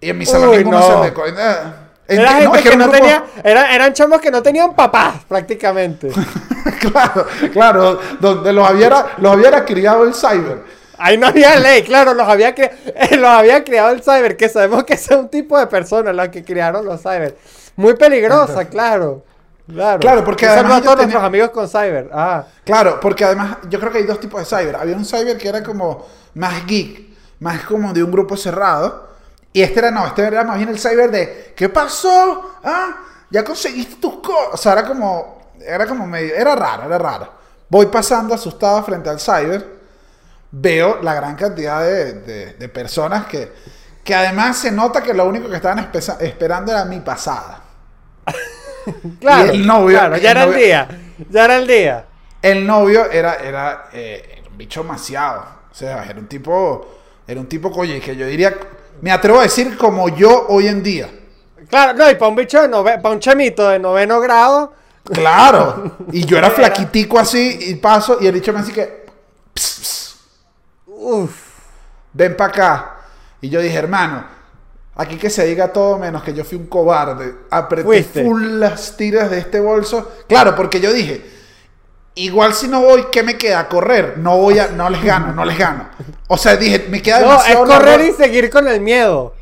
Y 0.01 0.11
en 0.11 0.19
mi 0.19 0.27
salón 0.27 0.51
Uy, 0.51 0.59
ninguno 0.59 0.79
no. 0.79 1.05
se 1.05 1.11
de 1.11 1.29
eh, 1.29 1.73
Era 2.09 2.41
no, 2.41 2.55
es 2.55 2.63
que, 2.63 2.77
no 2.77 2.85
grupo- 2.87 2.93
tenía, 2.99 3.25
era- 3.43 3.75
eran 3.75 3.93
chamos 3.93 4.21
que 4.21 4.31
no 4.31 4.43
tenían 4.43 4.75
papás, 4.75 5.17
prácticamente. 5.29 6.11
claro, 6.81 7.27
claro, 7.53 8.01
donde 8.21 8.53
los 8.53 8.69
había, 8.69 9.07
los 9.19 9.33
había 9.33 9.65
criado 9.65 10.05
el 10.05 10.15
cyber. 10.15 10.80
Ahí 11.01 11.17
no 11.19 11.27
había 11.29 11.57
ley, 11.59 11.83
claro, 11.83 12.15
los 12.15 12.29
había, 12.29 12.51
eh, 12.51 13.17
los 13.17 13.29
había 13.29 13.65
criado 13.65 13.91
el 13.91 14.03
cyber, 14.03 14.37
que 14.37 14.49
sabemos 14.49 14.85
que 14.85 14.95
es 14.95 15.09
un 15.11 15.29
tipo 15.29 15.59
de 15.59 15.67
personas 15.67 16.15
las 16.15 16.29
que 16.29 16.45
criaron 16.45 16.85
los 16.85 17.01
cyber. 17.01 17.37
Muy 17.77 17.95
peligrosa, 17.95 18.67
claro. 18.67 19.25
Claro, 19.67 20.01
Claro, 20.01 20.25
porque 20.25 20.47
además 20.47 20.79
a 20.79 20.83
todos 20.83 20.97
tenían- 20.97 21.11
nuestros 21.11 21.25
amigos 21.25 21.51
con 21.51 21.69
cyber. 21.69 22.11
Ah, 22.13 22.45
Claro, 22.65 22.99
porque 23.01 23.25
además 23.25 23.59
yo 23.69 23.79
creo 23.79 23.93
que 23.93 23.99
hay 23.99 24.05
dos 24.05 24.19
tipos 24.21 24.41
de 24.41 24.57
cyber. 24.57 24.75
Había 24.77 24.97
un 24.97 25.05
cyber 25.05 25.39
que 25.39 25.49
era 25.49 25.63
como 25.63 26.07
más 26.35 26.67
geek, 26.67 27.09
más 27.39 27.63
como 27.65 27.93
de 27.93 28.03
un 28.03 28.11
grupo 28.11 28.37
cerrado. 28.37 29.09
Y 29.53 29.63
este 29.63 29.79
era 29.81 29.91
no, 29.91 30.07
este 30.07 30.23
era 30.25 30.43
más 30.45 30.57
bien 30.57 30.69
el 30.69 30.79
cyber 30.79 31.11
de 31.11 31.53
¿qué 31.57 31.69
pasó? 31.69 32.57
¿Ah? 32.65 32.97
Ya 33.31 33.45
conseguiste 33.45 33.97
tus 34.01 34.17
cosas. 34.17 34.49
O 34.55 34.57
sea, 34.57 34.73
era 34.73 34.85
como, 34.87 35.51
era 35.65 35.87
como 35.87 36.05
medio, 36.07 36.35
era 36.35 36.55
raro, 36.57 36.85
era 36.85 36.99
raro. 36.99 37.29
Voy 37.69 37.87
pasando 37.87 38.35
asustado 38.35 38.83
frente 38.83 39.09
al 39.09 39.21
cyber. 39.21 39.80
Veo 40.53 41.01
la 41.03 41.15
gran 41.15 41.37
cantidad 41.37 41.83
de, 41.83 42.13
de- 42.15 42.53
de 42.55 42.69
personas 42.69 43.27
que, 43.27 43.53
que 44.03 44.15
además 44.15 44.57
se 44.59 44.73
nota 44.73 45.03
que 45.03 45.15
lo 45.15 45.25
único 45.27 45.49
que 45.49 45.57
estaban 45.57 45.91
esperando 46.21 46.73
era 46.73 46.85
mi 46.85 47.01
pasada. 47.01 47.61
claro. 49.21 49.53
el 49.53 49.67
novio- 49.67 49.99
claro, 49.99 50.17
ya 50.17 50.31
el 50.33 50.37
era 50.37 50.45
el 50.45 50.55
día. 50.55 50.89
Ya 51.29 51.45
era 51.45 51.57
el 51.57 51.67
día. 51.67 52.05
El 52.43 52.67
novio 52.67 53.11
era, 53.11 53.35
era, 53.35 53.89
eh, 53.93 54.39
era 54.41 54.49
un 54.51 54.57
bicho 54.59 54.83
maciado. 54.83 55.45
O 55.71 55.75
sea, 55.75 56.05
era 56.05 56.19
un 56.19 56.27
tipo, 56.27 56.99
era 57.27 57.39
un 57.41 57.47
tipo, 57.47 57.69
oye, 57.69 58.01
que 58.01 58.17
yo 58.17 58.27
diría, 58.27 58.57
me 59.03 59.13
atrevo 59.13 59.39
a 59.39 59.43
decir 59.43 59.77
como 59.77 60.09
yo 60.09 60.47
hoy 60.49 60.67
en 60.67 60.83
día. 60.83 61.09
Claro, 61.69 61.93
no, 61.97 62.11
y 62.11 62.15
para 62.17 62.29
un 62.29 62.35
bicho 62.37 62.61
de 62.61 62.67
nove, 62.69 62.99
para 62.99 63.15
un 63.15 63.21
chamito 63.21 63.69
de 63.69 63.79
noveno 63.79 64.21
grado, 64.21 64.75
Claro. 65.03 65.97
Y 66.13 66.25
yo 66.27 66.37
era 66.39 66.51
flaquitico 66.51 67.19
así 67.19 67.59
y 67.69 67.75
paso 67.77 68.19
y 68.21 68.27
el 68.27 68.33
bicho 68.33 68.53
me 68.53 68.61
dice 68.61 68.73
que, 68.73 68.83
"Ps, 68.83 69.00
ps, 69.00 69.00
uff. 71.01 71.33
ven 72.13 72.37
para 72.37 72.51
acá. 72.51 72.97
Y 73.41 73.49
yo 73.49 73.61
dije, 73.61 73.77
hermano, 73.77 74.25
aquí 74.95 75.17
que 75.17 75.31
se 75.31 75.47
diga 75.47 75.73
todo 75.73 75.99
menos 75.99 76.23
que 76.23 76.35
yo 76.35 76.45
fui 76.45 76.59
un 76.59 76.67
cobarde. 76.67 77.35
Apreté 77.51 77.85
Fuiste. 77.85 78.23
full 78.25 78.61
las 78.61 78.97
tiras 78.97 79.31
de 79.31 79.39
este 79.39 79.61
bolso. 79.61 80.11
Claro, 80.29 80.55
porque 80.55 80.81
yo 80.81 80.93
dije, 80.93 81.25
igual 82.17 82.55
si 82.55 82.69
no 82.69 82.83
voy, 82.83 83.07
¿qué 83.11 83.23
me 83.23 83.39
queda? 83.39 83.67
Correr. 83.69 84.19
No 84.19 84.37
voy 84.37 84.59
a, 84.59 84.69
no 84.69 84.91
les 84.91 85.03
gano, 85.03 85.33
no 85.33 85.45
les 85.45 85.59
gano. 85.59 85.89
O 86.29 86.37
sea, 86.37 86.57
dije, 86.57 86.87
me 86.91 87.01
queda 87.01 87.21
No, 87.21 87.43
es 87.43 87.57
correr 87.57 88.01
y 88.03 88.13
seguir 88.13 88.51
con 88.51 88.69
el 88.69 88.81
miedo. 88.81 89.35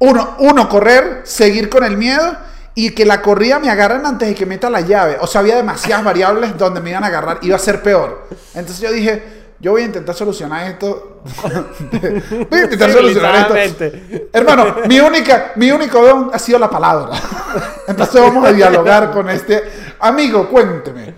Uno, 0.00 0.36
uno, 0.40 0.68
correr, 0.68 1.20
seguir 1.22 1.68
con 1.68 1.84
el 1.84 1.96
miedo 1.96 2.36
y 2.74 2.90
que 2.90 3.06
la 3.06 3.22
corrida 3.22 3.60
me 3.60 3.70
agarren 3.70 4.04
antes 4.04 4.28
de 4.28 4.34
que 4.34 4.46
meta 4.46 4.68
la 4.68 4.80
llave. 4.80 5.16
O 5.20 5.28
sea, 5.28 5.42
había 5.42 5.54
demasiadas 5.54 6.04
variables 6.04 6.58
donde 6.58 6.80
me 6.80 6.90
iban 6.90 7.04
a 7.04 7.06
agarrar. 7.06 7.38
Iba 7.42 7.54
a 7.54 7.60
ser 7.60 7.82
peor. 7.82 8.26
Entonces 8.54 8.80
yo 8.80 8.90
dije, 8.90 9.41
yo 9.62 9.70
voy 9.70 9.82
a 9.82 9.84
intentar 9.84 10.12
solucionar 10.12 10.68
esto. 10.68 11.22
voy 12.50 12.58
a 12.58 12.64
intentar 12.64 12.90
solucionar 12.90 13.56
esto. 13.56 13.84
Hermano, 14.32 14.74
mi 14.88 14.98
única, 14.98 15.52
mi 15.54 15.70
único 15.70 16.04
don 16.04 16.30
ha 16.32 16.38
sido 16.40 16.58
la 16.58 16.68
palabra. 16.68 17.16
Entonces 17.86 18.20
vamos 18.20 18.44
a 18.44 18.52
dialogar 18.52 19.12
con 19.12 19.30
este 19.30 19.62
amigo, 20.00 20.48
cuénteme. 20.48 21.14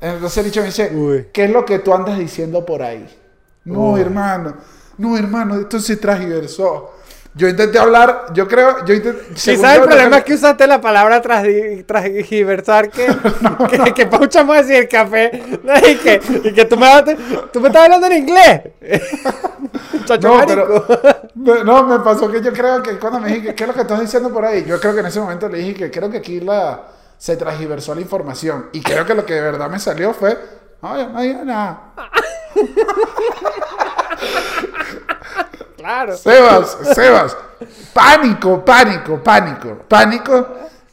Entonces 0.00 0.38
el 0.38 0.44
dicho 0.46 0.60
me 0.60 0.66
dice, 0.66 0.90
Uy. 0.92 1.28
¿qué 1.32 1.44
es 1.44 1.52
lo 1.52 1.64
que 1.64 1.78
tú 1.78 1.94
andas 1.94 2.18
diciendo 2.18 2.66
por 2.66 2.82
ahí? 2.82 3.08
No, 3.64 3.92
Uy. 3.92 4.00
hermano, 4.00 4.56
no, 4.96 5.16
hermano, 5.16 5.54
esto 5.60 5.78
se 5.78 5.98
transversó. 5.98 6.97
Yo 7.38 7.48
intenté 7.48 7.78
hablar, 7.78 8.26
yo 8.34 8.48
creo, 8.48 8.84
yo 8.84 8.94
intenté... 8.94 9.32
Quizás 9.34 9.76
el 9.76 9.82
problema 9.84 10.18
es 10.18 10.24
que 10.24 10.34
usaste 10.34 10.66
la 10.66 10.80
palabra 10.80 11.22
transgiversar 11.22 12.90
que, 12.90 13.06
que, 13.06 13.94
que 13.94 14.06
decir 14.66 14.88
café 14.88 15.30
y 15.88 15.94
que, 15.96 16.20
y 16.44 16.52
que 16.52 16.64
tú, 16.64 16.76
me, 16.76 16.86
tú 17.52 17.60
me 17.60 17.68
estás 17.68 17.84
hablando 17.84 18.06
en 18.08 18.12
inglés. 18.28 18.60
No, 20.22 20.40
pero, 20.46 20.86
me- 21.34 21.64
no, 21.64 21.82
me 21.84 21.98
pasó 22.00 22.30
que 22.30 22.40
yo 22.40 22.50
creo 22.52 22.82
que 22.82 22.98
cuando 22.98 23.20
me 23.20 23.28
dije 23.32 23.54
qué 23.54 23.64
es 23.64 23.68
lo 23.68 23.74
que 23.74 23.82
estás 23.82 24.00
diciendo 24.00 24.30
por 24.32 24.42
ahí, 24.44 24.64
yo 24.64 24.80
creo 24.80 24.94
que 24.94 25.00
en 25.00 25.06
ese 25.06 25.20
momento 25.20 25.48
le 25.48 25.58
dije 25.58 25.74
que 25.74 25.90
creo 25.90 26.10
que 26.10 26.16
aquí 26.18 26.40
la, 26.40 26.82
se 27.18 27.36
transgiversó 27.36 27.94
la 27.94 28.00
información. 28.00 28.70
Y 28.72 28.80
creo 28.82 29.04
que 29.04 29.14
lo 29.14 29.26
que 29.26 29.34
de 29.34 29.42
verdad 29.42 29.68
me 29.68 29.78
salió 29.78 30.14
fue, 30.14 30.38
ay, 30.80 31.08
no 31.12 31.20
digas 31.20 31.44
nada. 31.44 31.92
Claro. 35.78 36.16
Sebas, 36.16 36.76
Sebas, 36.94 37.36
pánico, 37.94 38.64
pánico, 38.64 39.22
pánico, 39.22 39.78
pánico. 39.88 40.48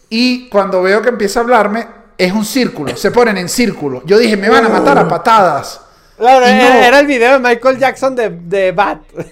Y 0.09 0.47
cuando 0.47 0.81
veo 0.83 1.01
que 1.01 1.09
empieza 1.09 1.39
a 1.39 1.43
hablarme, 1.43 1.87
es 2.17 2.31
un 2.31 2.45
círculo, 2.45 2.95
se 2.95 3.11
ponen 3.11 3.37
en 3.37 3.49
círculo. 3.49 4.01
Yo 4.05 4.17
dije, 4.17 4.37
me 4.37 4.47
van 4.49 4.65
a 4.65 4.69
matar 4.69 4.97
a 4.99 5.07
patadas. 5.07 5.81
Claro, 6.17 6.45
era, 6.45 6.69
no. 6.69 6.75
era 6.75 6.99
el 6.99 7.07
video 7.07 7.33
de 7.33 7.39
Michael 7.39 7.77
Jackson 7.77 8.15
de, 8.15 8.29
de 8.29 8.71
Bat. 8.71 8.99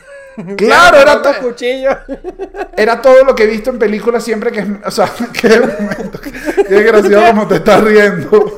Claro, 0.58 0.98
era 0.98 1.22
todo 1.22 1.32
to- 1.32 1.42
cuchillo. 1.42 1.96
Era 2.76 3.00
todo 3.00 3.24
lo 3.24 3.36
que 3.36 3.44
he 3.44 3.46
visto 3.46 3.70
en 3.70 3.78
películas 3.78 4.24
siempre 4.24 4.52
que 4.52 4.62
es. 4.62 4.68
O 4.84 4.90
sea, 4.90 5.08
qué 5.40 5.60
momento. 5.60 6.20
Qué 6.68 6.82
gracioso 6.82 7.28
como 7.28 7.48
te 7.48 7.58
estás 7.58 7.84
riendo. 7.84 8.58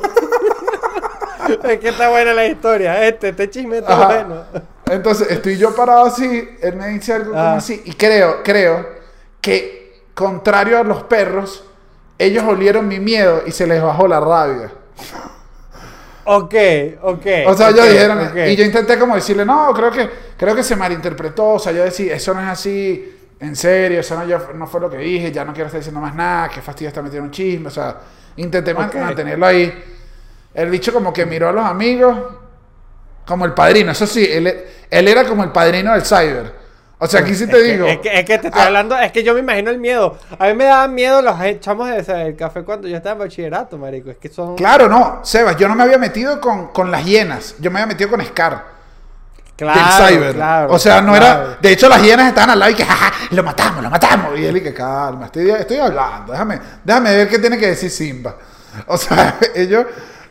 es 1.64 1.78
que 1.78 1.88
está 1.90 2.08
buena 2.08 2.32
la 2.32 2.46
historia. 2.46 3.06
Este, 3.06 3.28
este 3.28 3.50
chisme 3.50 3.76
está 3.76 3.92
Ajá. 3.92 4.06
bueno. 4.06 4.44
Entonces, 4.90 5.28
estoy 5.30 5.56
yo 5.58 5.74
parado 5.74 6.04
así, 6.06 6.48
él 6.62 6.76
me 6.76 6.88
dice 6.88 7.12
algo 7.12 7.30
como 7.32 7.42
Ah. 7.42 7.56
así, 7.56 7.82
y 7.84 7.92
creo, 7.94 8.42
creo 8.44 8.86
que, 9.40 10.02
contrario 10.14 10.78
a 10.78 10.84
los 10.84 11.02
perros, 11.04 11.64
ellos 12.18 12.44
olieron 12.44 12.86
mi 12.86 13.00
miedo 13.00 13.42
y 13.46 13.50
se 13.50 13.66
les 13.66 13.82
bajó 13.82 14.06
la 14.06 14.20
rabia. 14.20 14.70
Ok, 16.24 16.54
ok. 17.02 17.26
O 17.46 17.54
sea, 17.54 17.70
ellos 17.70 17.84
ok, 17.84 17.90
dijeron, 17.90 18.18
ok. 18.28 18.36
y 18.48 18.56
yo 18.56 18.64
intenté 18.64 18.98
como 18.98 19.14
decirle, 19.16 19.44
no, 19.44 19.72
creo 19.74 19.90
que, 19.90 20.08
creo 20.36 20.54
que 20.54 20.62
se 20.62 20.76
malinterpretó, 20.76 21.54
o 21.54 21.58
sea, 21.58 21.72
yo 21.72 21.82
decía, 21.84 22.14
eso 22.14 22.32
no 22.34 22.40
es 22.40 22.48
así, 22.48 23.12
en 23.40 23.54
serio, 23.56 24.00
eso 24.00 24.16
no, 24.16 24.24
yo- 24.24 24.52
no 24.54 24.66
fue 24.68 24.80
lo 24.80 24.88
que 24.88 24.98
dije, 24.98 25.30
ya 25.32 25.44
no 25.44 25.52
quiero 25.52 25.66
estar 25.66 25.80
diciendo 25.80 26.00
más 26.00 26.14
nada, 26.14 26.48
que 26.48 26.62
fastidio 26.62 26.88
está 26.88 27.02
metiendo 27.02 27.26
un 27.26 27.32
chisme, 27.32 27.68
o 27.68 27.70
sea, 27.70 27.96
intenté 28.36 28.72
mantenerlo 28.72 29.46
ahí. 29.46 29.84
El 30.54 30.70
bicho 30.70 30.92
como 30.92 31.12
que 31.12 31.26
miró 31.26 31.48
a 31.48 31.52
los 31.52 31.64
amigos, 31.64 32.16
como 33.26 33.44
el 33.44 33.52
padrino, 33.52 33.92
eso 33.92 34.06
sí, 34.06 34.24
él, 34.28 34.64
él 34.90 35.08
era 35.08 35.24
como 35.24 35.44
el 35.44 35.50
padrino 35.52 35.92
del 35.92 36.02
cyber. 36.04 36.66
O 36.98 37.06
sea, 37.06 37.20
aquí 37.20 37.34
sí 37.34 37.46
te 37.46 37.56
Es 37.58 37.62
que- 37.62 37.72
digo. 37.72 37.86
Es 37.86 37.98
que, 37.98 38.08
es 38.20 38.24
que 38.24 38.38
te 38.38 38.46
estoy 38.48 38.62
Ah. 38.62 38.66
hablando, 38.66 38.96
es 38.96 39.12
que 39.12 39.22
yo 39.22 39.34
me 39.34 39.40
imagino 39.40 39.70
el 39.70 39.78
miedo. 39.78 40.18
A 40.38 40.46
mí 40.46 40.54
me 40.54 40.64
daban 40.64 40.94
miedo 40.94 41.20
los 41.20 41.36
chamos 41.60 41.88
de 41.90 42.02
del 42.02 42.36
café 42.36 42.62
cuando 42.62 42.88
yo 42.88 42.96
estaba 42.96 43.12
en 43.12 43.18
bachillerato, 43.18 43.76
marico. 43.76 44.10
Es 44.10 44.16
que 44.16 44.30
son. 44.30 44.56
Claro, 44.56 44.88
no, 44.88 45.20
Sebas, 45.22 45.56
yo 45.58 45.68
no 45.68 45.74
me 45.74 45.82
había 45.82 45.98
metido 45.98 46.40
con, 46.40 46.68
con 46.68 46.90
las 46.90 47.04
hienas, 47.04 47.54
yo 47.58 47.70
me 47.70 47.80
había 47.80 47.88
metido 47.88 48.08
con 48.08 48.24
Scar. 48.24 48.76
Claro, 49.56 50.04
del 50.04 50.14
cyber. 50.16 50.34
claro, 50.34 50.72
o 50.72 50.78
sea, 50.78 51.00
no 51.00 51.12
claro. 51.14 51.42
era. 51.48 51.58
De 51.62 51.72
hecho, 51.72 51.88
las 51.88 52.02
hienas 52.02 52.28
estaban 52.28 52.50
al 52.50 52.58
lado 52.58 52.72
y 52.72 52.74
que, 52.74 52.84
jaja, 52.84 53.12
lo 53.30 53.42
matamos, 53.42 53.82
lo 53.82 53.88
matamos. 53.90 54.38
Y 54.38 54.44
él 54.44 54.56
y 54.58 54.62
que, 54.62 54.74
calma, 54.74 55.26
estoy, 55.26 55.50
estoy 55.50 55.78
hablando, 55.78 56.32
déjame, 56.32 56.60
déjame 56.84 57.16
ver 57.16 57.28
qué 57.28 57.38
tiene 57.38 57.56
que 57.58 57.68
decir 57.68 57.90
Simba. 57.90 58.36
O 58.86 58.96
sea, 58.98 59.36
ellos. 59.54 59.86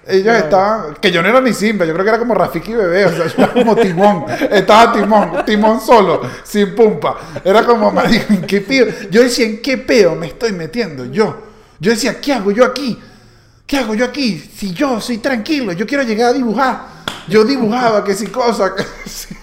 Ellos 0.08 0.36
estaban, 0.36 0.93
que 1.01 1.12
yo 1.12 1.24
no 1.24 1.30
era 1.30 1.41
ni 1.41 1.51
Simba, 1.51 1.84
yo 1.84 1.93
creo 1.93 2.06
que 2.06 2.10
era 2.10 2.20
como 2.20 2.36
Rafiki 2.36 2.74
Bebé, 2.74 3.06
o 3.06 3.10
sea, 3.10 3.26
yo 3.26 3.34
era 3.38 3.53
como 3.53 3.76
Timón, 3.76 4.26
estaba 4.51 4.93
Timón, 4.93 5.43
Timón 5.45 5.82
solo, 5.82 6.22
sin 6.43 6.76
pumpa, 6.76 7.18
era 7.43 7.66
como, 7.66 7.91
marico, 7.91 8.32
¿en 8.32 8.43
qué 8.43 8.62
pedo? 8.62 8.93
Yo 9.10 9.24
decía, 9.24 9.47
¿en 9.47 9.64
qué 9.64 9.80
pedo 9.80 10.16
me 10.16 10.28
estoy 10.28 10.51
metiendo 10.51 11.06
yo? 11.06 11.36
Yo 11.80 11.91
decía, 11.91 12.22
¿qué 12.22 12.34
hago 12.34 12.51
yo 12.51 12.64
aquí? 12.64 12.99
¿Qué 13.66 13.78
hago 13.78 13.95
yo 13.95 14.06
aquí? 14.06 14.38
Si 14.38 14.74
yo 14.74 15.01
soy 15.01 15.18
tranquilo, 15.18 15.72
yo 15.72 15.88
quiero 15.88 16.03
llegar 16.03 16.30
a 16.30 16.34
dibujar. 16.34 16.82
Yo 17.28 17.43
dibujaba 17.43 18.03
que 18.03 18.14
si 18.14 18.28
cosa, 18.28 18.76
que 18.76 18.84
si, 19.10 19.36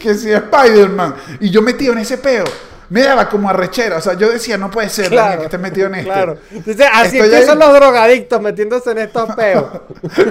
que 0.00 0.14
si 0.14 0.32
Spider-Man. 0.32 1.14
Y 1.40 1.50
yo 1.50 1.62
metido 1.62 1.92
en 1.92 2.00
ese 2.00 2.18
peo. 2.18 2.44
Me 2.92 3.00
daba 3.00 3.26
como 3.26 3.48
arrechera. 3.48 3.96
O 3.96 4.00
sea, 4.02 4.12
yo 4.12 4.30
decía, 4.30 4.58
no 4.58 4.70
puede 4.70 4.90
ser, 4.90 5.08
Daniel, 5.08 5.38
que 5.38 5.44
estés 5.46 5.58
metido 5.58 5.86
en 5.86 5.94
esto. 5.94 6.12
Claro. 6.12 6.36
Entonces, 6.50 6.86
así 6.92 7.18
empiezan 7.18 7.58
los 7.58 7.72
drogadictos 7.72 8.42
metiéndose 8.42 8.90
en 8.90 8.98
estos 8.98 9.34
peos. 9.34 9.64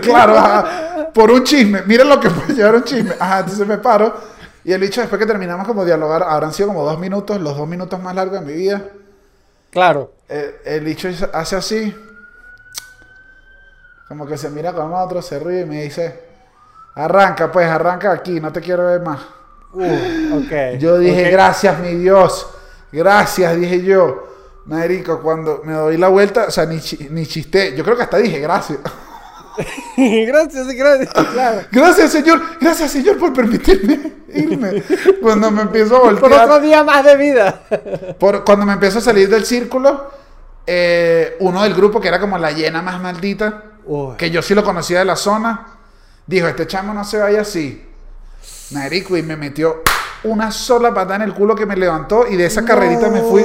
claro, 0.03 0.37
ajá, 0.37 1.09
por 1.11 1.31
un 1.31 1.43
chisme. 1.43 1.81
Miren 1.87 2.07
lo 2.07 2.19
que 2.19 2.29
puede 2.29 2.53
llevar 2.53 2.75
un 2.75 2.83
chisme. 2.83 3.15
Ajá, 3.19 3.39
entonces 3.39 3.65
me 3.65 3.79
paro. 3.79 4.13
Y 4.63 4.73
el 4.73 4.79
bicho, 4.79 5.01
después 5.01 5.17
que 5.17 5.25
terminamos 5.25 5.65
como 5.65 5.83
dialogar, 5.83 6.21
habrán 6.21 6.53
sido 6.53 6.67
como 6.67 6.83
dos 6.83 6.99
minutos, 6.99 7.41
los 7.41 7.57
dos 7.57 7.67
minutos 7.67 7.99
más 7.99 8.13
largos 8.13 8.39
de 8.41 8.45
mi 8.45 8.53
vida. 8.53 8.83
Claro. 9.71 10.13
El, 10.29 10.53
el 10.63 10.81
bicho 10.81 11.09
hace 11.33 11.55
así. 11.55 11.95
Como 14.07 14.27
que 14.27 14.37
se 14.37 14.51
mira 14.51 14.71
con 14.71 14.93
otro, 14.93 15.23
se 15.23 15.39
ríe 15.39 15.61
y 15.61 15.65
me 15.65 15.81
dice: 15.81 16.21
Arranca, 16.93 17.51
pues, 17.51 17.67
arranca 17.67 18.11
aquí, 18.11 18.39
no 18.39 18.51
te 18.51 18.61
quiero 18.61 18.85
ver 18.85 19.01
más. 19.01 19.19
Uh, 19.73 20.37
ok. 20.43 20.79
Yo 20.79 20.97
dije. 20.99 21.29
Gracias, 21.31 21.79
mi 21.79 21.95
Dios. 21.95 22.47
Gracias, 22.91 23.55
dije 23.59 23.81
yo. 23.83 24.27
Marico, 24.65 25.21
cuando 25.21 25.61
me 25.63 25.73
doy 25.73 25.97
la 25.97 26.07
vuelta, 26.09 26.45
o 26.47 26.51
sea, 26.51 26.65
ni, 26.65 26.79
ni 27.09 27.25
chiste. 27.25 27.75
Yo 27.75 27.83
creo 27.83 27.95
que 27.97 28.03
hasta 28.03 28.17
dije: 28.17 28.39
Gracias. 28.39 28.79
gracias, 29.97 30.67
gracias. 30.67 31.09
Claro. 31.33 31.61
Gracias, 31.71 32.11
Señor. 32.11 32.41
Gracias, 32.59 32.91
Señor, 32.91 33.17
por 33.17 33.33
permitirme 33.33 34.13
irme. 34.33 34.83
Cuando 35.21 35.51
me 35.51 35.63
empiezo 35.63 35.97
a 35.97 36.01
Por 36.01 36.19
voltear. 36.19 36.43
otro 36.49 36.59
día 36.61 36.83
más 36.83 37.03
de 37.03 37.17
vida. 37.17 37.61
Por- 38.19 38.43
cuando 38.43 38.65
me 38.65 38.73
empiezo 38.73 38.99
a 38.99 39.01
salir 39.01 39.29
del 39.29 39.45
círculo, 39.45 40.11
eh, 40.65 41.35
uno 41.39 41.63
del 41.63 41.73
grupo, 41.73 41.99
que 41.99 42.07
era 42.07 42.19
como 42.19 42.37
la 42.37 42.51
llena 42.51 42.81
más 42.81 43.01
maldita, 43.01 43.63
Uy. 43.85 44.15
que 44.17 44.29
yo 44.31 44.41
sí 44.41 44.53
lo 44.55 44.63
conocía 44.63 44.99
de 44.99 45.05
la 45.05 45.15
zona, 45.15 45.67
dijo, 46.25 46.47
este 46.47 46.67
chamo 46.67 46.93
no 46.93 47.03
se 47.03 47.17
vaya 47.17 47.41
así. 47.41 47.85
Marico, 48.71 49.17
y 49.17 49.23
me 49.23 49.35
metió 49.35 49.81
una 50.23 50.51
sola 50.51 50.93
patada 50.93 51.15
en 51.15 51.21
el 51.23 51.33
culo 51.33 51.55
que 51.55 51.65
me 51.65 51.75
levantó 51.75 52.27
y 52.27 52.35
de 52.35 52.45
esa 52.45 52.63
carrerita 52.63 53.09
me 53.09 53.21
fui. 53.21 53.43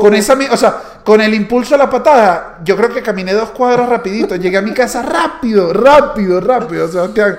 Con 0.00 0.14
esa, 0.14 0.36
o 0.50 0.56
sea, 0.56 0.76
con 1.04 1.20
el 1.20 1.32
impulso 1.34 1.74
de 1.74 1.78
la 1.78 1.88
patada, 1.90 2.58
yo 2.62 2.76
creo 2.76 2.92
que 2.92 3.02
caminé 3.02 3.32
dos 3.32 3.50
cuadras 3.50 3.88
rapidito, 3.88 4.36
llegué 4.36 4.58
a 4.58 4.62
mi 4.62 4.72
casa 4.72 5.02
rápido, 5.02 5.72
rápido, 5.72 6.40
rápido, 6.40 6.88
Sebastián. 6.88 7.38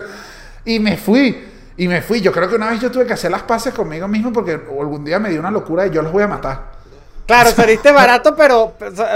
Y 0.65 0.79
me 0.79 0.97
fui, 0.97 1.47
y 1.77 1.87
me 1.87 2.01
fui. 2.01 2.21
Yo 2.21 2.31
creo 2.31 2.49
que 2.49 2.55
una 2.55 2.69
vez 2.71 2.79
yo 2.79 2.91
tuve 2.91 3.05
que 3.05 3.13
hacer 3.13 3.31
las 3.31 3.43
paces 3.43 3.73
conmigo 3.73 4.07
mismo 4.07 4.31
porque 4.33 4.53
algún 4.53 5.03
día 5.05 5.19
me 5.19 5.29
dio 5.29 5.39
una 5.39 5.51
locura 5.51 5.85
y 5.87 5.91
yo 5.91 6.01
los 6.01 6.11
voy 6.11 6.23
a 6.23 6.27
matar. 6.27 6.71
Claro, 7.25 7.51
saliste 7.51 7.91
barato, 7.93 8.35
pero, 8.35 8.73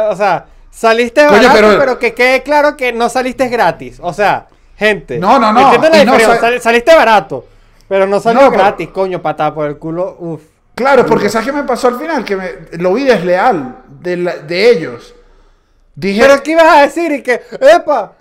o 0.10 0.16
sea, 0.16 0.46
saliste 0.72 1.26
Coño, 1.26 1.42
barato, 1.48 1.56
pero, 1.56 1.80
pero- 1.80 2.00
que 2.00 2.14
quede 2.14 2.44
claro 2.44 2.78
que 2.78 2.94
no 2.94 3.10
saliste 3.10 3.48
gratis. 3.50 3.98
O 4.02 4.14
sea, 4.14 4.48
gente. 4.78 5.18
No, 5.18 5.40
no, 5.40 5.52
no, 5.52 5.74
no 5.74 6.20
sal- 6.40 6.62
saliste 6.62 6.96
barato, 6.96 7.46
pero 7.88 8.08
no 8.08 8.20
salió 8.20 8.42
No, 8.42 8.50
pero- 8.52 8.64
gratis, 8.64 8.90
coño, 8.90 9.22
patada 9.22 9.54
por 9.54 9.68
el 9.68 9.78
culo. 9.78 10.16
Uf. 10.20 10.42
Claro, 10.76 11.06
porque 11.06 11.30
¿sabes 11.30 11.48
qué 11.48 11.54
me 11.54 11.64
pasó 11.64 11.88
al 11.88 11.98
final? 11.98 12.26
Que 12.26 12.36
me, 12.36 12.52
lo 12.80 12.94
vi 12.94 13.06
desleal 13.06 13.78
de, 14.02 14.18
la- 14.18 14.38
de 14.38 14.70
ellos. 14.72 15.16
Dije, 15.96 16.22
Pero 16.22 16.44
¿qué 16.44 16.52
ibas 16.52 16.66
a 16.66 16.82
decir? 16.82 17.12
Y 17.14 17.22
que, 17.24 17.42
¡epa! 17.62 18.14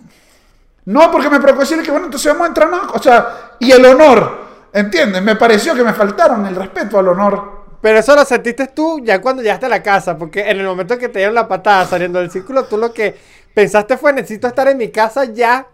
no, 0.85 1.11
porque 1.11 1.29
me 1.31 1.41
provocó 1.41 1.61
decirle 1.62 1.83
que 1.83 1.91
bueno, 1.91 2.07
entonces 2.07 2.31
vamos 2.33 2.45
a 2.45 2.49
entrar, 2.49 2.71
¿no? 2.71 2.83
O 2.93 2.99
sea, 3.03 3.55
y 3.59 3.73
el 3.73 3.85
honor, 3.85 4.39
¿entiendes? 4.73 5.23
Me 5.23 5.35
pareció 5.35 5.75
que 5.75 5.83
me 5.83 5.93
faltaron 5.95 6.47
el 6.47 6.55
respeto 6.55 6.99
al 6.99 7.09
honor. 7.09 7.65
Pero 7.81 7.99
eso 7.99 8.15
lo 8.15 8.25
sentiste 8.25 8.69
tú 8.69 9.01
ya 9.03 9.21
cuando 9.21 9.43
llegaste 9.43 9.67
a 9.67 9.71
la 9.71 9.83
casa, 9.83 10.17
porque 10.17 10.49
en 10.49 10.61
el 10.61 10.67
momento 10.67 10.97
que 10.97 11.09
te 11.09 11.19
dieron 11.19 11.35
la 11.35 11.49
patada 11.49 11.85
saliendo 11.87 12.19
del 12.21 12.31
círculo, 12.31 12.65
tú 12.65 12.77
lo 12.79 12.93
que 12.93 13.15
pensaste 13.53 13.97
fue, 13.97 14.12
necesito 14.12 14.47
estar 14.47 14.69
en 14.69 14.79
mi 14.79 14.91
casa 14.91 15.25
ya. 15.25 15.67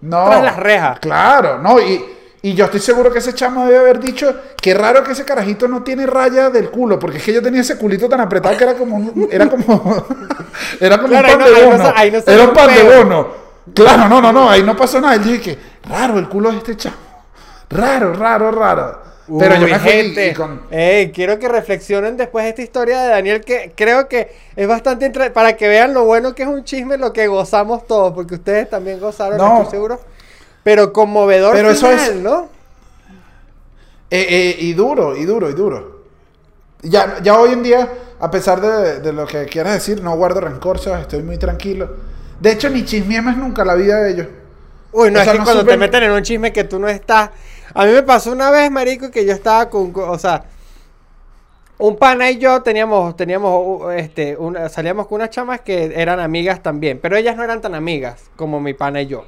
No. 0.00 0.26
Tras 0.26 0.42
las 0.44 0.56
rejas. 0.56 1.00
Claro, 1.00 1.58
no, 1.58 1.80
y, 1.80 2.04
y 2.50 2.54
yo 2.54 2.66
estoy 2.66 2.80
seguro 2.80 3.12
que 3.12 3.18
ese 3.18 3.34
chamo 3.34 3.64
debe 3.66 3.78
haber 3.78 3.98
dicho, 4.00 4.34
qué 4.60 4.74
raro 4.74 5.02
que 5.02 5.12
ese 5.12 5.24
carajito 5.24 5.66
no 5.68 5.82
tiene 5.82 6.06
raya 6.06 6.50
del 6.50 6.70
culo, 6.70 6.98
porque 6.98 7.18
es 7.18 7.24
que 7.24 7.32
yo 7.32 7.42
tenía 7.42 7.60
ese 7.62 7.76
culito 7.78 8.08
tan 8.08 8.20
apretado 8.20 8.56
que 8.56 8.64
era 8.64 8.74
como 8.74 8.96
un, 8.96 9.28
era 9.30 9.48
como, 9.48 10.06
era 10.80 10.96
como 10.98 11.08
Claro, 11.08 11.28
un 11.28 11.38
pan 11.38 11.38
no- 11.40 11.44
de 11.46 11.52
no 11.52 11.66
bono. 11.70 11.84
no 11.84 12.32
era 12.32 12.44
un 12.44 12.52
pan 12.54 12.74
de 12.74 12.82
bono. 12.82 13.28
Claro, 13.74 14.08
no, 14.08 14.20
no, 14.20 14.32
no, 14.32 14.48
ahí 14.50 14.62
no 14.62 14.76
pasó 14.76 15.00
nada. 15.00 15.16
Y 15.16 15.24
yo 15.24 15.32
dije, 15.32 15.58
raro 15.88 16.18
el 16.18 16.28
culo 16.28 16.50
de 16.50 16.58
este 16.58 16.76
chamo. 16.76 16.96
Raro, 17.70 18.12
raro, 18.14 18.50
raro. 18.50 19.08
Pero 19.38 19.56
yo 19.56 19.66
me 19.68 19.78
gente, 19.78 20.32
con... 20.32 20.62
ey, 20.70 21.12
quiero 21.12 21.38
que 21.38 21.48
reflexionen 21.48 22.16
después 22.16 22.44
de 22.44 22.48
esta 22.48 22.62
historia 22.62 23.02
de 23.02 23.08
Daniel, 23.10 23.42
que 23.42 23.72
creo 23.76 24.08
que 24.08 24.34
es 24.56 24.66
bastante 24.66 25.10
para 25.30 25.54
que 25.54 25.68
vean 25.68 25.92
lo 25.92 26.06
bueno 26.06 26.34
que 26.34 26.44
es 26.44 26.48
un 26.48 26.64
chisme, 26.64 26.96
lo 26.96 27.12
que 27.12 27.26
gozamos 27.26 27.86
todos, 27.86 28.14
porque 28.14 28.36
ustedes 28.36 28.70
también 28.70 28.98
gozaron, 28.98 29.36
No. 29.36 29.58
estoy 29.58 29.72
seguro. 29.72 30.00
Pero 30.64 30.92
conmovedor 30.92 31.54
Pero 31.54 31.70
eso 31.70 31.90
es- 31.90 32.14
¿no? 32.16 32.48
Eh, 34.10 34.26
eh, 34.28 34.56
y 34.60 34.72
duro, 34.72 35.16
y 35.16 35.24
duro, 35.24 35.50
y 35.50 35.52
duro. 35.54 36.02
Ya, 36.82 37.18
ya 37.22 37.38
hoy 37.38 37.52
en 37.52 37.62
día, 37.62 37.88
a 38.20 38.30
pesar 38.30 38.60
de, 38.60 39.00
de 39.00 39.12
lo 39.12 39.26
que 39.26 39.44
quieras 39.46 39.74
decir, 39.74 40.02
no 40.02 40.16
guardo 40.16 40.40
rencor, 40.40 40.78
¿sabes? 40.78 41.02
estoy 41.02 41.22
muy 41.22 41.36
tranquilo. 41.38 41.90
De 42.40 42.52
hecho, 42.52 42.70
ni 42.70 42.84
chismeé 42.84 43.20
más 43.20 43.36
nunca 43.36 43.64
la 43.64 43.74
vida 43.74 43.98
de 44.00 44.10
ellos. 44.12 44.26
Uy, 44.92 45.10
no, 45.10 45.18
O 45.18 45.22
es 45.22 45.28
que 45.28 45.38
no 45.38 45.44
cuando 45.44 45.64
te 45.66 45.76
meten 45.76 46.02
en 46.04 46.10
un 46.12 46.22
chisme 46.22 46.52
que 46.52 46.64
tú 46.64 46.78
no 46.78 46.88
estás. 46.88 47.30
A 47.74 47.84
mí 47.84 47.92
me 47.92 48.02
pasó 48.02 48.32
una 48.32 48.50
vez, 48.50 48.70
marico, 48.70 49.10
que 49.10 49.26
yo 49.26 49.32
estaba 49.34 49.68
con, 49.68 49.92
o 49.94 50.18
sea, 50.18 50.44
un 51.76 51.96
pana 51.96 52.30
y 52.30 52.38
yo 52.38 52.62
teníamos, 52.62 53.14
teníamos, 53.16 53.92
este, 53.94 54.36
una- 54.36 54.68
salíamos 54.70 55.06
con 55.06 55.16
unas 55.16 55.30
chamas 55.30 55.60
que 55.60 55.92
eran 55.94 56.18
amigas 56.18 56.62
también, 56.62 56.98
pero 57.00 57.16
ellas 57.16 57.36
no 57.36 57.44
eran 57.44 57.60
tan 57.60 57.74
amigas 57.74 58.30
como 58.36 58.60
mi 58.60 58.72
pana 58.72 59.02
y 59.02 59.06
yo. 59.08 59.24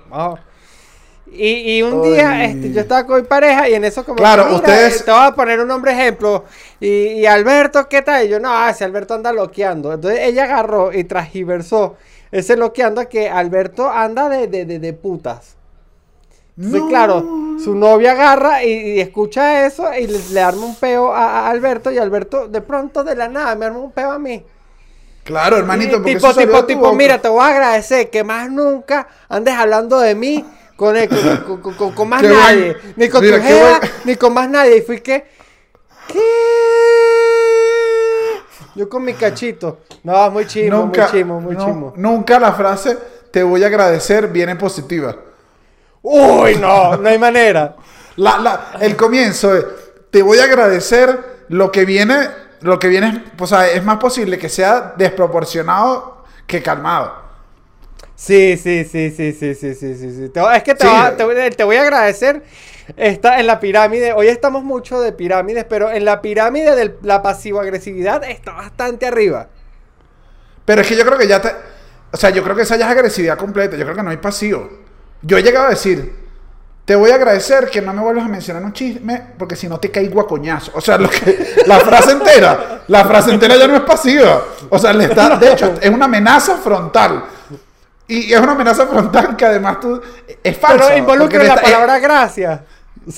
Y, 1.33 1.79
y 1.79 1.83
un 1.83 2.03
día, 2.03 2.45
este, 2.45 2.73
yo 2.73 2.81
estaba 2.81 3.07
con 3.07 3.21
mi 3.21 3.27
pareja 3.27 3.69
y 3.69 3.75
en 3.75 3.85
eso 3.85 4.05
como, 4.05 4.17
Claro, 4.17 4.45
mira, 4.47 4.57
ustedes- 4.57 5.01
eh, 5.01 5.05
te 5.05 5.11
voy 5.13 5.21
a 5.25 5.33
poner 5.35 5.61
un 5.61 5.69
nombre 5.69 5.93
ejemplo. 5.93 6.45
Y, 6.81 6.89
y 6.89 7.27
Alberto, 7.27 7.89
¿qué 7.89 8.03
tal? 8.03 8.27
Y 8.27 8.29
yo, 8.29 8.41
no, 8.41 8.69
ese 8.69 8.85
Alberto 8.85 9.15
anda 9.15 9.33
loqueando. 9.33 9.93
Entonces 9.93 10.21
ella 10.25 10.45
agarró 10.45 10.93
y 10.93 11.05
transgiversó 11.05 11.97
ese 12.33 12.57
loqueando 12.57 13.01
a 13.01 13.05
que 13.07 13.29
Alberto 13.29 13.89
anda 13.89 14.29
de, 14.29 14.49
de, 14.49 14.65
de, 14.65 14.79
de 14.81 14.93
putas. 14.93 15.57
Entonces, 16.57 16.81
No. 16.83 16.89
claro, 16.89 17.21
su 17.63 17.75
novia 17.75 18.13
agarra 18.13 18.65
y, 18.65 18.71
y 18.73 19.01
escucha 19.01 19.67
eso 19.67 19.93
y 19.95 20.07
le, 20.07 20.19
le 20.33 20.41
arma 20.41 20.67
un 20.67 20.75
peo 20.75 21.13
a, 21.13 21.47
a 21.47 21.51
Alberto 21.51 21.91
y 21.91 21.99
Alberto 21.99 22.49
de 22.49 22.61
pronto 22.61 23.03
de 23.05 23.15
la 23.15 23.29
nada 23.29 23.55
me 23.55 23.67
arma 23.67 23.79
un 23.79 23.93
peo 23.93 24.11
a 24.11 24.19
mí. 24.19 24.45
Claro, 25.25 25.59
hermanito, 25.59 25.97
Y 25.97 26.01
porque 26.01 26.15
tipo, 26.17 26.35
tipo, 26.35 26.65
tipo, 26.65 26.93
mira, 26.95 27.21
te 27.21 27.29
voy 27.29 27.43
a 27.45 27.49
agradecer 27.49 28.11
que 28.11 28.25
más 28.25 28.51
nunca 28.51 29.07
andes 29.29 29.55
hablando 29.55 29.99
de 30.01 30.15
mí 30.15 30.45
con, 30.81 30.97
el- 30.97 31.09
con, 31.45 31.59
con- 31.61 31.75
con- 31.75 31.93
con 31.93 32.09
más 32.09 32.23
Qué 32.23 32.29
buen- 32.29 32.39
nadie. 32.41 32.77
Ni 32.97 33.09
con 33.11 33.21
Mira, 33.23 33.37
tu 33.37 33.43
jeva, 33.43 33.79
buen- 33.81 33.91
ni 34.05 34.17
con 34.17 34.33
más 34.33 34.49
nadie. 34.49 34.79
Y 34.79 34.81
fui 34.81 35.01
que. 35.01 35.27
¿Qué? 36.09 36.19
Yo 38.77 38.89
con 38.89 39.05
mi 39.05 39.13
cachito. 39.13 39.81
No, 40.05 40.31
muy 40.31 40.47
chimo, 40.47 40.87
muy 40.87 40.99
chimo, 41.11 41.39
muy 41.41 41.55
no- 41.55 41.65
chimo. 41.67 41.93
nunca 41.97 42.39
la 42.41 42.53
frase 42.53 42.97
te 43.31 43.43
voy 43.43 43.63
a 43.63 43.67
agradecer 43.67 44.29
viene 44.29 44.57
positiva. 44.57 45.15
Uy, 46.03 46.57
no, 46.57 46.97
no 46.97 47.09
hay 47.11 47.19
manera. 47.19 47.77
La- 48.17 48.39
la- 48.39 48.71
el 48.81 48.97
comienzo 48.97 49.55
es, 49.55 49.65
te 50.11 50.23
voy 50.23 50.39
a 50.39 50.45
agradecer 50.45 51.45
lo 51.49 51.71
que 51.71 51.85
viene, 51.85 52.29
lo 52.63 52.79
que 52.79 52.89
viene, 52.89 53.25
o 53.39 53.47
sea, 53.47 53.69
es 53.71 53.85
más 53.85 53.99
posible 53.99 54.39
que 54.39 54.49
sea 54.49 54.95
desproporcionado 54.97 56.25
que 56.47 56.63
calmado. 56.63 57.13
Sí, 58.23 58.59
sí, 58.59 58.85
sí, 58.85 59.11
sí, 59.11 59.33
sí, 59.33 59.55
sí, 59.55 59.75
sí, 59.75 59.95
sí. 59.97 60.31
es 60.55 60.63
que 60.63 60.75
te, 60.75 60.85
Sí. 60.87 60.93
va- 60.93 61.17
te, 61.17 61.25
voy- 61.25 61.51
te 61.57 61.65
voy 61.65 61.77
a 61.77 61.81
agradecer. 61.83 62.43
Está 62.99 63.41
en 63.41 63.47
la 63.47 63.59
pirámide. 63.61 64.13
Hoy 64.13 64.29
estamos 64.29 64.63
mucho 64.63 65.01
de 65.01 65.13
pirámides, 65.13 65.65
pero 65.67 65.91
en 65.91 66.05
la 66.05 66.21
pirámide 66.21 66.77
de 66.77 66.97
la 67.01 67.23
pasivo-agresividad 67.23 68.23
está 68.25 68.53
bastante 68.53 69.07
arriba. 69.07 69.49
Pero 70.67 70.83
es 70.83 70.87
que 70.89 70.97
yo 70.97 71.07
creo 71.07 71.17
que 71.17 71.27
ya 71.29 71.41
te, 71.41 71.51
o 72.13 72.17
sea, 72.19 72.29
yo 72.29 72.43
creo 72.45 72.55
que 72.55 72.61
esa 72.63 72.77
ya 72.77 72.85
es 72.85 72.91
agresividad 72.93 73.39
completa, 73.39 73.75
yo 73.79 73.85
creo 73.85 73.97
que 73.97 74.03
no 74.03 74.11
hay 74.11 74.19
pasivo. 74.19 74.69
Yo 75.23 75.39
he 75.39 75.43
llegado 75.43 75.69
a 75.69 75.71
decir, 75.71 76.13
te 76.85 76.95
voy 76.97 77.13
a 77.13 77.15
agradecer 77.15 77.71
que 77.71 77.81
no 77.81 77.95
me 77.95 78.03
vuelvas 78.03 78.27
a 78.27 78.29
mencionar 78.29 78.63
un 78.63 78.75
chisme, 78.75 79.29
porque 79.39 79.57
si 79.57 79.67
no 79.67 79.81
te 79.81 79.91
caigo 79.91 80.21
a 80.21 80.27
coñazo. 80.29 80.73
O 80.75 80.81
sea, 80.83 80.99
lo 80.99 81.09
que, 81.09 81.55
la 81.67 81.81
frase 81.81 82.13
entera, 82.13 82.83
la 82.87 83.03
frase 83.07 83.31
entera 83.31 83.57
ya 83.57 83.67
no 83.67 83.77
es 83.77 83.83
pasiva. 83.83 84.45
O 84.69 84.79
sea, 84.79 84.93
le 84.93 85.05
está, 85.05 85.37
de 85.39 85.53
hecho, 85.53 85.75
es 85.81 85.89
una 85.89 86.05
amenaza 86.05 86.59
frontal. 86.59 87.25
Y 88.13 88.33
es 88.33 88.41
una 88.41 88.53
amenaza 88.53 88.87
frontal 88.87 89.37
que 89.37 89.45
además 89.45 89.79
tú, 89.81 90.01
es 90.43 90.57
falsa. 90.57 90.87
pero 90.89 90.99
involucra 90.99 91.43
la 91.45 91.55
está- 91.55 91.63
palabra 91.63 91.99
gracias. 91.99 92.61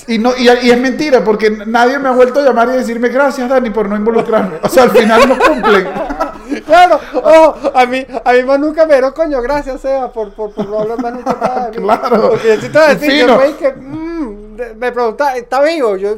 y, 0.07 0.17
no, 0.19 0.31
y, 0.37 0.43
y 0.43 0.71
es 0.71 0.79
mentira, 0.79 1.23
porque 1.23 1.49
nadie 1.65 1.97
me 1.99 2.09
ha 2.09 2.11
vuelto 2.11 2.39
a 2.39 2.43
llamar 2.43 2.69
y 2.69 2.73
decirme 2.73 3.09
gracias, 3.09 3.49
Dani, 3.49 3.69
por 3.71 3.89
no 3.89 3.95
involucrarme. 3.95 4.57
O 4.61 4.69
sea, 4.69 4.83
al 4.83 4.91
final 4.91 5.27
no 5.29 5.37
cumplen. 5.39 5.87
Claro, 6.67 6.99
oh, 7.15 7.55
a 7.73 7.85
mí, 7.87 8.05
a 8.23 8.33
mí 8.33 8.43
más 8.43 8.59
nunca 8.59 8.85
me 8.85 8.97
dio 8.99 9.13
coño, 9.13 9.41
gracias, 9.41 9.81
Seba, 9.81 10.11
por, 10.13 10.33
por, 10.33 10.53
por 10.53 10.67
no 10.67 10.79
hablar 10.79 11.01
más 11.01 11.13
nunca 11.13 11.35
nada 11.41 11.69
de 11.69 11.79
mí. 11.79 11.85
Claro. 11.85 12.29
Porque 12.31 12.47
yo 12.47 12.61
sí 12.61 12.69
te 12.69 12.77
voy 12.77 12.87
a 12.87 12.93
decir, 12.95 13.11
Fino. 13.11 13.27
yo 13.27 13.37
me 13.39 13.55
que, 13.55 13.73
mm, 13.73 14.55
me 14.77 14.91
preguntaba, 14.91 15.35
¿está 15.35 15.61
vivo? 15.63 15.97
Yo, 15.97 16.15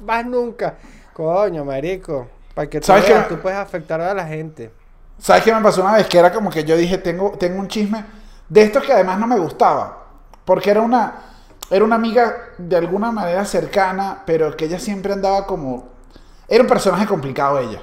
más 0.00 0.24
nunca. 0.24 0.74
Coño, 1.12 1.64
marico, 1.64 2.28
para 2.54 2.68
que 2.70 2.80
tú 2.80 2.86
¿Sabes 2.86 3.08
veas, 3.08 3.26
qué? 3.26 3.34
tú 3.34 3.40
puedes 3.40 3.58
afectar 3.58 4.00
a 4.00 4.14
la 4.14 4.26
gente. 4.26 4.70
¿Sabes 5.18 5.42
qué 5.44 5.52
me 5.54 5.60
pasó 5.60 5.82
una 5.82 5.92
vez? 5.94 6.06
Que 6.06 6.18
era 6.18 6.32
como 6.32 6.50
que 6.50 6.64
yo 6.64 6.76
dije, 6.76 6.98
tengo, 6.98 7.32
tengo 7.38 7.58
un 7.60 7.68
chisme 7.68 8.04
de 8.48 8.62
estos 8.62 8.84
que 8.84 8.92
además 8.92 9.18
no 9.18 9.26
me 9.26 9.38
gustaba. 9.38 10.04
Porque 10.44 10.70
era 10.70 10.80
una, 10.80 11.14
era 11.70 11.84
una 11.84 11.96
amiga 11.96 12.50
de 12.58 12.76
alguna 12.76 13.12
manera 13.12 13.44
cercana, 13.44 14.22
pero 14.24 14.56
que 14.56 14.66
ella 14.66 14.78
siempre 14.78 15.12
andaba 15.12 15.46
como... 15.46 15.88
Era 16.48 16.62
un 16.62 16.68
personaje 16.68 17.06
complicado 17.06 17.58
ella. 17.58 17.82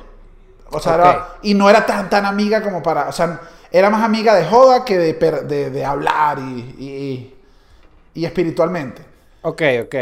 O 0.72 0.80
sea, 0.80 0.96
era- 0.96 1.36
y 1.44 1.54
no 1.54 1.70
era 1.70 1.86
tan, 1.86 2.10
tan 2.10 2.26
amiga 2.26 2.62
como 2.64 2.82
para... 2.84 3.10
O 3.10 3.12
sea, 3.12 3.42
era 3.72 3.90
más 3.90 4.04
amiga 4.04 4.34
de 4.36 4.46
joda 4.46 4.86
que 4.86 4.98
de, 4.98 5.14
per- 5.14 5.46
de, 5.48 5.70
de 5.72 5.86
hablar 5.86 6.40
y, 6.40 6.76
y, 6.80 7.36
y 8.16 8.26
espiritualmente. 8.26 9.04
Ok, 9.44 9.62
ok. 9.84 9.96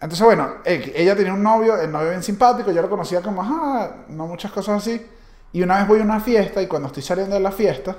Entonces, 0.00 0.24
bueno, 0.24 0.54
eh, 0.64 0.92
ella 0.96 1.14
tenía 1.14 1.34
un 1.34 1.42
novio, 1.42 1.78
el 1.80 1.90
novio 1.92 2.10
bien 2.10 2.22
simpático, 2.22 2.70
yo 2.70 2.80
lo 2.80 2.88
conocía 2.88 3.20
como, 3.20 3.42
ajá, 3.42 3.96
no 4.08 4.26
muchas 4.26 4.50
cosas 4.50 4.78
así. 4.82 5.06
Y 5.52 5.62
una 5.62 5.78
vez 5.78 5.88
voy 5.88 6.00
a 6.00 6.04
una 6.04 6.20
fiesta 6.20 6.62
y 6.62 6.66
cuando 6.66 6.88
estoy 6.88 7.02
saliendo 7.02 7.34
de 7.34 7.40
la 7.40 7.52
fiesta, 7.52 7.96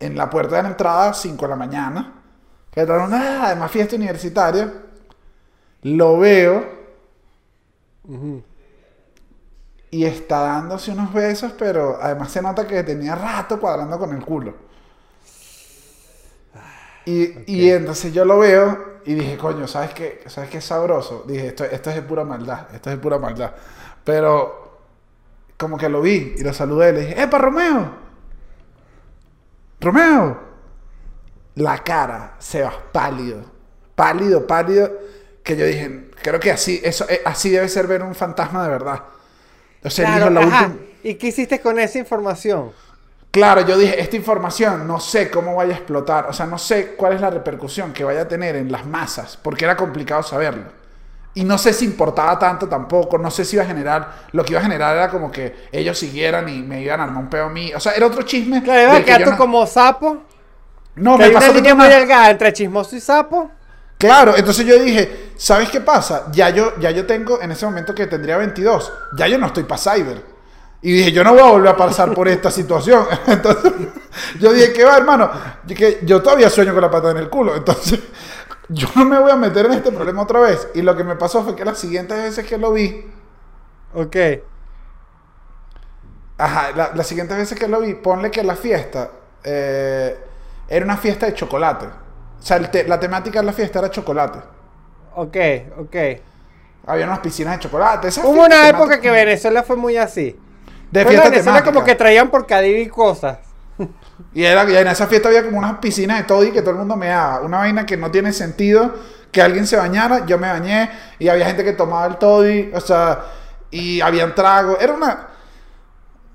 en 0.00 0.16
la 0.16 0.30
puerta 0.30 0.56
de 0.56 0.62
la 0.62 0.68
entrada, 0.70 1.12
5 1.12 1.44
de 1.44 1.48
la 1.48 1.56
mañana, 1.56 2.14
que 2.70 2.80
era 2.80 3.04
una, 3.04 3.46
además 3.46 3.70
fiesta 3.70 3.96
universitaria, 3.96 4.72
lo 5.82 6.18
veo 6.18 6.78
y 9.90 10.04
está 10.04 10.40
dándose 10.40 10.92
unos 10.92 11.12
besos, 11.12 11.52
pero 11.58 11.98
además 12.00 12.30
se 12.30 12.42
nota 12.42 12.66
que 12.66 12.82
tenía 12.82 13.14
rato 13.14 13.58
cuadrando 13.58 13.98
con 13.98 14.14
el 14.14 14.24
culo. 14.24 14.54
Y, 17.04 17.50
y 17.50 17.70
entonces 17.70 18.12
yo 18.12 18.24
lo 18.24 18.38
veo 18.38 19.00
y 19.04 19.14
dije, 19.14 19.38
coño, 19.38 19.66
¿sabes 19.66 19.94
qué? 19.94 20.22
¿Sabes 20.26 20.50
qué 20.50 20.58
es 20.58 20.64
sabroso? 20.64 21.24
Dije, 21.26 21.48
esto, 21.48 21.64
esto 21.64 21.90
es 21.90 21.96
de 21.96 22.02
pura 22.02 22.24
maldad, 22.24 22.66
esto 22.74 22.90
es 22.90 22.96
de 22.96 23.02
pura 23.02 23.18
maldad. 23.18 23.52
Pero 24.04 24.67
como 25.58 25.76
que 25.76 25.88
lo 25.90 26.00
vi 26.00 26.34
y 26.38 26.42
lo 26.42 26.54
saludé, 26.54 26.92
le 26.94 27.00
dije, 27.00 27.22
¡Epa, 27.22 27.36
Romeo! 27.38 27.90
¡Romeo! 29.80 30.38
La 31.56 31.78
cara 31.82 32.36
se 32.38 32.62
va 32.62 32.72
pálido, 32.92 33.42
pálido, 33.94 34.46
pálido, 34.46 34.90
que 35.42 35.56
yo 35.56 35.66
dije, 35.66 36.10
creo 36.22 36.38
que 36.38 36.52
así, 36.52 36.80
eso, 36.84 37.04
eh, 37.08 37.20
así 37.24 37.50
debe 37.50 37.68
ser 37.68 37.86
ver 37.86 38.02
un 38.02 38.14
fantasma 38.14 38.62
de 38.64 38.70
verdad. 38.70 39.02
O 39.82 39.90
sea, 39.90 40.06
él 40.08 40.16
Claro, 40.22 40.30
dijo, 40.30 40.40
la 40.40 40.46
última- 40.46 40.76
¿Y 41.02 41.14
qué 41.14 41.28
hiciste 41.28 41.60
con 41.60 41.78
esa 41.78 41.98
información? 41.98 42.72
Claro, 43.30 43.60
yo 43.66 43.76
dije, 43.76 44.00
esta 44.00 44.16
información 44.16 44.86
no 44.86 45.00
sé 45.00 45.30
cómo 45.30 45.54
vaya 45.56 45.74
a 45.74 45.76
explotar, 45.78 46.26
o 46.26 46.32
sea, 46.32 46.46
no 46.46 46.58
sé 46.58 46.94
cuál 46.96 47.12
es 47.14 47.20
la 47.20 47.30
repercusión 47.30 47.92
que 47.92 48.04
vaya 48.04 48.22
a 48.22 48.28
tener 48.28 48.56
en 48.56 48.70
las 48.72 48.86
masas, 48.86 49.36
porque 49.36 49.64
era 49.64 49.76
complicado 49.76 50.22
saberlo. 50.22 50.77
Y 51.38 51.44
no 51.44 51.56
sé 51.56 51.72
si 51.72 51.84
importaba 51.84 52.36
tanto 52.36 52.66
tampoco, 52.66 53.16
no 53.16 53.30
sé 53.30 53.44
si 53.44 53.54
iba 53.54 53.62
a 53.62 53.66
generar, 53.68 54.24
lo 54.32 54.44
que 54.44 54.54
iba 54.54 54.60
a 54.60 54.62
generar 54.64 54.96
era 54.96 55.08
como 55.08 55.30
que 55.30 55.68
ellos 55.70 55.96
siguieran 55.96 56.48
y 56.48 56.62
me 56.62 56.82
iban 56.82 56.98
a 56.98 57.04
armar 57.04 57.22
un 57.22 57.30
pedo 57.30 57.44
a 57.44 57.48
mí. 57.48 57.72
O 57.72 57.78
sea, 57.78 57.92
era 57.92 58.06
otro 58.06 58.22
chisme. 58.22 58.60
Claro, 58.60 58.94
del 58.94 59.04
que 59.04 59.22
tú 59.22 59.30
no- 59.30 59.36
como 59.36 59.64
sapo. 59.64 60.24
No, 60.96 61.12
que 61.12 61.18
me 61.18 61.24
hay 61.26 61.30
pasó 61.32 61.52
línea 61.52 61.76
muy 61.76 61.86
delgada 61.86 62.30
entre 62.30 62.52
chismoso 62.52 62.96
y 62.96 63.00
sapo. 63.00 63.52
Claro, 63.98 64.36
entonces 64.36 64.66
yo 64.66 64.80
dije, 64.80 65.30
¿sabes 65.36 65.70
qué 65.70 65.80
pasa? 65.80 66.24
Ya 66.32 66.50
yo, 66.50 66.76
ya 66.80 66.90
yo 66.90 67.06
tengo, 67.06 67.40
en 67.40 67.52
ese 67.52 67.66
momento 67.66 67.94
que 67.94 68.08
tendría 68.08 68.36
22, 68.36 68.92
ya 69.16 69.28
yo 69.28 69.38
no 69.38 69.46
estoy 69.46 69.62
para 69.62 69.80
cyber. 69.80 70.20
Y 70.82 70.90
dije, 70.90 71.12
yo 71.12 71.22
no 71.22 71.34
voy 71.34 71.40
a 71.42 71.52
volver 71.52 71.68
a 71.68 71.76
pasar 71.76 72.12
por 72.14 72.26
esta 72.26 72.50
situación. 72.50 73.06
Entonces, 73.28 73.72
yo 74.40 74.52
dije, 74.52 74.72
¿qué 74.72 74.84
va, 74.84 74.96
hermano? 74.96 75.30
Yo, 75.66 75.76
que 75.76 76.00
yo 76.02 76.20
todavía 76.20 76.50
sueño 76.50 76.72
con 76.72 76.82
la 76.82 76.90
pata 76.90 77.12
en 77.12 77.18
el 77.18 77.28
culo. 77.28 77.54
Entonces, 77.54 78.00
yo 78.68 78.88
no 78.96 79.04
me 79.04 79.18
voy 79.18 79.30
a 79.30 79.36
meter 79.36 79.66
en 79.66 79.72
este 79.72 79.90
problema 79.92 80.22
otra 80.22 80.40
vez. 80.40 80.68
Y 80.74 80.82
lo 80.82 80.96
que 80.96 81.04
me 81.04 81.16
pasó 81.16 81.42
fue 81.44 81.54
que 81.56 81.64
las 81.64 81.78
siguientes 81.78 82.16
veces 82.22 82.46
que 82.46 82.58
lo 82.58 82.72
vi, 82.72 83.04
Ok. 83.94 84.16
ajá, 86.38 86.70
la- 86.74 86.92
las 86.94 87.06
siguientes 87.06 87.36
veces 87.36 87.58
que 87.58 87.68
lo 87.68 87.80
vi, 87.80 87.94
ponle 87.94 88.30
que 88.30 88.42
la 88.42 88.56
fiesta 88.56 89.10
eh, 89.44 90.18
era 90.68 90.84
una 90.84 90.96
fiesta 90.96 91.26
de 91.26 91.34
chocolate. 91.34 91.86
O 91.86 92.42
sea, 92.42 92.60
te- 92.70 92.86
la 92.86 93.00
temática 93.00 93.40
de 93.40 93.46
la 93.46 93.52
fiesta 93.52 93.78
era 93.78 93.90
chocolate. 93.90 94.40
Ok, 95.14 95.36
ok. 95.78 95.96
Había 96.86 97.06
unas 97.06 97.20
piscinas 97.20 97.54
de 97.56 97.60
chocolate. 97.64 98.08
esa 98.08 98.26
Hubo 98.26 98.44
una 98.44 98.68
época 98.68 99.00
que 99.00 99.10
Venezuela 99.10 99.62
fue 99.62 99.76
muy 99.76 99.96
así. 99.96 100.38
De 100.90 101.04
fiesta 101.04 101.28
Venezuela 101.30 101.58
temática. 101.58 101.72
como 101.72 101.84
que 101.84 101.94
traían 101.94 102.30
por 102.30 102.46
Cadivi 102.46 102.88
cosas. 102.88 103.38
Y, 104.34 104.44
era, 104.44 104.68
y 104.70 104.76
en 104.76 104.86
esa 104.88 105.06
fiesta 105.06 105.28
había 105.28 105.44
como 105.44 105.58
unas 105.58 105.78
piscinas 105.78 106.18
de 106.18 106.24
todo 106.24 106.44
y 106.44 106.50
que 106.52 106.60
todo 106.60 106.72
el 106.72 106.76
mundo 106.76 106.96
me 106.96 107.08
daba. 107.08 107.40
Una 107.40 107.58
vaina 107.58 107.86
que 107.86 107.96
no 107.96 108.10
tiene 108.10 108.32
sentido 108.32 108.92
que 109.32 109.40
alguien 109.42 109.66
se 109.66 109.76
bañara. 109.76 110.26
Yo 110.26 110.38
me 110.38 110.48
bañé 110.48 110.90
y 111.18 111.28
había 111.28 111.46
gente 111.46 111.64
que 111.64 111.72
tomaba 111.72 112.06
el 112.06 112.16
toddy. 112.18 112.70
O 112.74 112.80
sea, 112.80 113.20
y 113.70 114.00
habían 114.00 114.34
tragos. 114.34 114.76
Era 114.80 114.92
una. 114.92 115.28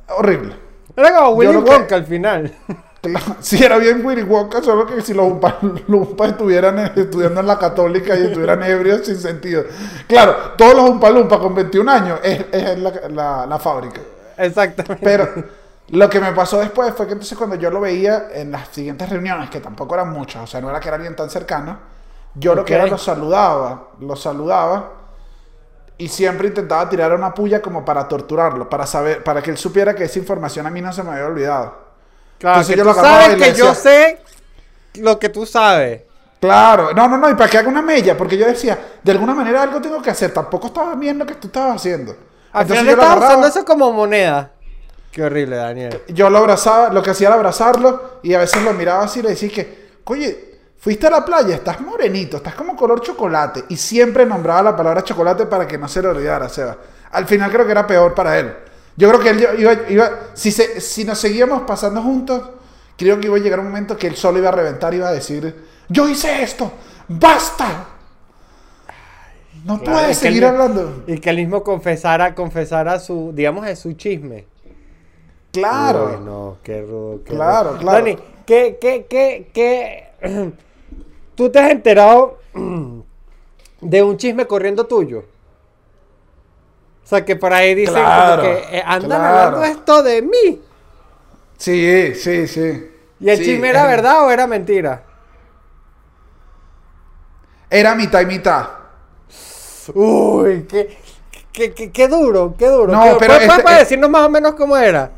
Horrible. 0.10 0.56
Era 0.96 1.16
como 1.16 1.30
Willy 1.32 1.54
lo 1.54 1.64
que- 1.64 1.70
Wonka 1.72 1.96
al 1.96 2.06
final. 2.06 2.54
Claro, 3.04 3.36
Sí, 3.42 3.62
era 3.62 3.78
bien 3.80 4.00
Willy 4.06 4.24
Wonka, 4.24 4.62
solo 4.64 4.86
que 4.86 5.02
si 5.02 5.14
los 5.14 5.26
umpas, 5.26 5.56
estuvieran 6.30 6.80
eh, 6.80 6.92
estudiando 6.96 7.42
en 7.42 7.48
la 7.48 7.60
católica 7.60 8.18
y 8.18 8.28
estuvieran 8.28 8.64
ebrios 8.64 9.06
sin 9.06 9.18
sentido. 9.18 9.66
Claro, 10.08 10.34
todos 10.58 10.74
los 10.74 10.90
umpalumpas 10.90 11.38
con 11.40 11.54
21 11.54 11.92
años 11.92 12.20
es, 12.24 12.46
es 12.50 12.80
la, 12.80 12.94
la- 13.10 13.46
la 13.46 13.60
fábrica. 13.60 14.00
Exactamente. 14.38 15.04
Pero 15.04 15.28
lo 15.90 16.10
que 16.10 16.20
me 16.20 16.32
pasó 16.32 16.60
después 16.60 16.94
fue 16.96 17.06
que 17.08 17.14
entonces 17.14 17.38
cuando 17.38 17.56
yo 17.56 17.70
lo 17.70 17.82
veía 17.82 18.28
en 18.34 18.52
las 18.52 18.70
siguientes 18.70 19.10
reuniones, 19.10 19.50
que 19.50 19.60
tampoco 19.60 19.96
eran 19.96 20.12
muchas, 20.12 20.44
o 20.44 20.48
sea, 20.48 20.62
no 20.62 20.70
era 20.70 20.80
que 20.80 20.88
era 20.88 20.96
alguien 20.96 21.16
tan 21.16 21.30
cercano, 21.30 21.80
yo 22.36 22.56
lo 22.56 22.66
que 22.66 22.74
era 22.76 22.88
lo 22.88 22.98
saludaba, 22.98 23.90
lo 24.00 24.16
saludaba 24.16 24.92
y 25.98 26.08
siempre 26.08 26.48
intentaba 26.48 26.90
tirar 26.90 27.14
una 27.14 27.34
puya 27.34 27.62
como 27.62 27.86
para 27.86 28.08
torturarlo, 28.08 28.70
para 28.70 28.86
saber, 28.88 29.24
para 29.24 29.42
que 29.42 29.52
él 29.52 29.58
supiera 29.58 29.94
que 29.96 30.06
esa 30.06 30.20
información 30.20 30.66
a 30.66 30.70
mí 30.72 30.82
no 30.82 30.92
se 30.92 31.04
me 31.04 31.12
había 31.12 31.28
olvidado. 31.28 31.76
claro, 32.40 32.58
entonces 32.62 32.76
que 32.76 32.78
yo 32.78 32.84
tú 32.84 32.90
lo 32.90 32.94
sabes 32.96 33.36
que 33.38 33.54
yo 33.54 33.74
sé 33.76 34.20
lo 34.96 35.20
que 35.20 35.30
tú 35.30 35.46
sabes. 35.46 36.04
Claro, 36.40 36.94
no, 36.94 37.08
no, 37.08 37.18
no, 37.18 37.30
y 37.30 37.36
para 37.36 37.50
que 37.50 37.58
haga 37.58 37.70
una 37.70 37.82
mella, 37.82 38.18
porque 38.18 38.38
yo 38.38 38.46
decía, 38.46 38.78
de 39.02 39.12
alguna 39.14 39.34
manera 39.34 39.62
algo 39.64 39.82
tengo 39.82 40.02
que 40.02 40.10
hacer, 40.10 40.34
tampoco 40.34 40.68
estaba 40.68 40.96
bien 40.96 41.18
lo 41.18 41.26
que 41.26 41.36
tú 41.36 41.48
estabas 41.48 41.78
haciendo. 41.78 42.16
Al 42.52 42.64
Entonces 42.64 42.68
final 42.68 42.86
yo 42.86 43.02
agarraba- 43.02 43.26
usando 43.28 43.48
eso 43.48 43.66
como 43.66 43.92
moneda. 43.94 44.53
Qué 45.14 45.24
horrible, 45.24 45.56
Daniel. 45.58 46.02
yo 46.08 46.30
lo 46.30 46.40
abrazaba, 46.40 46.90
lo 46.92 47.04
que 47.04 47.12
hacía 47.12 47.28
era 47.28 47.36
abrazarlo 47.36 48.20
y 48.24 48.34
a 48.34 48.40
veces 48.40 48.64
lo 48.64 48.74
miraba 48.74 49.04
así 49.04 49.20
y 49.20 49.24
le 49.24 49.30
decía 49.30 49.48
que, 49.50 49.90
oye, 50.06 50.60
fuiste 50.80 51.06
a 51.06 51.12
la 51.12 51.24
playa, 51.24 51.54
estás 51.56 51.80
morenito, 51.82 52.38
estás 52.38 52.56
como 52.56 52.76
color 52.76 53.00
chocolate. 53.02 53.66
Y 53.70 53.78
siempre 53.78 54.26
nombraba 54.26 54.64
la 54.64 54.76
palabra 54.76 55.04
chocolate 55.04 55.46
para 55.46 55.68
que 55.68 55.78
no 55.78 55.88
se 55.88 56.02
le 56.02 56.08
olvidara, 56.08 56.50
Seba. 56.50 56.78
Al 57.12 57.28
final 57.28 57.52
creo 57.52 57.64
que 57.66 57.72
era 57.74 57.86
peor 57.86 58.16
para 58.16 58.40
él. 58.40 58.54
Yo 58.98 59.08
creo 59.10 59.20
que 59.22 59.30
él 59.30 59.48
iba, 59.60 59.74
iba- 59.90 60.20
si, 60.34 60.52
se- 60.52 60.82
si 60.82 61.06
nos 61.06 61.20
seguíamos 61.20 61.62
pasando 61.62 62.02
juntos, 62.02 62.42
creo 62.98 63.20
que 63.20 63.28
iba 63.28 63.38
a 63.38 63.40
llegar 63.40 63.60
un 63.60 63.68
momento 63.68 63.96
que 63.96 64.08
él 64.08 64.16
solo 64.16 64.40
iba 64.40 64.50
a 64.50 64.54
reventar 64.54 64.94
y 64.96 64.98
iba 64.98 65.10
a 65.10 65.14
decir, 65.14 65.64
Yo 65.90 66.10
hice 66.10 66.42
esto. 66.42 66.72
¡Basta! 67.08 67.86
No 69.64 69.80
Claro, 69.80 70.00
puedes 70.00 70.18
seguir 70.18 70.44
hablando. 70.46 71.04
Y 71.08 71.20
que 71.20 71.30
él 71.30 71.38
mismo 71.38 71.64
confesara, 71.64 72.34
confesara 72.34 73.00
su, 73.00 73.32
digamos, 73.34 73.66
de 73.66 73.76
su 73.76 73.94
chisme. 73.94 74.46
Claro. 75.54 76.06
Uy, 76.08 76.18
no, 76.26 76.58
qué 76.64 76.82
rudo. 76.82 77.24
qué 77.24 77.34
Claro, 77.36 77.72
rudo. 77.72 77.80
claro. 77.80 77.98
Dani, 78.06 78.18
¿qué, 78.46 78.78
qué, 78.82 79.06
qué, 79.10 79.50
qué? 79.54 80.10
¿Tú 81.36 81.50
te 81.52 81.60
has 81.60 81.72
enterado 81.72 82.40
de 83.82 84.04
un 84.04 84.18
chisme 84.18 84.48
corriendo 84.48 84.86
tuyo? 84.88 85.26
O 87.04 87.08
sea, 87.08 87.24
que 87.26 87.36
por 87.36 87.54
ahí 87.54 87.76
dicen 87.76 87.94
Claro, 87.94 88.42
como 88.42 88.42
que 88.42 88.78
eh, 88.78 88.84
andan 88.86 89.10
claro. 89.10 89.26
hablando 89.26 89.64
esto 89.64 90.02
de 90.04 90.22
mí. 90.22 90.62
Sí, 91.58 92.14
sí, 92.16 92.48
sí. 92.48 92.90
¿Y 93.20 93.30
el 93.30 93.38
Sí, 93.38 93.44
chisme 93.44 93.70
era 93.70 93.86
verdad 93.88 94.26
o 94.26 94.32
era 94.32 94.48
mentira? 94.48 95.04
Era 97.70 97.96
mitad 97.96 98.22
y 98.22 98.26
mitad. 98.26 98.68
Uy, 99.94 100.66
qué, 100.68 100.98
qué, 101.52 101.74
qué, 101.74 101.92
qué 101.92 102.08
duro, 102.08 102.56
qué 102.58 102.68
duro. 102.68 102.94
No, 102.94 103.02
qué- 103.04 103.16
pero 103.20 103.34
¿Puedes, 103.34 103.50
este- 103.50 103.64
puedes 103.64 103.80
decirnos 103.80 104.10
más 104.10 104.26
o 104.26 104.30
menos 104.30 104.54
cómo 104.54 104.78
era? 104.78 105.12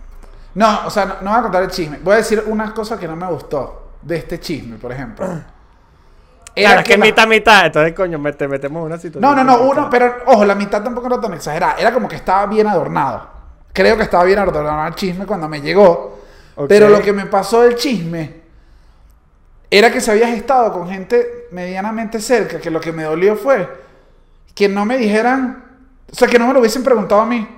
No, 0.55 0.87
o 0.87 0.89
sea, 0.89 1.05
no, 1.05 1.15
no 1.21 1.29
voy 1.31 1.39
a 1.39 1.43
contar 1.43 1.63
el 1.63 1.69
chisme. 1.69 1.99
Voy 2.03 2.13
a 2.13 2.17
decir 2.17 2.43
una 2.47 2.73
cosa 2.73 2.97
que 2.97 3.07
no 3.07 3.15
me 3.15 3.27
gustó 3.27 3.93
de 4.01 4.17
este 4.17 4.39
chisme, 4.39 4.77
por 4.77 4.91
ejemplo. 4.91 5.25
Era 6.57 6.69
Claro, 6.71 6.83
que 6.83 6.93
que 6.93 6.97
la- 6.97 7.05
mitad, 7.05 7.27
mitad. 7.27 7.65
Entonces, 7.65 7.93
coño, 7.93 8.17
me- 8.17 8.31
te 8.33 8.47
metemos 8.47 8.79
en 8.81 8.85
una 8.85 8.97
situación. 8.97 9.21
No, 9.21 9.35
no, 9.35 9.43
no, 9.43 9.63
uno, 9.63 9.89
pero 9.89 10.15
ojo, 10.27 10.45
la 10.45 10.55
mitad 10.55 10.81
tampoco 10.81 11.07
era 11.07 11.19
tan 11.19 11.33
exagerada. 11.33 11.75
Era 11.77 11.93
como 11.93 12.07
que 12.07 12.15
estaba 12.15 12.45
bien 12.45 12.65
adornado. 12.67 13.27
Creo 13.73 13.97
que 13.97 14.03
estaba 14.03 14.23
bien 14.23 14.39
adornado 14.39 14.87
el 14.87 14.95
chisme 14.95 15.25
cuando 15.25 15.49
me 15.49 15.59
llegó. 15.61 16.19
Pero 16.69 16.87
lo 16.87 17.01
que 17.01 17.11
me 17.11 17.25
pasó 17.25 17.63
del 17.63 17.75
chisme 17.75 18.41
era 19.69 19.91
que 19.91 19.99
si 19.99 20.09
habías 20.11 20.29
estado 20.29 20.71
con 20.71 20.87
gente 20.87 21.47
medianamente 21.51 22.21
cerca, 22.21 22.59
que 22.61 22.71
lo 22.71 22.79
que 22.79 22.93
me 22.93 23.03
dolió 23.03 23.35
fue 23.35 23.83
que 24.53 24.69
no 24.69 24.85
me 24.85 24.97
dijeran, 24.97 25.65
o 26.09 26.15
sea, 26.15 26.29
que 26.29 26.39
no 26.39 26.47
me 26.47 26.53
lo 26.53 26.59
hubiesen 26.61 26.81
preguntado 26.85 27.19
a 27.19 27.25
mí. 27.25 27.54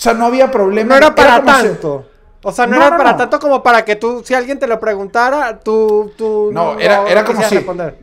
O 0.00 0.02
sea, 0.02 0.14
no 0.14 0.24
había 0.24 0.50
problema. 0.50 0.88
No 0.88 0.96
era 0.96 1.14
para 1.14 1.40
si- 1.40 1.44
tanto. 1.44 2.06
O 2.42 2.50
sea, 2.52 2.66
no, 2.66 2.76
No, 2.76 2.80
era 2.80 2.90
no, 2.92 2.96
para 2.96 3.10
no. 3.12 3.16
tanto 3.18 3.38
como 3.38 3.62
para 3.62 3.84
que 3.84 3.96
tú, 3.96 4.22
si 4.24 4.32
alguien 4.32 4.58
te 4.58 4.66
lo 4.66 4.80
preguntara, 4.80 5.60
tú, 5.60 6.10
tú 6.16 6.48
No, 6.50 6.78
era, 6.78 7.06
era 7.06 7.22
como 7.22 7.42
si, 7.42 7.56
responder. 7.56 7.98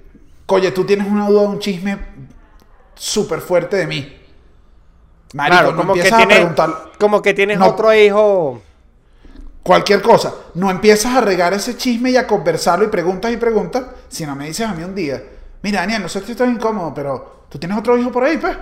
oye, 0.45 0.69
tú 0.71 0.85
tienes 0.85 1.07
una 1.07 1.27
duda 1.27 1.41
un 1.41 1.57
chisme 1.57 1.97
súper 2.93 3.41
fuerte 3.41 3.77
de 3.77 3.87
mí. 3.87 4.13
Marico, 5.33 5.57
Claro, 5.57 5.71
no 5.71 5.77
como 5.77 5.93
que 5.93 6.01
empiezas 6.01 6.21
a 6.23 6.27
preguntar 6.27 6.69
como 6.99 7.21
que 7.23 7.33
tienes 7.33 7.59
otro 7.59 7.91
hijo. 7.95 8.61
cualquier 9.63 10.03
cosa. 10.03 10.33
No 10.53 10.69
empiezas 10.69 11.15
a 11.15 11.21
regar 11.21 11.53
ese 11.55 11.75
chisme 11.75 12.11
y 12.11 12.17
a 12.17 12.27
conversarlo 12.27 12.85
y 12.85 12.89
preguntas 12.89 13.31
y 13.31 13.37
preguntas, 13.37 13.85
sino 14.07 14.35
me 14.35 14.45
dices 14.45 14.67
a 14.67 14.73
mí 14.75 14.83
un 14.83 14.93
día, 14.93 15.21
mira, 15.63 15.79
Daniel, 15.81 16.03
no 16.03 16.09
sé 16.09 16.21
si 16.21 16.33
estás 16.33 16.47
incómodo, 16.47 16.93
pero 16.93 17.45
tú 17.49 17.57
tienes 17.57 17.75
otro 17.77 17.97
hijo 17.97 18.11
por 18.11 18.23
ahí, 18.23 18.37
pues. 18.37 18.55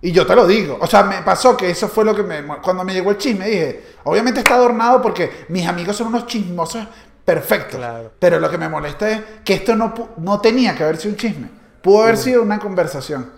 Y 0.00 0.12
yo 0.12 0.26
te 0.26 0.34
lo 0.34 0.46
digo. 0.46 0.78
O 0.80 0.86
sea, 0.86 1.02
me 1.02 1.22
pasó 1.22 1.56
que 1.56 1.70
eso 1.70 1.88
fue 1.88 2.04
lo 2.04 2.14
que 2.14 2.22
me... 2.22 2.44
Cuando 2.62 2.84
me 2.84 2.92
llegó 2.92 3.10
el 3.10 3.18
chisme 3.18 3.48
dije, 3.48 3.84
obviamente 4.04 4.40
está 4.40 4.54
adornado 4.54 5.00
porque 5.00 5.46
mis 5.48 5.66
amigos 5.66 5.96
son 5.96 6.08
unos 6.08 6.26
chismosos 6.26 6.86
perfectos. 7.24 7.78
Claro. 7.78 8.12
Pero 8.18 8.38
lo 8.38 8.50
que 8.50 8.58
me 8.58 8.68
molesta 8.68 9.10
es 9.10 9.20
que 9.44 9.54
esto 9.54 9.74
no, 9.74 9.92
no 10.18 10.40
tenía 10.40 10.74
que 10.74 10.84
haber 10.84 10.96
sido 10.96 11.12
un 11.12 11.16
chisme. 11.16 11.50
Pudo 11.82 12.02
haber 12.02 12.16
sido 12.16 12.42
una 12.42 12.58
conversación. 12.58 13.30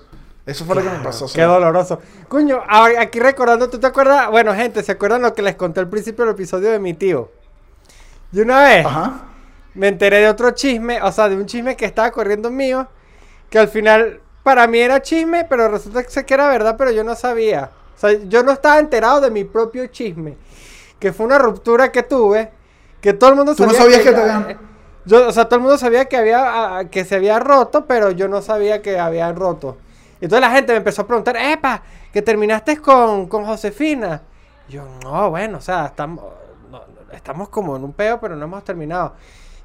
Eso 0.48 0.64
fue 0.64 0.76
lo 0.76 0.82
que 0.82 0.88
me 0.88 1.04
pasó. 1.04 1.26
Qué 1.32 1.42
doloroso. 1.42 2.00
Coño, 2.26 2.62
aquí 2.66 3.20
recordando, 3.20 3.68
¿tú 3.68 3.78
te 3.78 3.86
acuerdas? 3.86 4.30
Bueno, 4.30 4.54
gente, 4.54 4.82
¿se 4.82 4.92
acuerdan 4.92 5.20
lo 5.20 5.34
que 5.34 5.42
les 5.42 5.56
conté 5.56 5.80
al 5.80 5.88
principio 5.88 6.24
del 6.24 6.32
episodio 6.32 6.70
de 6.70 6.78
mi 6.78 6.94
tío? 6.94 7.30
Y 8.32 8.40
una 8.40 8.62
vez 8.62 8.86
Ajá. 8.86 9.24
me 9.74 9.88
enteré 9.88 10.20
de 10.20 10.28
otro 10.28 10.52
chisme, 10.52 11.02
o 11.02 11.12
sea, 11.12 11.28
de 11.28 11.36
un 11.36 11.44
chisme 11.44 11.76
que 11.76 11.84
estaba 11.84 12.10
corriendo 12.10 12.50
mío, 12.50 12.88
que 13.50 13.58
al 13.58 13.68
final 13.68 14.22
para 14.48 14.66
mí 14.66 14.78
era 14.78 15.02
chisme, 15.02 15.44
pero 15.44 15.68
resulta 15.68 16.02
que 16.02 16.08
sé 16.08 16.24
que 16.24 16.32
era 16.32 16.48
verdad, 16.48 16.74
pero 16.78 16.90
yo 16.90 17.04
no 17.04 17.14
sabía. 17.14 17.70
O 17.94 18.00
sea, 18.00 18.12
yo 18.12 18.42
no 18.42 18.50
estaba 18.52 18.78
enterado 18.78 19.20
de 19.20 19.30
mi 19.30 19.44
propio 19.44 19.86
chisme. 19.88 20.38
Que 20.98 21.12
fue 21.12 21.26
una 21.26 21.36
ruptura 21.38 21.92
que 21.92 22.02
tuve, 22.02 22.50
que 23.02 23.12
todo 23.12 23.28
el 23.28 23.36
mundo 23.36 23.54
Tú 23.54 23.64
no 23.66 23.68
sabía 23.74 23.82
sabías 23.82 24.00
que 24.00 24.10
te 24.12 24.26
ya- 24.26 24.36
habían- 24.38 24.58
Yo, 25.04 25.28
o 25.28 25.32
sea, 25.32 25.44
todo 25.44 25.56
el 25.56 25.60
mundo 25.62 25.76
sabía 25.76 26.06
que 26.06 26.16
había 26.16 26.78
ah, 26.78 26.84
que 26.86 27.04
se 27.04 27.16
había 27.16 27.38
roto, 27.38 27.84
pero 27.84 28.10
yo 28.10 28.26
no 28.26 28.40
sabía 28.40 28.80
que 28.80 28.98
habían 28.98 29.36
roto. 29.36 29.76
Y 30.18 30.24
entonces 30.24 30.48
la 30.48 30.54
gente 30.54 30.72
me 30.72 30.78
empezó 30.78 31.02
a 31.02 31.06
preguntar, 31.06 31.36
"Epa, 31.36 31.82
que 32.10 32.22
terminaste 32.22 32.78
con, 32.78 33.26
con 33.28 33.44
Josefina." 33.44 34.22
Y 34.66 34.72
yo, 34.72 34.84
"No, 35.04 35.28
bueno, 35.28 35.58
o 35.58 35.60
sea, 35.60 35.84
estamos 35.86 36.24
no, 36.70 36.78
no, 36.78 37.12
estamos 37.12 37.50
como 37.50 37.76
en 37.76 37.84
un 37.84 37.92
peo, 37.92 38.18
pero 38.18 38.34
no 38.34 38.44
hemos 38.46 38.64
terminado." 38.64 39.12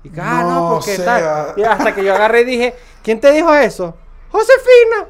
Y 0.03 0.09
que, 0.09 0.19
ah, 0.19 0.41
no, 0.43 0.49
No, 0.59 0.69
porque 0.75 0.97
tal. 0.97 1.53
Y 1.55 1.63
hasta 1.63 1.95
que 1.95 2.03
yo 2.03 2.13
agarré 2.13 2.41
y 2.41 2.43
dije, 2.43 2.75
¿quién 3.01 3.21
te 3.21 3.31
dijo 3.31 3.53
eso? 3.53 3.95
Josefina. 4.34 5.07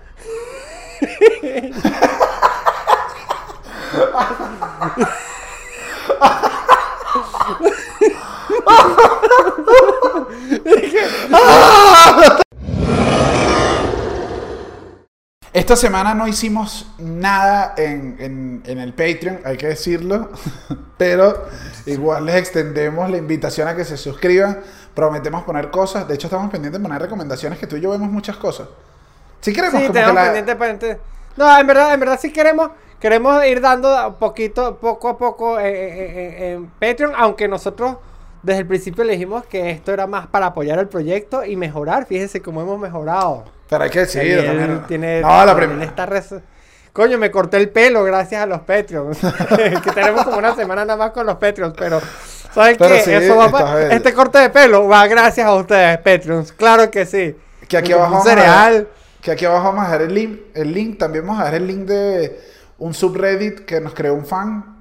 Esta 15.52 15.76
semana 15.76 16.16
no 16.16 16.28
hicimos 16.28 16.88
nada 16.98 17.76
en, 17.78 18.62
en- 18.66 18.80
el 18.80 18.94
Patreon, 18.94 19.42
hay 19.46 19.56
que 19.56 19.68
decirlo, 19.68 20.32
pero 20.98 21.46
igual 21.86 22.26
les 22.26 22.36
extendemos 22.38 23.10
la 23.12 23.18
invitación 23.18 23.68
a 23.68 23.76
que 23.76 23.86
se 23.86 23.98
suscriban. 23.98 24.62
Prometemos 24.96 25.44
poner 25.44 25.70
cosas, 25.70 26.08
de 26.08 26.16
hecho 26.16 26.28
estamos 26.28 26.50
pendientes 26.52 26.82
de 26.82 26.88
poner 26.88 27.02
recomendaciones 27.02 27.60
que 27.60 27.68
tú 27.68 27.76
y 27.76 27.82
yo 27.82 27.92
vemos 27.92 28.10
muchas 28.12 28.38
cosas. 28.38 28.68
Si 29.44 29.54
queremos, 29.54 29.82
Sí, 29.82 29.90
tenemos 29.90 30.16
la- 30.16 30.24
pendiente, 30.24 30.56
pendiente. 30.56 31.00
No, 31.38 31.60
en 31.60 31.68
verdad, 31.68 31.94
en 31.94 32.00
verdad 32.00 32.20
sí 32.22 32.32
queremos, 32.32 32.72
queremos 33.00 33.46
ir 33.46 33.60
dando 33.62 34.08
un 34.08 34.16
poquito, 34.16 34.78
poco 34.78 35.10
a 35.10 35.18
poco 35.18 35.60
eh, 35.60 35.64
eh, 35.68 36.14
eh, 36.40 36.54
en 36.54 36.68
Patreon, 36.68 37.14
aunque 37.18 37.48
nosotros 37.48 37.98
desde 38.42 38.62
el 38.62 38.68
principio 38.68 39.04
le 39.04 39.14
dijimos 39.14 39.46
que 39.46 39.72
esto 39.72 39.92
era 39.94 40.06
más 40.08 40.28
para 40.28 40.48
apoyar 40.48 40.78
el 40.80 40.88
proyecto 40.88 41.44
y 41.46 41.56
mejorar. 41.56 42.06
Fíjense 42.06 42.42
cómo 42.42 42.62
hemos 42.62 42.80
mejorado. 42.80 43.46
Pero 43.70 43.84
hay 43.86 43.90
que 43.90 44.00
decirlo 44.00 44.44
Daniel 44.44 44.58
también. 44.58 44.88
tiene, 44.88 45.22
no, 45.22 45.46
la 45.46 45.56
primera. 45.56 45.84
está 45.84 46.06
res- 46.06 46.36
Coño, 46.92 47.18
me 47.18 47.32
corté 47.32 47.58
el 47.58 47.70
pelo 47.70 48.04
gracias 48.04 48.44
a 48.44 48.46
los 48.46 48.60
Patreons. 48.62 49.18
que 49.84 49.92
tenemos 49.94 50.24
como 50.26 50.38
una 50.38 50.56
semana 50.56 50.86
nada 50.86 50.98
más 50.98 51.12
con 51.12 51.26
los 51.26 51.38
Patreons, 51.38 51.74
pero 51.76 52.00
¿saben 52.54 52.76
Pero 52.78 52.96
qué? 52.96 53.02
sí, 53.02 53.12
Eso 53.14 53.36
va 53.38 53.50
pa- 53.50 53.82
este 53.90 54.14
corte 54.14 54.38
de 54.38 54.50
pelo 54.52 54.88
va 54.88 55.08
gracias 55.08 55.48
a 55.48 55.54
ustedes, 55.56 55.98
Patreons. 55.98 56.52
Claro 56.52 56.92
que 56.92 57.06
sí. 57.08 57.36
Que 57.68 57.78
aquí 57.78 57.94
Un 57.94 58.00
abajo 58.02 58.18
a 58.18 58.22
cereal. 58.24 58.74
dejar- 58.74 59.03
que 59.24 59.32
aquí 59.32 59.46
abajo 59.46 59.66
vamos 59.70 59.82
a 59.84 59.86
dejar 59.86 60.02
el 60.04 60.14
link, 60.14 60.40
el 60.54 60.74
link, 60.74 60.98
también 61.00 61.26
vamos 61.26 61.42
a 61.42 61.46
dejar 61.46 61.62
el 61.62 61.68
link 61.68 61.86
de 61.86 62.40
un 62.78 62.94
subreddit 62.94 63.62
que 63.66 63.80
nos 63.80 63.94
creó 63.94 64.14
un 64.14 64.26
fan 64.26 64.74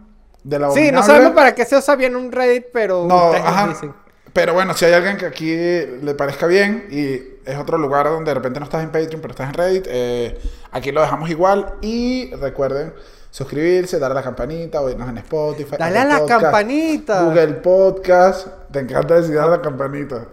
de 0.43 0.59
la 0.59 0.71
Sí, 0.73 0.91
no 0.91 1.03
sabemos 1.03 1.33
para 1.33 1.55
qué 1.55 1.65
se 1.65 1.77
usa 1.77 1.95
bien 1.97 2.17
un 2.17 2.33
Reddit, 2.33 2.67
pero 2.73 3.07
No, 3.07 3.33
ajá. 3.33 3.69
dicen. 3.69 3.95
Pero 4.33 4.55
bueno, 4.55 4.75
si 4.75 4.87
hay 4.87 4.95
alguien 4.95 5.17
que 5.19 5.27
aquí 5.27 5.55
le 5.55 6.15
parezca 6.17 6.47
bien 6.47 6.87
y 6.91 7.13
es 7.49 7.59
otro 7.59 7.77
lugar 7.77 8.07
donde 8.07 8.31
de 8.31 8.35
repente 8.35 8.59
no 8.61 8.65
estás 8.65 8.83
en 8.83 8.91
Patreon, 8.91 9.21
pero 9.21 9.33
estás 9.33 9.49
en 9.49 9.55
Reddit, 9.55 9.87
eh, 9.89 10.41
aquí 10.71 10.91
lo 10.91 11.03
dejamos 11.03 11.29
igual. 11.29 11.75
Y 11.83 12.35
recuerden 12.37 12.95
suscribirse, 13.31 13.99
darle 13.99 14.19
a 14.19 14.21
la 14.21 14.25
campanita, 14.25 14.81
oírnos 14.81 15.09
en 15.09 15.19
Spotify. 15.19 15.77
Dale 15.79 15.99
a 15.99 16.05
la 16.07 16.19
Podcast, 16.21 16.43
campanita. 16.43 17.23
Google 17.25 17.53
Podcast. 17.55 18.47
Te 18.73 18.81
encanta 18.81 19.15
decir 19.17 19.35
darle 19.35 19.55
a 19.55 19.57
la 19.59 19.63
campanita. 19.63 20.27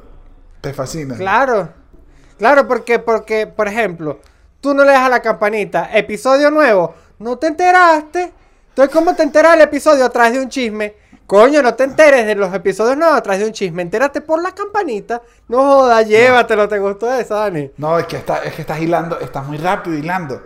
Te 0.62 0.74
fascina. 0.74 1.16
Claro. 1.16 1.79
Claro, 2.40 2.68
porque, 2.68 2.98
porque, 2.98 3.46
por 3.46 3.68
ejemplo, 3.68 4.20
tú 4.62 4.74
no 4.74 4.84
le 4.84 4.94
das 4.94 5.04
a 5.04 5.10
la 5.10 5.22
campanita, 5.22 5.90
episodio 5.94 6.50
nuevo, 6.50 6.96
no 7.20 7.38
te 7.38 7.48
enteraste. 7.48 8.34
Entonces, 8.70 8.96
¿cómo 8.96 9.14
te 9.14 9.24
enteras 9.24 9.52
del 9.52 9.62
episodio 9.62 10.06
a 10.06 10.10
través 10.10 10.34
de 10.34 10.40
un 10.40 10.50
chisme? 10.50 10.96
Coño, 11.28 11.62
no 11.62 11.76
te 11.76 11.84
enteres 11.84 12.26
de 12.26 12.34
los 12.34 12.52
episodios 12.54 12.98
nuevos 12.98 13.18
a 13.18 13.22
través 13.22 13.42
de 13.42 13.48
un 13.48 13.52
chisme. 13.52 13.82
Entérate 13.82 14.22
por 14.22 14.42
la 14.42 14.52
campanita. 14.54 15.22
No 15.48 15.58
jodas, 15.58 16.08
llévatelo. 16.08 16.68
¿Te 16.68 16.80
gustó 16.80 17.14
eso, 17.14 17.36
Dani? 17.36 17.70
No, 17.78 18.00
es 18.00 18.08
que, 18.08 18.16
está, 18.16 18.38
es 18.40 18.54
que 18.54 18.62
estás 18.62 18.80
hilando, 18.80 19.20
estás 19.20 19.46
muy 19.46 19.58
rápido 19.58 19.96
hilando. 19.98 20.42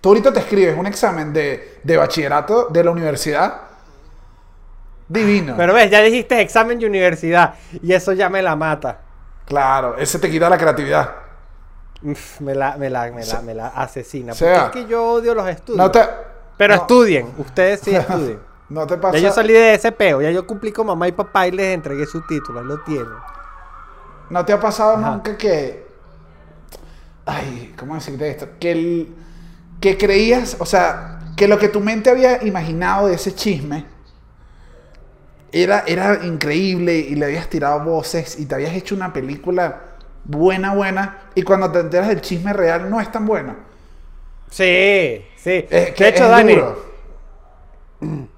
Tú 0.00 0.10
ahorita 0.10 0.32
te 0.32 0.40
escribes 0.40 0.78
un 0.78 0.86
examen 0.86 1.32
de, 1.32 1.78
de 1.82 1.96
bachillerato 1.96 2.68
de 2.68 2.84
la 2.84 2.90
universidad. 2.92 3.60
Divino. 5.08 5.54
Pero 5.56 5.74
ves, 5.74 5.90
ya 5.90 6.00
dijiste 6.00 6.40
examen 6.40 6.78
de 6.78 6.86
universidad. 6.86 7.54
Y 7.82 7.92
eso 7.92 8.12
ya 8.12 8.28
me 8.30 8.40
la 8.40 8.54
mata. 8.56 9.00
claro, 9.46 9.96
ese 9.98 10.18
te 10.18 10.30
quita 10.30 10.48
la 10.48 10.56
creatividad. 10.56 11.23
Uf, 12.04 12.40
me 12.40 12.54
la, 12.54 12.76
me 12.76 12.90
la, 12.90 13.10
me 13.10 13.24
la, 13.24 13.40
me 13.40 13.54
la 13.54 13.68
asesina. 13.68 14.32
O 14.32 14.34
sea, 14.36 14.64
porque 14.64 14.80
es 14.80 14.84
que 14.84 14.90
yo 14.90 15.04
odio 15.14 15.34
los 15.34 15.48
estudios. 15.48 15.78
No 15.78 15.90
te, 15.90 16.00
Pero 16.58 16.76
no- 16.76 16.80
estudien, 16.82 17.32
ustedes 17.38 17.80
sí 17.80 17.94
estudien. 17.96 18.38
no 18.68 18.86
te 18.86 18.96
pasa. 18.98 19.18
Ya 19.18 19.28
yo 19.28 19.34
salí 19.34 19.52
de 19.54 19.74
ese 19.74 19.90
peo, 19.90 20.20
ya 20.20 20.30
yo 20.30 20.46
cumplí 20.46 20.70
con 20.70 20.86
mamá 20.86 21.08
y 21.08 21.12
papá 21.12 21.46
y 21.48 21.52
les 21.52 21.74
entregué 21.74 22.04
su 22.06 22.20
título, 22.26 22.60
ahí 22.60 22.66
lo 22.66 22.80
tienen. 22.80 23.08
¿No 24.30 24.44
te 24.44 24.52
ha 24.52 24.60
pasado 24.60 24.96
Ajá. 24.96 25.10
nunca 25.10 25.36
que. 25.36 25.84
Ay, 27.26 27.74
¿cómo 27.78 27.94
decirte 27.94 28.28
esto? 28.28 28.48
Que, 28.60 28.72
el, 28.72 29.14
que 29.80 29.96
creías, 29.96 30.56
o 30.60 30.66
sea, 30.66 31.20
que 31.36 31.48
lo 31.48 31.58
que 31.58 31.68
tu 31.68 31.80
mente 31.80 32.10
había 32.10 32.44
imaginado 32.44 33.06
de 33.06 33.14
ese 33.14 33.34
chisme 33.34 33.86
era, 35.52 35.84
era 35.86 36.24
increíble 36.24 36.96
y 36.96 37.14
le 37.14 37.24
habías 37.26 37.48
tirado 37.48 37.80
voces 37.80 38.38
y 38.38 38.46
te 38.46 38.54
habías 38.56 38.74
hecho 38.74 38.94
una 38.94 39.12
película 39.12 39.93
buena, 40.24 40.74
buena, 40.74 41.18
y 41.34 41.42
cuando 41.42 41.70
te 41.70 41.80
enteras 41.80 42.08
del 42.08 42.20
chisme 42.20 42.52
real 42.52 42.90
no 42.90 43.00
es 43.00 43.10
tan 43.10 43.26
bueno. 43.26 43.54
Sí, 44.50 45.24
sí. 45.36 45.66
Es 45.70 45.90
que 45.90 46.04
de 46.04 46.10
hecho, 46.10 46.24
es 46.24 46.30
Dani, 46.30 46.54
duro. 46.54 46.84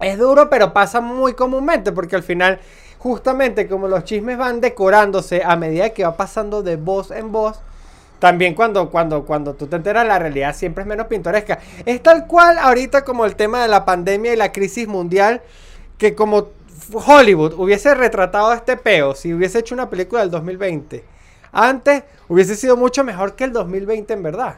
es 0.00 0.18
duro, 0.18 0.50
pero 0.50 0.72
pasa 0.72 1.00
muy 1.00 1.34
comúnmente 1.34 1.92
porque 1.92 2.16
al 2.16 2.22
final, 2.22 2.60
justamente 2.98 3.68
como 3.68 3.88
los 3.88 4.04
chismes 4.04 4.38
van 4.38 4.60
decorándose 4.60 5.42
a 5.44 5.56
medida 5.56 5.90
que 5.90 6.04
va 6.04 6.16
pasando 6.16 6.62
de 6.62 6.76
voz 6.76 7.10
en 7.10 7.32
voz, 7.32 7.60
también 8.18 8.54
cuando, 8.54 8.88
cuando, 8.88 9.24
cuando 9.24 9.54
tú 9.54 9.66
te 9.66 9.74
enteras 9.74 10.06
la 10.06 10.16
realidad 10.16 10.54
siempre 10.54 10.82
es 10.82 10.88
menos 10.88 11.08
pintoresca. 11.08 11.58
Es 11.84 12.00
tal 12.04 12.28
cual 12.28 12.56
ahorita 12.56 13.04
como 13.04 13.24
el 13.24 13.34
tema 13.34 13.62
de 13.62 13.68
la 13.68 13.84
pandemia 13.84 14.32
y 14.32 14.36
la 14.36 14.52
crisis 14.52 14.86
mundial, 14.86 15.42
que 15.98 16.14
como 16.14 16.46
Hollywood 16.92 17.54
hubiese 17.54 17.94
retratado 17.94 18.52
este 18.52 18.76
peo, 18.76 19.14
si 19.14 19.32
hubiese 19.34 19.58
hecho 19.60 19.74
una 19.74 19.88
película 19.90 20.20
del 20.22 20.30
2020, 20.30 21.04
antes 21.52 22.04
hubiese 22.28 22.56
sido 22.56 22.76
mucho 22.76 23.04
mejor 23.04 23.34
que 23.34 23.44
el 23.44 23.52
2020 23.52 24.12
en 24.14 24.22
verdad. 24.22 24.56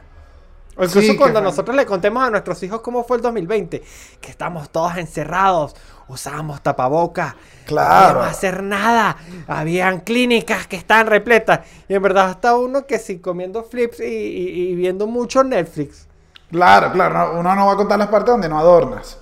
O 0.77 0.83
incluso 0.83 1.11
Sí, 1.13 1.15
cuando 1.17 1.39
nosotros 1.39 1.73
le 1.77 1.85
contemos 1.85 2.21
a 2.21 2.29
nuestros 2.29 2.61
hijos 2.63 2.81
cómo 2.81 3.05
fue 3.05 3.15
el 3.15 3.23
2020, 3.23 3.81
que 4.19 4.29
estamos 4.29 4.69
todos 4.69 4.97
encerrados, 4.97 5.73
usábamos 6.09 6.61
tapabocas, 6.61 7.35
Claro. 7.65 7.89
no 8.07 8.13
podíamos 8.15 8.27
hacer 8.37 8.61
nada, 8.61 9.15
habían 9.47 10.01
clínicas 10.01 10.67
que 10.67 10.75
estaban 10.75 11.07
repletas, 11.07 11.61
y 11.87 11.93
en 11.93 12.01
verdad 12.01 12.25
hasta 12.29 12.57
uno 12.57 12.85
que 12.85 12.99
sí 12.99 13.19
comiendo 13.19 13.63
flips 13.63 14.01
y, 14.01 14.03
y- 14.03 14.69
y 14.71 14.75
viendo 14.75 15.07
mucho 15.07 15.45
Netflix. 15.45 16.07
Claro, 16.51 16.91
claro, 16.91 17.33
no- 17.33 17.39
uno 17.39 17.55
no 17.55 17.67
va 17.67 17.73
a 17.73 17.77
contar 17.77 17.97
las 17.97 18.09
partes 18.09 18.31
donde 18.33 18.49
no 18.49 18.59
adornas. 18.59 19.17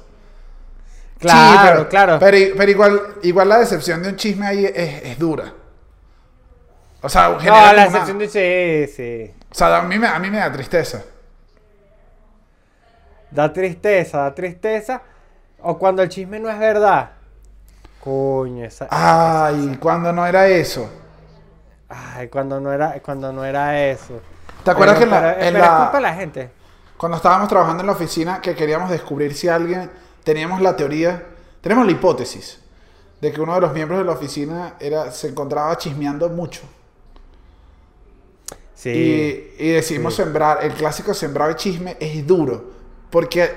Claro, 1.24 1.52
Sí, 1.52 1.60
pero, 1.64 1.90
claro. 1.90 2.20
Pero, 2.20 2.38
pero 2.58 2.72
igual, 2.72 3.02
igual 3.24 3.50
la 3.50 3.60
decepción 3.60 4.04
de 4.04 4.10
un 4.10 4.16
chisme 4.16 4.46
ahí 4.46 4.66
es, 4.66 5.04
es 5.04 5.18
dura. 5.20 5.52
O 7.02 7.10
sea, 7.10 7.30
no, 7.30 7.40
la 7.40 7.86
como 7.86 7.98
una- 7.98 8.14
dice, 8.20 8.88
sí, 8.88 8.94
sí. 8.96 9.34
O 9.52 9.56
sea, 9.56 9.78
a 9.78 9.82
mí, 9.84 9.98
me, 10.00 10.08
a 10.08 10.20
mí 10.20 10.30
me 10.30 10.38
da 10.38 10.52
tristeza. 10.52 11.02
Da 13.32 13.52
tristeza, 13.52 14.20
da 14.20 14.34
tristeza. 14.36 15.02
O 15.62 15.78
cuando 15.78 16.02
el 16.04 16.10
chisme 16.10 16.40
no 16.40 16.50
es 16.50 16.60
verdad. 16.60 17.12
Coño, 18.04 18.66
esa... 18.66 18.88
Ay, 18.90 19.78
cuando 19.80 20.12
no 20.12 20.26
era 20.26 20.48
eso. 20.48 20.90
Ay, 21.90 22.28
cuando 22.28 22.60
no 22.60 22.72
era, 22.74 23.00
cuando 23.02 23.32
no 23.32 23.46
era 23.46 23.82
eso. 23.82 24.22
¿Te 24.64 24.72
acuerdas 24.72 24.98
Oye, 24.98 25.08
que 25.08 25.16
en 25.16 25.22
la- 25.22 25.48
en 25.48 25.54
la- 25.54 25.60
es 25.60 25.70
culpa 25.72 25.98
de 25.98 26.02
la 26.02 26.14
gente. 26.14 26.52
Cuando 26.98 27.18
estábamos 27.18 27.48
trabajando 27.50 27.82
en 27.82 27.88
la 27.88 27.94
oficina, 27.94 28.42
que 28.42 28.56
queríamos 28.56 28.90
descubrir 28.90 29.34
si 29.36 29.48
alguien, 29.50 29.90
teníamos 30.24 30.62
la 30.62 30.76
teoría, 30.76 31.26
tenemos 31.62 31.86
la 31.86 31.92
hipótesis 31.92 32.60
de 33.22 33.32
que 33.32 33.40
uno 33.40 33.56
de 33.56 33.62
los 33.62 33.74
miembros 33.74 34.00
de 34.00 34.06
la 34.06 34.12
oficina 34.12 34.76
era, 34.80 35.12
se 35.12 35.30
encontraba 35.30 35.78
chismeando 35.78 36.28
mucho. 36.30 36.62
Sí. 38.76 38.90
Y, 38.90 39.64
y 39.66 39.70
decidimos 39.70 40.14
sembrar, 40.14 40.60
el 40.62 40.74
clásico 40.74 41.14
sembrar 41.14 41.50
el 41.50 41.56
chisme 41.56 41.96
es 42.02 42.28
duro. 42.28 42.74
Porque, 43.10 43.50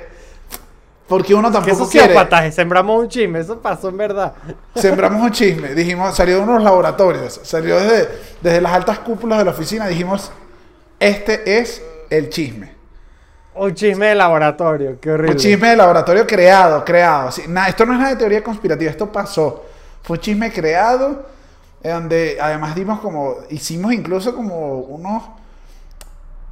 porque 1.09 1.35
uno 1.35 1.51
tampoco 1.51 1.89
quiere. 1.89 2.09
sociópatas, 2.09 2.55
sembramos 2.55 3.01
un 3.01 3.09
chisme, 3.09 3.41
eso 3.41 3.61
pasó 3.61 3.89
en 3.89 3.97
verdad. 3.97 4.35
Sembramos 4.77 5.21
un 5.21 5.33
chisme, 5.33 5.75
dijimos, 5.75 6.15
salió 6.15 6.37
de 6.37 6.43
unos 6.43 6.63
laboratorios, 6.63 7.41
salió 7.43 7.81
desde, 7.81 8.09
desde 8.43 8.61
las 8.61 8.73
altas 8.73 9.01
cúpulas 9.01 9.39
de 9.39 9.47
la 9.47 9.51
oficina, 9.51 9.89
dijimos, 9.89 10.31
este 11.01 11.59
es 11.59 11.83
el 12.11 12.29
chisme. 12.29 12.76
Un 13.59 13.75
chisme 13.75 14.07
de 14.07 14.15
laboratorio, 14.15 14.99
qué 15.01 15.11
horrible. 15.11 15.33
Un 15.33 15.39
chisme 15.39 15.71
de 15.71 15.77
laboratorio 15.77 16.27
creado, 16.27 16.85
creado. 16.85 17.31
Sí, 17.33 17.45
nada, 17.49 17.69
esto 17.69 17.87
no 17.87 17.95
es 17.95 17.99
nada 17.99 18.11
de 18.11 18.17
teoría 18.17 18.43
conspirativa, 18.43 18.91
esto 18.91 19.11
pasó. 19.11 19.65
Fue 20.03 20.17
un 20.17 20.21
chisme 20.21 20.53
creado, 20.53 21.27
eh, 21.83 21.91
donde 21.91 22.39
además 22.41 22.75
dimos 22.75 23.01
como, 23.01 23.37
hicimos 23.51 23.93
incluso 23.93 24.35
como 24.35 24.81
unos, 24.81 25.23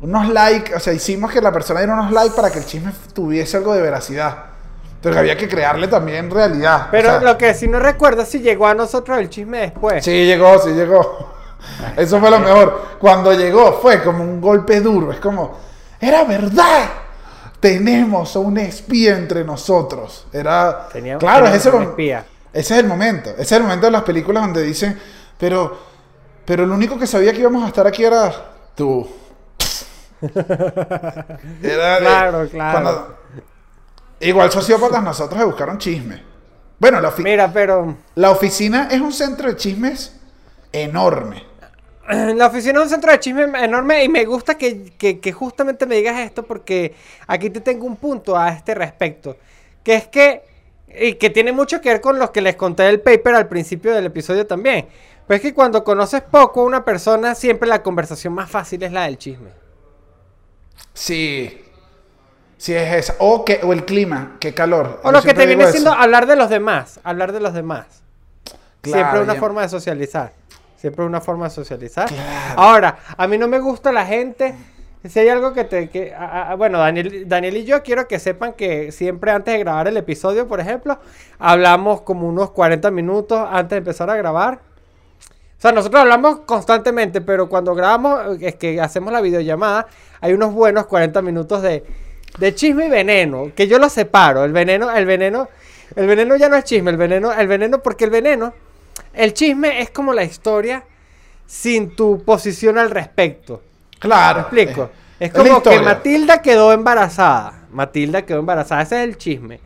unos 0.00 0.28
likes, 0.28 0.74
o 0.74 0.80
sea, 0.80 0.92
hicimos 0.92 1.30
que 1.30 1.40
la 1.40 1.52
persona 1.52 1.80
diera 1.80 1.94
unos 1.94 2.10
likes 2.10 2.34
para 2.34 2.50
que 2.50 2.58
el 2.58 2.66
chisme 2.66 2.92
tuviese 3.12 3.56
algo 3.58 3.74
de 3.74 3.82
veracidad. 3.82 4.54
Entonces 4.96 5.20
había 5.20 5.36
que 5.36 5.46
crearle 5.46 5.86
también 5.88 6.30
realidad. 6.30 6.88
Pero 6.90 7.08
o 7.08 7.12
sea, 7.12 7.20
lo 7.20 7.36
que 7.36 7.52
sí 7.52 7.68
no 7.68 7.78
recuerdo 7.78 8.22
es 8.22 8.28
si 8.28 8.40
llegó 8.40 8.66
a 8.66 8.74
nosotros 8.74 9.18
el 9.18 9.28
chisme 9.28 9.58
después. 9.58 10.02
Sí, 10.02 10.24
llegó, 10.24 10.58
sí 10.58 10.70
llegó. 10.70 11.34
Eso 11.96 12.18
fue 12.18 12.30
lo 12.30 12.40
mejor. 12.40 12.96
Cuando 12.98 13.34
llegó 13.34 13.80
fue 13.82 14.02
como 14.02 14.24
un 14.24 14.40
golpe 14.40 14.80
duro. 14.80 15.12
Es 15.12 15.20
como, 15.20 15.58
era 16.04 16.24
verdad. 16.24 16.88
Tenemos 17.60 18.36
a 18.36 18.40
un 18.40 18.58
espía 18.58 19.16
entre 19.16 19.42
nosotros. 19.44 20.26
Era, 20.32 20.88
claro, 21.18 21.46
ese, 21.46 21.70
un 21.70 21.82
espía. 21.82 22.24
ese 22.52 22.74
es 22.74 22.80
el 22.80 22.86
momento. 22.86 23.30
Ese 23.30 23.42
es 23.42 23.52
el 23.52 23.62
momento 23.62 23.86
de 23.86 23.92
las 23.92 24.02
películas 24.02 24.42
donde 24.44 24.62
dicen, 24.62 24.98
pero, 25.38 25.78
pero 26.44 26.66
lo 26.66 26.74
único 26.74 26.98
que 26.98 27.06
sabía 27.06 27.32
que 27.32 27.40
íbamos 27.40 27.64
a 27.64 27.68
estar 27.68 27.86
aquí 27.86 28.04
era 28.04 28.32
tú. 28.74 29.08
Era 31.62 31.98
Claro, 31.98 32.48
claro. 32.48 33.16
igual 34.20 34.50
sociópatas 34.50 35.02
nosotros 35.02 35.38
de 35.38 35.44
buscar 35.44 35.68
un 35.68 35.78
chisme. 35.78 36.22
Bueno, 36.78 37.00
la, 37.00 37.12
Mira, 37.18 37.52
pero 37.52 37.96
la 38.14 38.30
oficina 38.30 38.88
es 38.90 39.00
un 39.00 39.12
centro 39.12 39.48
de 39.48 39.56
chismes 39.56 40.16
enorme. 40.72 41.44
la 42.36 42.46
oficina 42.46 42.78
es 42.78 42.84
un 42.84 42.90
centro 42.90 43.10
de 43.12 43.20
chisme 43.20 43.44
enorme 43.64 44.04
y 44.04 44.08
me 44.08 44.24
gusta 44.24 44.56
que, 44.56 44.92
que- 44.98 45.20
que 45.20 45.32
justamente 45.32 45.86
me 45.86 45.96
digas 45.96 46.18
esto 46.20 46.42
porque 46.42 46.94
aquí 47.26 47.50
te 47.50 47.60
tengo 47.60 47.86
un 47.86 47.96
punto 47.96 48.36
a 48.36 48.50
este 48.50 48.74
respecto. 48.74 49.36
Que 49.82 49.94
es 49.96 50.08
que, 50.08 50.42
y 50.98 51.14
que 51.14 51.30
tiene 51.30 51.52
mucho 51.52 51.80
que 51.80 51.88
ver 51.90 52.00
con 52.00 52.18
los 52.18 52.30
que 52.30 52.40
les 52.40 52.56
conté 52.56 52.84
del 52.84 53.00
paper 53.00 53.34
al 53.34 53.48
principio 53.48 53.94
del 53.94 54.06
episodio 54.06 54.46
también. 54.46 54.86
Pues 55.26 55.38
es 55.38 55.42
que 55.42 55.54
cuando 55.54 55.82
conoces 55.84 56.20
poco 56.22 56.60
a 56.60 56.64
una 56.64 56.84
persona, 56.84 57.34
siempre 57.34 57.68
la 57.68 57.82
conversación 57.82 58.32
más 58.34 58.50
fácil 58.50 58.82
es 58.82 58.92
la 58.92 59.04
del 59.04 59.16
chisme. 59.18 59.50
Sí. 60.92 61.60
Sí, 62.56 62.74
es 62.74 62.94
esa. 62.94 63.16
O, 63.18 63.44
que, 63.44 63.60
o 63.62 63.72
el 63.72 63.84
clima, 63.84 64.36
qué 64.40 64.54
calor. 64.54 65.00
O 65.02 65.06
Yo 65.08 65.12
lo 65.12 65.22
que 65.22 65.34
te 65.34 65.46
viene 65.46 65.64
eso. 65.64 65.72
siendo 65.72 65.92
hablar 65.92 66.26
de 66.26 66.36
los 66.36 66.48
demás. 66.48 67.00
Hablar 67.04 67.32
de 67.32 67.40
los 67.40 67.52
demás. 67.54 67.86
Claro, 68.80 68.98
Siempre 69.02 69.20
una 69.22 69.34
ya. 69.34 69.40
forma 69.40 69.62
de 69.62 69.68
socializar. 69.68 70.32
Siempre 70.84 71.02
una 71.06 71.22
forma 71.22 71.46
de 71.46 71.50
socializar. 71.50 72.10
Claro. 72.10 72.60
Ahora, 72.60 72.98
a 73.16 73.26
mí 73.26 73.38
no 73.38 73.48
me 73.48 73.58
gusta 73.58 73.90
la 73.90 74.04
gente. 74.04 74.54
Si 75.08 75.18
hay 75.18 75.30
algo 75.30 75.54
que 75.54 75.64
te. 75.64 75.88
Que, 75.88 76.12
a- 76.12 76.50
a- 76.50 76.54
bueno, 76.56 76.78
Daniel, 76.78 77.26
Daniel 77.26 77.56
y 77.56 77.64
yo 77.64 77.82
quiero 77.82 78.06
que 78.06 78.18
sepan 78.18 78.52
que 78.52 78.92
siempre 78.92 79.30
antes 79.30 79.54
de 79.54 79.60
grabar 79.60 79.88
el 79.88 79.96
episodio, 79.96 80.46
por 80.46 80.60
ejemplo, 80.60 80.98
hablamos 81.38 82.02
como 82.02 82.28
unos 82.28 82.50
40 82.50 82.90
minutos 82.90 83.48
antes 83.50 83.70
de 83.70 83.76
empezar 83.78 84.10
a 84.10 84.16
grabar. 84.16 84.56
O 85.56 85.60
sea, 85.64 85.72
nosotros 85.72 86.02
hablamos 86.02 86.40
constantemente, 86.40 87.22
pero 87.22 87.48
cuando 87.48 87.74
grabamos, 87.74 88.36
es 88.42 88.56
que 88.56 88.78
hacemos 88.78 89.10
la 89.10 89.22
videollamada, 89.22 89.86
hay 90.20 90.34
unos 90.34 90.52
buenos 90.52 90.84
40 90.84 91.22
minutos 91.22 91.62
de, 91.62 91.82
de 92.36 92.54
chisme 92.54 92.88
y 92.88 92.90
veneno, 92.90 93.52
que 93.56 93.66
yo 93.68 93.78
lo 93.78 93.88
separo. 93.88 94.44
El 94.44 94.52
veneno, 94.52 94.90
el 94.92 95.06
veneno, 95.06 95.48
el 95.96 96.06
veneno 96.06 96.36
ya 96.36 96.50
no 96.50 96.56
es 96.56 96.64
chisme, 96.64 96.90
el 96.90 96.98
veneno, 96.98 97.32
el 97.32 97.48
veneno, 97.48 97.78
porque 97.82 98.04
el 98.04 98.10
veneno, 98.10 98.52
el 99.14 99.32
chisme 99.34 99.80
es 99.80 99.90
como 99.90 100.12
la 100.12 100.24
historia 100.24 100.84
sin 101.46 101.94
tu 101.94 102.22
posición 102.24 102.78
al 102.78 102.90
respecto. 102.90 103.62
Claro. 103.98 104.46
¿Me 104.50 104.62
explico? 104.62 104.90
Es 105.20 105.32
como 105.32 105.62
que. 105.62 105.80
Matilda 105.80 106.42
quedó 106.42 106.72
embarazada. 106.72 107.66
Matilda 107.72 108.22
quedó 108.22 108.40
embarazada. 108.40 108.82
Ese 108.82 109.02
es 109.02 109.08
el 109.08 109.16
chisme. 109.18 109.60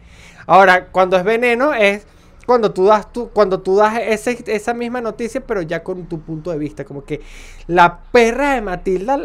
Ahora, 0.46 0.86
cuando 0.86 1.16
es 1.16 1.24
veneno, 1.24 1.74
es 1.74 2.06
cuando 2.46 2.72
tú 2.72 2.86
das, 2.86 3.12
tu, 3.12 3.28
cuando 3.30 3.60
tú 3.60 3.76
das 3.76 3.98
ese- 4.00 4.42
esa 4.46 4.72
misma 4.74 5.00
noticia, 5.00 5.40
pero 5.46 5.60
ya 5.62 5.82
con 5.82 6.06
tu 6.06 6.20
punto 6.20 6.50
de 6.50 6.58
vista. 6.58 6.84
Como 6.84 7.04
que 7.04 7.20
la 7.66 7.98
perra 8.12 8.54
de 8.54 8.62
Matilda 8.62 9.18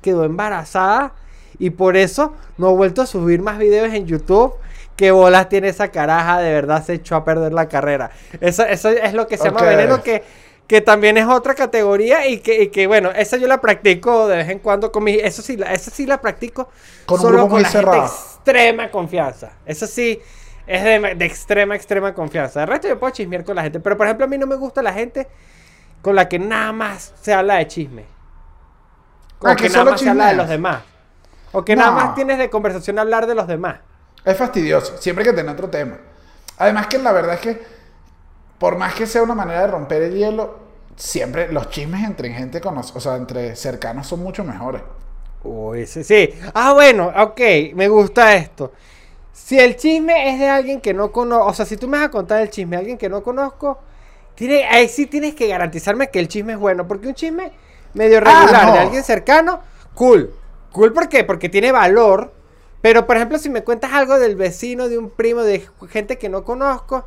quedó 0.00 0.24
embarazada 0.24 1.14
y 1.58 1.70
por 1.70 1.96
eso 1.96 2.34
no 2.58 2.68
ha 2.68 2.72
vuelto 2.72 3.02
a 3.02 3.06
subir 3.06 3.42
más 3.42 3.58
videos 3.58 3.92
en 3.92 4.06
YouTube. 4.06 4.54
¿Qué 5.00 5.12
bolas 5.12 5.48
tiene 5.48 5.68
esa 5.68 5.88
caraja? 5.88 6.40
De 6.40 6.52
verdad 6.52 6.84
se 6.84 6.92
echó 6.92 7.16
a 7.16 7.24
perder 7.24 7.54
la 7.54 7.68
carrera. 7.68 8.10
Eso, 8.38 8.64
eso 8.66 8.90
es 8.90 9.14
lo 9.14 9.26
que 9.26 9.38
se 9.38 9.48
llama 9.48 9.64
veneno, 9.64 10.02
que, 10.02 10.22
que 10.66 10.82
también 10.82 11.16
es 11.16 11.26
otra 11.26 11.54
categoría 11.54 12.26
y 12.26 12.40
que, 12.40 12.64
y 12.64 12.68
que, 12.68 12.86
bueno, 12.86 13.10
esa 13.10 13.38
yo 13.38 13.46
la 13.48 13.62
practico 13.62 14.28
de 14.28 14.36
vez 14.36 14.50
en 14.50 14.58
cuando 14.58 14.92
con 14.92 15.04
mi... 15.04 15.14
Eso 15.14 15.40
sí, 15.40 15.56
la- 15.56 15.72
esa 15.72 15.90
sí 15.90 16.04
la 16.04 16.20
practico 16.20 16.68
Con 17.06 17.20
un 17.20 17.20
solo 17.20 17.32
grupo 17.32 17.48
con 17.48 17.62
muy 17.62 17.62
la 17.62 17.72
gente 17.72 17.98
extrema 17.98 18.90
confianza. 18.90 19.52
Eso 19.64 19.86
sí, 19.86 20.20
es 20.66 20.84
de, 20.84 21.14
de 21.14 21.24
extrema, 21.24 21.74
extrema 21.76 22.12
confianza. 22.14 22.60
De 22.60 22.66
resto 22.66 22.88
yo 22.88 22.98
puedo 23.00 23.12
chismear 23.12 23.42
con 23.44 23.56
la 23.56 23.62
gente. 23.62 23.80
Pero, 23.80 23.96
por 23.96 24.06
ejemplo, 24.06 24.26
a 24.26 24.28
mí 24.28 24.36
no 24.36 24.46
me 24.46 24.56
gusta 24.56 24.82
la 24.82 24.92
gente 24.92 25.28
con 26.02 26.14
la 26.16 26.28
que 26.28 26.38
nada 26.38 26.72
más 26.72 27.14
se 27.22 27.32
habla 27.34 27.56
de 27.56 27.66
chisme. 27.68 28.04
O 29.40 29.46
Ah, 29.48 29.56
que, 29.56 29.62
que 29.64 29.70
nada 29.70 29.84
solo 29.84 29.90
más 29.92 30.00
se 30.02 30.08
habla 30.10 30.28
de 30.28 30.34
los 30.34 30.48
demás. 30.48 30.82
O 31.52 31.64
que 31.64 31.74
nada 31.76 31.90
más 31.92 32.14
tienes 32.14 32.38
de 32.38 32.50
conversación 32.50 32.98
hablar 32.98 33.26
de 33.26 33.34
los 33.34 33.46
demás. 33.48 33.80
Es 34.24 34.36
fastidioso. 34.36 34.96
Siempre 34.98 35.24
hay 35.24 35.30
que 35.30 35.36
tener 35.36 35.52
otro 35.52 35.68
tema. 35.70 35.98
Además 36.58 36.86
que 36.88 36.98
la 36.98 37.12
verdad 37.12 37.34
es 37.34 37.40
que, 37.40 37.62
por 38.58 38.76
más 38.76 38.94
que 38.94 39.06
sea 39.06 39.22
una 39.22 39.34
manera 39.34 39.62
de 39.62 39.66
romper 39.68 40.02
el 40.02 40.14
hielo, 40.14 40.58
siempre 40.96 41.50
los 41.52 41.70
chismes 41.70 42.04
entre 42.04 42.30
gente 42.32 42.60
conoce, 42.60 42.92
o 42.96 43.00
sea, 43.00 43.16
entre 43.16 43.56
cercanos 43.56 44.06
son 44.06 44.22
mucho 44.22 44.44
mejores. 44.44 44.82
Uy, 45.42 45.86
sí, 45.86 46.04
sí. 46.04 46.30
Ah, 46.54 46.72
bueno, 46.74 47.12
ok, 47.16 47.40
me 47.74 47.88
gusta 47.88 48.34
esto. 48.34 48.72
Si 49.32 49.58
el 49.58 49.76
chisme 49.76 50.32
es 50.32 50.38
de 50.38 50.48
alguien 50.48 50.80
que 50.80 50.92
no 50.92 51.10
conozco, 51.12 51.46
o 51.46 51.54
sea, 51.54 51.64
si 51.64 51.76
tú 51.76 51.88
me 51.88 51.96
vas 51.98 52.08
a 52.08 52.10
contar 52.10 52.42
el 52.42 52.50
chisme 52.50 52.76
de 52.76 52.80
alguien 52.80 52.98
que 52.98 53.08
no 53.08 53.22
conozco, 53.22 53.78
tiene, 54.34 54.64
ahí 54.66 54.88
sí 54.88 55.06
tienes 55.06 55.34
que 55.34 55.48
garantizarme 55.48 56.10
que 56.10 56.18
el 56.20 56.28
chisme 56.28 56.52
es 56.54 56.58
bueno, 56.58 56.86
porque 56.86 57.08
un 57.08 57.14
chisme 57.14 57.52
medio 57.94 58.18
Ah, 58.18 58.42
regular 58.42 58.66
no. 58.66 58.72
de 58.74 58.78
alguien 58.80 59.02
cercano, 59.04 59.60
cool. 59.94 60.34
Cool, 60.72 60.92
¿por 60.92 61.08
qué? 61.08 61.24
Porque 61.24 61.48
tiene 61.48 61.72
valor. 61.72 62.32
Pero, 62.82 63.06
por 63.06 63.16
ejemplo, 63.16 63.38
si 63.38 63.50
me 63.50 63.62
cuentas 63.62 63.92
algo 63.92 64.18
del 64.18 64.36
vecino, 64.36 64.88
de 64.88 64.96
un 64.98 65.10
primo, 65.10 65.42
de 65.42 65.66
gente 65.90 66.18
que 66.18 66.28
no 66.28 66.44
conozco, 66.44 67.06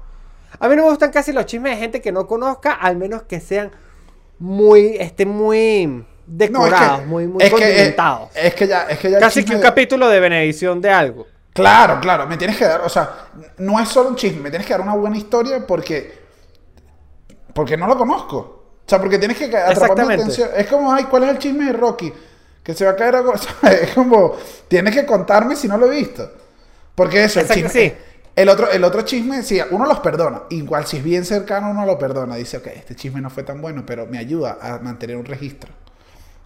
a 0.60 0.70
mí 0.70 0.76
no 0.76 0.84
me 0.84 0.90
gustan 0.90 1.12
casi 1.12 1.34
los 1.34 1.46
chismes 1.48 1.74
de 1.76 1.78
gente 1.82 2.02
que 2.02 2.12
no 2.12 2.28
conozca, 2.28 2.74
al 2.74 2.96
menos 2.98 3.24
que 3.24 3.40
sean 3.40 3.72
muy, 4.40 4.98
estén 5.00 5.30
muy 5.30 5.88
No, 5.88 6.68
es 6.68 6.76
decorados, 6.76 7.00
que, 7.02 7.06
muy, 7.08 7.28
muy 7.28 7.44
es 7.44 7.50
que, 7.54 7.56
eh, 7.56 7.60
condimentados. 7.68 8.30
es 8.36 8.54
que 8.56 8.68
ya, 8.68 8.84
es 8.88 9.00
que 9.00 9.10
ya 9.12 9.20
casi 9.20 9.44
que 9.44 9.54
un 9.54 9.60
de- 9.62 9.64
capítulo 9.68 10.08
de 10.10 10.20
benedición 10.20 10.80
de 10.82 10.92
algo. 10.92 11.28
Claro, 11.54 12.00
claro, 12.00 12.28
me 12.28 12.38
tienes 12.38 12.58
que 12.58 12.66
dar, 12.66 12.82
o 12.82 12.90
sea, 12.90 13.30
no 13.58 13.80
es 13.80 13.88
solo 13.90 14.10
un 14.10 14.16
chisme, 14.16 14.42
me 14.42 14.50
tienes 14.50 14.68
que 14.68 14.74
dar 14.74 14.82
una 14.82 14.96
buena 14.96 15.18
historia 15.18 15.66
porque 15.66 16.22
porque 17.54 17.78
no 17.78 17.88
lo 17.88 17.98
conozco. 17.98 18.38
O 18.86 18.90
sea, 18.90 19.00
porque 19.00 19.18
tienes 19.18 19.38
que 19.38 19.46
atrapar 19.56 20.06
mi 20.08 20.14
atención. 20.14 20.50
Es 20.58 20.68
como, 20.68 20.92
ay, 20.92 21.06
¿cuál 21.06 21.24
es 21.24 21.30
el 21.30 21.38
chisme 21.40 21.66
de 21.66 21.74
Rocky? 21.74 22.12
Que 22.64 22.74
se 22.74 22.86
va 22.86 22.92
a 22.92 22.96
caer 22.96 23.16
algo. 23.18 23.34
Es 23.64 23.92
como, 23.94 24.36
tienes 24.68 24.94
que 24.96 25.06
contarme 25.06 25.56
si 25.56 25.68
no 25.68 25.78
lo 25.78 25.92
he 25.92 25.96
visto. 25.96 26.32
Porque 26.96 27.24
eso, 27.26 27.40
el 27.40 27.48
chisme. 27.50 27.70
sí. 27.70 27.94
El 28.36 28.50
otro, 28.50 28.72
el 28.72 28.84
otro 28.84 29.04
chisme, 29.04 29.44
sí, 29.44 29.60
uno 29.70 29.86
los 29.86 30.00
perdona. 30.00 30.44
Igual 30.50 30.88
si 30.88 30.98
es 30.98 31.04
bien 31.04 31.24
cercano, 31.24 31.70
uno 31.70 31.86
lo 31.86 32.00
perdona. 32.00 32.36
Dice, 32.36 32.58
ok, 32.58 32.68
este 32.68 32.96
chisme 32.96 33.22
no 33.22 33.30
fue 33.30 33.44
tan 33.44 33.62
bueno, 33.62 33.84
pero 33.86 34.08
me 34.08 34.18
ayuda 34.18 34.58
a 34.60 34.80
mantener 34.80 35.18
un 35.18 35.26
registro 35.26 35.72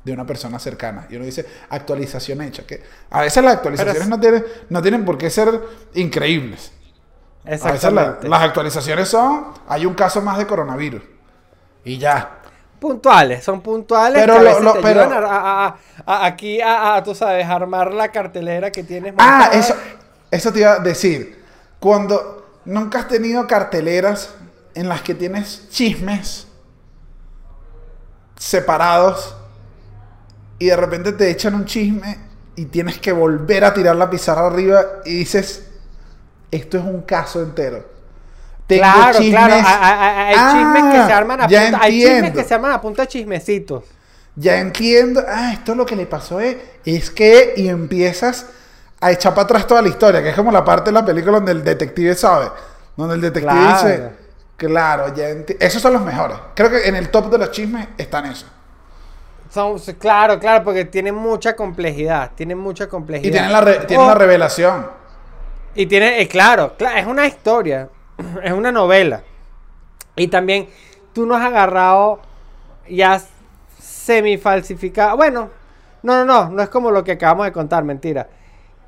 de 0.03 0.11
una 0.11 0.25
persona 0.25 0.59
cercana. 0.59 1.07
Y 1.09 1.15
uno 1.15 1.23
dice, 1.23 1.45
actualización 1.69 2.41
hecha. 2.41 2.63
Que 2.65 2.83
a 3.09 3.21
veces 3.21 3.41
las 3.43 3.53
actualizaciones 3.55 4.07
no, 4.09 4.19
tienen, 4.19 4.43
no 4.69 4.81
tienen 4.81 5.05
por 5.05 5.17
qué 5.17 5.29
ser 5.29 5.61
increíbles. 5.93 6.73
A 7.45 7.71
veces 7.71 7.93
la- 7.93 8.19
las 8.23 8.41
actualizaciones 8.41 9.07
son, 9.07 9.53
hay 9.69 9.85
un 9.85 9.93
caso 9.93 10.21
más 10.21 10.37
de 10.37 10.45
coronavirus. 10.45 11.01
Y 11.85 11.97
ya. 11.99 12.39
Puntuales, 12.79 13.43
son 13.43 13.61
puntuales. 13.61 14.21
Pero 14.21 14.33
que 14.33 14.39
a 14.39 14.43
lo- 14.43 14.49
veces 14.49 14.63
lo- 14.63 14.73
te 14.73 14.81
pero- 14.81 15.01
ayudan 15.03 15.23
a, 15.23 15.27
a- 15.27 15.65
a- 15.67 15.77
a- 16.05 16.25
aquí 16.25 16.59
a, 16.61 17.01
tú 17.03 17.15
sabes, 17.15 17.45
armar 17.47 17.93
la 17.93 18.11
cartelera 18.11 18.71
que 18.71 18.83
tienes. 18.83 19.13
Ah, 19.17 19.39
montada. 19.47 19.59
eso, 19.59 19.75
eso 20.29 20.53
te 20.53 20.59
iba 20.59 20.73
a 20.73 20.79
decir. 20.79 21.43
Cuando 21.79 22.45
nunca 22.65 22.99
has 22.99 23.07
tenido 23.07 23.47
carteleras 23.47 24.33
en 24.75 24.89
las 24.89 25.01
que 25.01 25.15
tienes 25.15 25.67
chismes 25.69 26.47
separados 28.37 29.35
y 30.59 30.67
de 30.67 30.75
repente 30.75 31.11
te 31.13 31.29
echan 31.29 31.55
un 31.55 31.65
chisme 31.65 32.17
y 32.55 32.65
tienes 32.65 32.99
que 32.99 33.11
volver 33.11 33.63
a 33.65 33.73
tirar 33.73 33.95
la 33.95 34.09
pizarra 34.09 34.47
arriba 34.47 34.81
y 35.05 35.17
dices, 35.17 35.67
esto 36.51 36.77
es 36.77 36.83
un 36.83 37.01
caso 37.01 37.41
entero. 37.41 37.85
Tengo 38.67 38.81
Claro, 38.83 39.19
chismes- 39.19 39.29
claro. 39.31 39.53
Hay, 39.55 40.35
Ah, 40.37 40.51
chismes 40.53 40.93
que 40.93 41.07
se 41.07 41.13
arman 41.13 41.41
a 41.41 41.47
punta. 41.47 41.59
Hay 41.81 41.91
chismes 41.93 42.11
entiendo. 42.13 42.41
que 42.41 42.47
se 42.47 42.53
arman 42.53 42.71
a 42.73 42.81
punta 42.81 43.01
de 43.03 43.07
chismecitos. 43.07 43.83
Ya 44.35 44.57
entiendo. 44.57 45.23
Ah, 45.27 45.53
esto 45.53 45.73
lo 45.73 45.85
que 45.85 45.95
le 45.95 46.05
pasó 46.05 46.39
es, 46.41 46.57
es 46.85 47.09
que 47.09 47.53
y 47.57 47.69
empiezas 47.69 48.45
a 48.99 49.11
echar 49.11 49.33
para 49.33 49.45
atrás 49.45 49.65
toda 49.67 49.81
la 49.81 49.87
historia, 49.87 50.21
que 50.21 50.29
es 50.29 50.35
como 50.35 50.51
la 50.51 50.63
parte 50.65 50.89
de 50.89 50.91
la 50.91 51.05
película 51.05 51.33
donde 51.37 51.53
el 51.53 51.63
detective 51.63 52.13
sabe, 52.15 52.49
donde 52.95 53.15
el 53.15 53.21
detective 53.21 53.51
Claro. 53.53 53.87
dice, 53.87 54.09
claro, 54.57 55.15
ya 55.15 55.29
enti- 55.29 55.55
esos 55.59 55.81
son 55.81 55.93
los 55.93 56.01
mejores. 56.01 56.37
Creo 56.53 56.69
que 56.69 56.87
en 56.87 56.95
el 56.95 57.09
top 57.09 57.31
de 57.31 57.37
los 57.37 57.51
chismes 57.51 57.87
están 57.97 58.25
esos. 58.25 58.47
Son, 59.49 59.77
claro, 59.97 60.39
claro, 60.39 60.63
porque 60.63 60.83
tienen 60.85 61.15
mucha 61.15 61.55
complejidad. 61.55 62.31
Tienen 62.35 62.57
mucha 62.57 62.87
complejidad. 62.89 63.29
Y 63.29 63.31
tienen 63.31 63.51
la, 63.53 63.61
re- 63.61 63.79
tienen 63.85 64.05
la 64.07 64.13
revelación. 64.13 64.87
Y 65.73 65.85
tiene, 65.85 66.21
eh, 66.21 66.27
claro, 66.27 66.75
cla- 66.77 66.97
es 66.99 67.05
una 67.07 67.25
historia, 67.25 67.87
es 68.43 68.51
una 68.51 68.71
novela. 68.71 69.23
Y 70.15 70.27
también 70.27 70.67
tú 71.13 71.25
no 71.25 71.35
has 71.35 71.45
agarrado 71.45 72.19
ya 72.89 73.21
semifalsificado. 73.79 75.17
Bueno, 75.17 75.49
no, 76.03 76.25
no, 76.25 76.25
no, 76.25 76.49
no 76.49 76.63
es 76.63 76.69
como 76.69 76.91
lo 76.91 77.03
que 77.03 77.13
acabamos 77.13 77.45
de 77.45 77.51
contar, 77.51 77.83
mentira. 77.83 78.29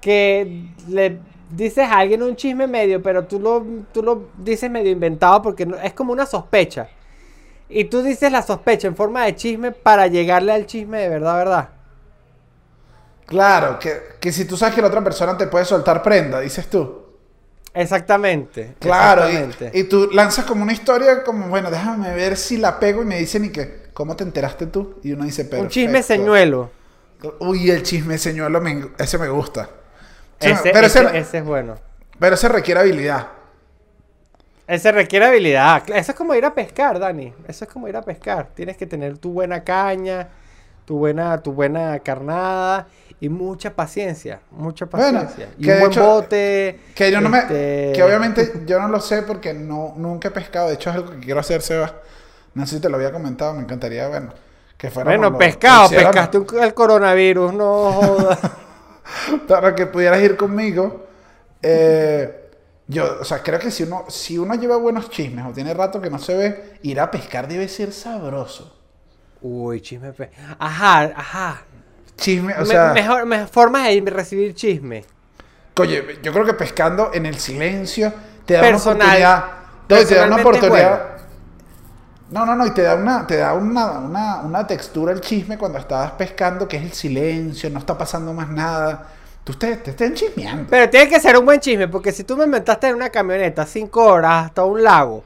Que 0.01 0.65
le 0.87 1.19
dices 1.51 1.87
a 1.89 1.99
alguien 1.99 2.23
un 2.23 2.35
chisme 2.35 2.67
medio, 2.67 3.01
pero 3.03 3.25
tú 3.25 3.39
lo, 3.39 3.65
tú 3.93 4.03
lo 4.03 4.29
dices 4.37 4.69
medio 4.71 4.91
inventado 4.91 5.41
porque 5.41 5.65
no- 5.65 5.77
es 5.77 5.93
como 5.93 6.13
una 6.13 6.25
sospecha. 6.25 6.89
Y 7.69 7.85
tú 7.85 8.01
dices 8.03 8.31
la 8.31 8.41
sospecha 8.41 8.87
en 8.87 8.95
forma 8.95 9.25
de 9.25 9.35
chisme 9.35 9.71
para 9.71 10.07
llegarle 10.07 10.51
al 10.53 10.65
chisme 10.67 10.99
de 10.99 11.09
verdad, 11.09 11.37
verdad. 11.37 11.69
Claro, 13.25 13.77
que, 13.79 13.91
que 14.19 14.31
si 14.31 14.45
tú 14.45 14.57
sabes 14.57 14.73
que 14.75 14.81
la 14.81 14.87
otra 14.87 15.03
persona 15.03 15.37
te 15.37 15.47
puede 15.47 15.65
soltar 15.65 16.01
prenda, 16.01 16.39
dices 16.39 16.67
tú. 16.69 17.08
Exactamente. 17.81 18.75
Claro, 18.79 19.25
exactamente. 19.25 19.71
y, 19.77 19.81
y 19.81 19.83
tú 19.85 20.09
lanzas 20.11 20.45
como 20.45 20.63
una 20.63 20.73
historia 20.73 21.23
como, 21.23 21.47
bueno, 21.47 21.71
déjame 21.71 22.13
ver 22.13 22.37
si 22.37 22.57
la 22.57 22.79
pego 22.79 23.01
y 23.01 23.05
me 23.05 23.17
dicen 23.19 23.45
y 23.45 23.49
que, 23.49 23.83
¿cómo 23.93 24.15
te 24.15 24.23
enteraste 24.23 24.67
tú? 24.67 24.99
Y 25.03 25.13
uno 25.13 25.25
dice, 25.25 25.45
pero 25.45 25.63
un 25.63 25.69
chisme 25.69 26.03
señuelo. 26.03 26.71
Uy, 27.39 27.69
el 27.69 27.83
chisme 27.83 28.17
señuelo, 28.17 28.61
me- 28.61 28.89
ese 28.97 29.17
me 29.17 29.27
gusta. 29.29 29.69
Ese 30.39 30.49
me- 30.49 30.53
Ese, 30.59 30.69
pero, 30.71 30.87
ese- 30.87 30.99
ese, 31.05 31.17
ese 31.17 31.37
es 31.39 31.43
bueno. 31.45 31.75
pero 32.19 32.35
ese 32.35 32.47
requiere 32.49 32.79
habilidad. 32.81 33.27
Ese 34.67 34.91
requiere 34.91 35.25
habilidad. 35.25 35.83
Eso 35.89 36.11
es 36.11 36.17
como 36.17 36.35
ir 36.35 36.45
a 36.45 36.53
pescar, 36.53 36.99
Dani. 36.99 37.33
Eso 37.47 37.65
es 37.65 37.71
como 37.71 37.87
ir 37.87 37.95
a 37.97 38.03
pescar. 38.03 38.49
Tienes 38.53 38.77
que 38.77 38.85
tener 38.85 39.17
tu 39.17 39.31
buena 39.31 39.63
caña, 39.63 40.29
tu 40.89 40.97
buena, 40.97 41.39
tu 41.43 41.53
buena 41.53 41.99
carnada 41.99 42.87
y 43.19 43.29
mucha 43.29 43.75
paciencia. 43.75 44.39
Mucha 44.49 44.85
Bueno, 44.85 45.19
paciencia. 45.21 45.49
y 45.59 45.63
que 45.65 45.73
un 45.73 45.79
buen 45.81 45.91
hecho- 45.91 46.03
bote. 46.03 46.79
Que 46.95 47.11
yo 47.11 47.21
no 47.21 47.29
me, 47.29 47.37
este, 47.37 47.91
que 47.93 48.01
obviamente 48.01 48.63
yo 48.65 48.79
no 48.79 48.87
lo 48.87 48.99
sé 48.99 49.21
porque 49.21 49.53
no, 49.53 49.93
nunca 49.97 50.29
he 50.29 50.31
pescado. 50.31 50.67
De 50.67 50.73
hecho, 50.73 50.89
es 50.89 50.95
algo 50.95 51.11
que 51.11 51.19
quiero 51.19 51.39
hacer, 51.41 51.61
Seba. 51.61 51.93
No 52.55 52.65
sé 52.65 52.77
si 52.77 52.81
te 52.81 52.89
lo 52.89 52.95
había 52.95 53.11
comentado, 53.11 53.53
me 53.53 53.61
encantaría, 53.61 54.07
bueno, 54.07 54.33
que 54.79 54.89
fuera 54.89 55.11
Bueno, 55.11 55.37
pescado, 55.37 55.89
pescaste 55.91 56.39
un- 56.39 56.59
el 56.59 56.73
coronavirus, 56.73 57.53
no 57.53 57.91
jodas. 57.93 58.39
Para 59.47 59.75
que 59.75 59.85
pudieras 59.85 60.19
ir 60.23 60.35
conmigo. 60.37 61.05
Eh, 61.61 62.49
yo, 62.87 63.19
o 63.21 63.23
sea, 63.25 63.43
creo 63.43 63.59
que 63.59 63.69
si 63.69 63.83
uno, 63.83 64.05
si 64.07 64.39
uno 64.39 64.55
lleva 64.55 64.75
buenos 64.77 65.11
chismes 65.11 65.45
o 65.45 65.51
tiene 65.51 65.71
rato 65.75 66.01
que 66.01 66.09
no 66.09 66.17
se 66.17 66.35
ve, 66.35 66.79
ir 66.81 66.99
a 66.99 67.11
pescar 67.11 67.47
debe 67.47 67.67
ser 67.67 67.93
sabroso. 67.93 68.75
Uy, 69.41 69.81
chisme. 69.81 70.11
pe- 70.13 70.31
Ajá, 70.57 71.01
ajá. 71.15 71.61
Chisme, 72.17 72.53
o 72.55 72.59
Me- 72.59 72.65
sea, 72.65 72.91
mejor, 72.93 73.25
me- 73.25 73.47
formas 73.47 73.85
de 73.87 74.01
recibir 74.05 74.53
chisme. 74.53 75.05
oye, 75.77 76.19
yo 76.21 76.33
creo 76.33 76.45
que 76.45 76.53
pescando 76.53 77.11
en 77.13 77.25
el 77.25 77.37
silencio 77.39 78.11
te 78.45 78.55
da 78.55 78.61
Personal. 78.61 78.95
una 78.97 79.05
oportunidad. 79.07 79.45
Te 79.87 80.15
da 80.15 80.25
una 80.25 80.35
oportunidad. 80.35 81.01
No, 82.31 82.45
no, 82.45 82.55
no, 82.55 82.67
y 82.67 82.71
te 82.71 82.81
da 82.83 82.95
una, 82.95 83.25
te 83.25 83.37
da 83.37 83.53
una, 83.53 83.91
una, 83.99 84.41
una 84.41 84.67
textura 84.67 85.11
el 85.13 85.21
chisme 85.21 85.57
cuando 85.57 85.79
estás 85.79 86.11
pescando, 86.11 86.67
que 86.67 86.77
es 86.77 86.83
el 86.83 86.93
silencio, 86.93 87.69
no 87.71 87.79
está 87.79 87.97
pasando 87.97 88.33
más 88.33 88.49
nada. 88.49 89.07
Tú 89.43 89.53
te, 89.55 89.77
te 89.77 89.91
estén 89.91 90.13
chismeando. 90.13 90.67
Pero 90.69 90.89
tiene 90.91 91.09
que 91.09 91.19
ser 91.19 91.37
un 91.37 91.45
buen 91.45 91.59
chisme, 91.59 91.87
porque 91.87 92.11
si 92.11 92.23
tú 92.23 92.37
me 92.37 92.43
inventaste 92.45 92.87
en 92.89 92.95
una 92.95 93.09
camioneta 93.09 93.65
cinco 93.65 94.03
horas 94.05 94.45
hasta 94.45 94.63
un 94.63 94.83
lago, 94.83 95.23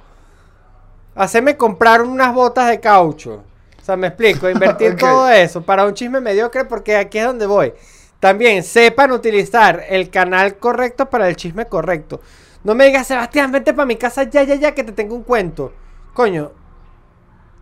hacerme 1.16 1.58
comprar 1.58 2.02
unas 2.04 2.34
botas 2.34 2.70
de 2.70 2.80
caucho. 2.80 3.44
O 3.84 3.86
sea, 3.86 3.98
me 3.98 4.08
explico, 4.08 4.50
invertir 4.50 4.96
todo 4.98 5.28
eso 5.30 5.62
para 5.62 5.86
un 5.86 5.94
chisme 5.94 6.22
mediocre, 6.22 6.64
porque 6.64 6.96
aquí 6.96 7.18
es 7.20 7.26
donde 7.26 7.46
voy. 7.46 7.74
También 8.22 8.64
sepan 8.64 9.12
utilizar 9.12 9.84
el 9.90 10.10
canal 10.10 10.56
correcto 10.56 11.10
para 11.10 11.28
el 11.28 11.36
chisme 11.36 11.66
correcto. 11.66 12.22
No 12.64 12.76
me 12.76 12.86
digas, 12.86 13.08
Sebastián, 13.08 13.52
vente 13.52 13.74
para 13.74 13.86
mi 13.86 13.98
casa 13.98 14.24
ya, 14.24 14.42
ya, 14.44 14.56
ya, 14.56 14.74
que 14.74 14.86
te 14.86 14.94
tengo 14.94 15.14
un 15.16 15.24
cuento. 15.24 15.74
Coño, 16.14 16.54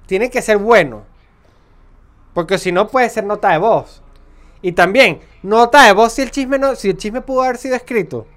tiene 0.06 0.30
que 0.30 0.44
ser 0.44 0.58
bueno. 0.60 1.02
Porque 2.36 2.60
si 2.60 2.72
no 2.72 2.88
puede 2.88 3.10
ser 3.10 3.24
nota 3.24 3.50
de 3.50 3.58
voz. 3.58 4.04
Y 4.62 4.74
también, 4.74 5.22
nota 5.42 5.84
de 5.88 5.94
voz 5.94 6.14
si 6.14 6.22
el 6.22 6.30
chisme 6.30 6.60
no, 6.60 6.76
si 6.76 6.92
el 6.92 6.98
chisme 6.98 7.22
pudo 7.22 7.42
haber 7.42 7.58
sido 7.58 7.76
escrito. 7.76 8.28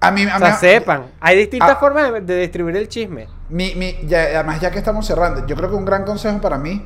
A 0.00 0.10
mí, 0.10 0.24
a 0.24 0.36
O 0.36 0.40
mí- 0.40 0.44
sea, 0.46 0.56
sepan. 0.56 1.06
Hay 1.20 1.38
distintas 1.38 1.70
Ah. 1.70 1.76
formas 1.76 2.12
de, 2.12 2.20
de 2.20 2.36
distribuir 2.40 2.76
el 2.76 2.88
chisme. 2.88 3.26
Mi, 3.48 3.74
mi, 3.74 3.96
ya- 4.06 4.24
además, 4.24 4.60
ya 4.60 4.70
que 4.70 4.78
estamos 4.78 5.06
cerrando, 5.06 5.46
yo 5.46 5.56
creo 5.56 5.70
que 5.70 5.74
un 5.76 5.86
gran 5.86 6.04
consejo 6.04 6.38
para 6.40 6.58
mí, 6.58 6.84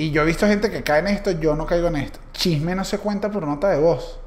y 0.00 0.10
yo 0.10 0.22
he 0.22 0.24
visto 0.24 0.46
gente 0.46 0.70
que 0.70 0.82
cae 0.82 1.00
en 1.00 1.08
esto, 1.08 1.30
yo 1.32 1.54
no 1.54 1.66
caigo 1.66 1.88
en 1.88 1.96
esto. 1.96 2.18
Chisme 2.32 2.74
no 2.74 2.84
se 2.84 2.96
cuenta 2.98 3.30
por 3.30 3.46
nota 3.46 3.68
de 3.68 3.78
voz. 3.78 4.18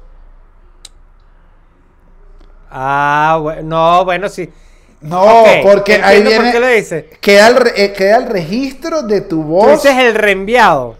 Ah, 2.70 3.38
bueno, 3.42 3.62
no, 3.62 4.04
bueno, 4.04 4.28
sí. 4.28 4.52
No, 5.00 5.44
porque 5.64 5.94
ahí 5.94 6.18
entiendo 6.18 6.30
viene. 6.30 6.44
por 6.44 6.52
qué 6.52 6.60
lo 6.60 6.68
dice. 6.68 7.10
Queda 7.20 7.48
el, 7.48 7.66
eh, 7.74 7.92
queda 7.92 8.18
el 8.18 8.26
registro 8.26 9.02
de 9.02 9.20
tu 9.22 9.42
voz. 9.42 9.82
dices 9.82 9.98
el 9.98 10.14
reenviado. 10.14 10.96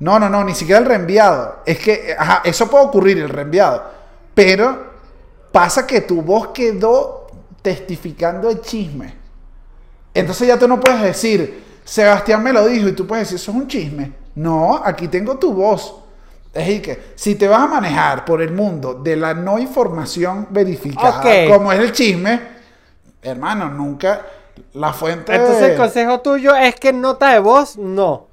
No, 0.00 0.18
no, 0.18 0.28
no, 0.28 0.42
ni 0.42 0.54
siquiera 0.54 0.80
el 0.80 0.86
reenviado. 0.86 1.62
Es 1.64 1.78
que, 1.78 2.16
ajá, 2.18 2.42
eso 2.44 2.68
puede 2.68 2.86
ocurrir, 2.86 3.18
el 3.18 3.28
reenviado. 3.28 3.84
Pero 4.34 4.92
pasa 5.52 5.86
que 5.86 6.00
tu 6.00 6.20
voz 6.20 6.48
quedó 6.48 7.28
testificando 7.62 8.50
el 8.50 8.60
chisme. 8.60 9.14
Entonces 10.12 10.48
ya 10.48 10.58
tú 10.58 10.66
no 10.66 10.80
puedes 10.80 11.00
decir, 11.00 11.63
Sebastián 11.84 12.42
me 12.42 12.52
lo 12.52 12.66
dijo 12.66 12.88
y 12.88 12.92
tú 12.92 13.06
puedes 13.06 13.28
decir, 13.28 13.36
eso 13.36 13.50
es 13.50 13.56
un 13.56 13.68
chisme. 13.68 14.12
No, 14.34 14.80
aquí 14.84 15.08
tengo 15.08 15.38
tu 15.38 15.52
voz. 15.52 16.00
Es 16.52 16.66
decir, 16.66 16.82
que 16.82 17.12
si 17.16 17.34
te 17.34 17.48
vas 17.48 17.62
a 17.62 17.66
manejar 17.66 18.24
por 18.24 18.40
el 18.40 18.52
mundo 18.52 18.94
de 18.94 19.16
la 19.16 19.34
no 19.34 19.58
información 19.58 20.46
verificada, 20.50 21.48
como 21.48 21.72
es 21.72 21.80
el 21.80 21.92
chisme, 21.92 22.40
hermano, 23.22 23.70
nunca 23.70 24.22
la 24.74 24.92
fuente... 24.92 25.34
Entonces 25.34 25.70
el 25.70 25.76
consejo 25.76 26.20
tuyo 26.20 26.54
es 26.54 26.76
que 26.76 26.92
nota 26.92 27.32
de 27.32 27.40
voz, 27.40 27.76
no. 27.76 28.28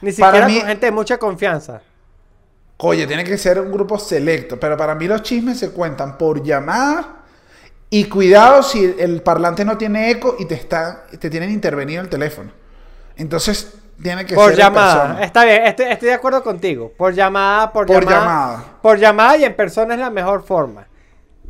Ni 0.00 0.12
Para 0.12 0.32
siquiera 0.32 0.46
mí- 0.48 0.58
con 0.58 0.68
gente 0.68 0.86
de 0.86 0.92
mucha 0.92 1.18
confianza. 1.18 1.82
Oye, 2.78 3.06
tiene 3.06 3.24
que 3.24 3.36
ser 3.36 3.60
un 3.60 3.70
grupo 3.70 3.98
selecto, 3.98 4.58
pero 4.58 4.74
para 4.74 4.94
mí 4.94 5.06
los 5.06 5.22
chismes 5.22 5.58
se 5.58 5.70
cuentan 5.70 6.16
por 6.16 6.42
llamada 6.42 7.16
y 7.90 8.04
cuidado 8.04 8.62
si 8.62 8.94
el 8.98 9.20
parlante 9.20 9.66
no 9.66 9.76
tiene 9.76 10.10
eco 10.10 10.36
y 10.38 10.46
te 10.46 10.54
está 10.54 11.04
te 11.06 11.28
tienen 11.28 11.50
intervenido 11.50 12.00
el 12.00 12.08
teléfono. 12.08 12.50
Entonces 13.20 13.74
tiene 14.02 14.24
que 14.24 14.34
Por 14.34 14.50
ser 14.50 14.52
en 14.54 14.58
llamada. 14.58 15.02
persona. 15.02 15.24
Está 15.24 15.44
bien, 15.44 15.66
estoy, 15.66 15.86
estoy 15.86 16.08
de 16.08 16.14
acuerdo 16.14 16.42
contigo. 16.42 16.92
Por 16.96 17.12
llamada, 17.12 17.72
por, 17.72 17.86
Por 17.86 18.02
llamada. 18.04 18.20
llamada. 18.20 18.64
Por 18.82 18.98
llamada 18.98 19.36
y 19.36 19.44
en 19.44 19.54
persona 19.54 19.94
es 19.94 20.00
la 20.00 20.10
mejor 20.10 20.42
forma. 20.42 20.86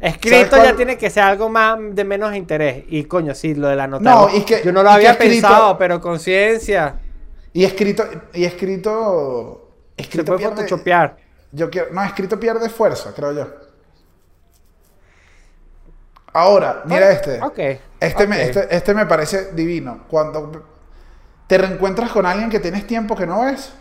Escrito 0.01 0.57
¿Sabes 0.57 0.71
ya 0.71 0.77
tiene 0.77 0.97
que 0.97 1.11
ser 1.11 1.23
algo 1.23 1.49
más 1.49 1.79
de 1.93 2.05
menos 2.05 2.35
interés. 2.35 2.85
Y 2.89 3.05
coño, 3.05 3.35
sí, 3.35 3.55
lo 3.55 3.69
de 3.69 3.77
la 3.77 3.87
nota. 3.87 4.03
No, 4.03 4.29
y 4.35 4.43
que- 4.43 4.63
Yo 4.65 4.73
no 4.73 4.83
lo 4.83 4.91
había 4.91 5.13
escrito- 5.13 5.47
pensado, 5.49 5.79
pero 5.79 6.01
conciencia. 6.01 6.99
Y 7.53 7.65
escrito 7.65 8.05
y 8.33 8.45
escrito 8.45 9.71
Se 9.97 10.03
escrito 10.03 10.37
puede 10.37 10.39
pierde 10.39 11.17
yo 11.53 11.69
quiero 11.69 11.89
no, 11.93 12.03
escrito 12.05 12.39
pierde 12.39 12.69
fuerza, 12.69 13.13
creo 13.15 13.33
yo. 13.33 13.47
Ahora, 16.33 16.83
mira 16.85 17.11
este. 17.11 17.41
Ok. 17.43 17.59
Este. 17.99 18.27
Me, 18.27 18.43
este, 18.43 18.75
este 18.75 18.95
me 18.95 19.05
parece 19.07 19.53
divino. 19.53 20.05
Cuando 20.09 20.70
te 21.51 21.59
reencuentras 21.59 22.13
con 22.13 22.25
alguien 22.27 22.49
que 22.49 22.61
tienes 22.61 22.87
tiempo 22.87 23.17
que 23.17 23.27
no 23.27 23.41
ves. 23.41 23.73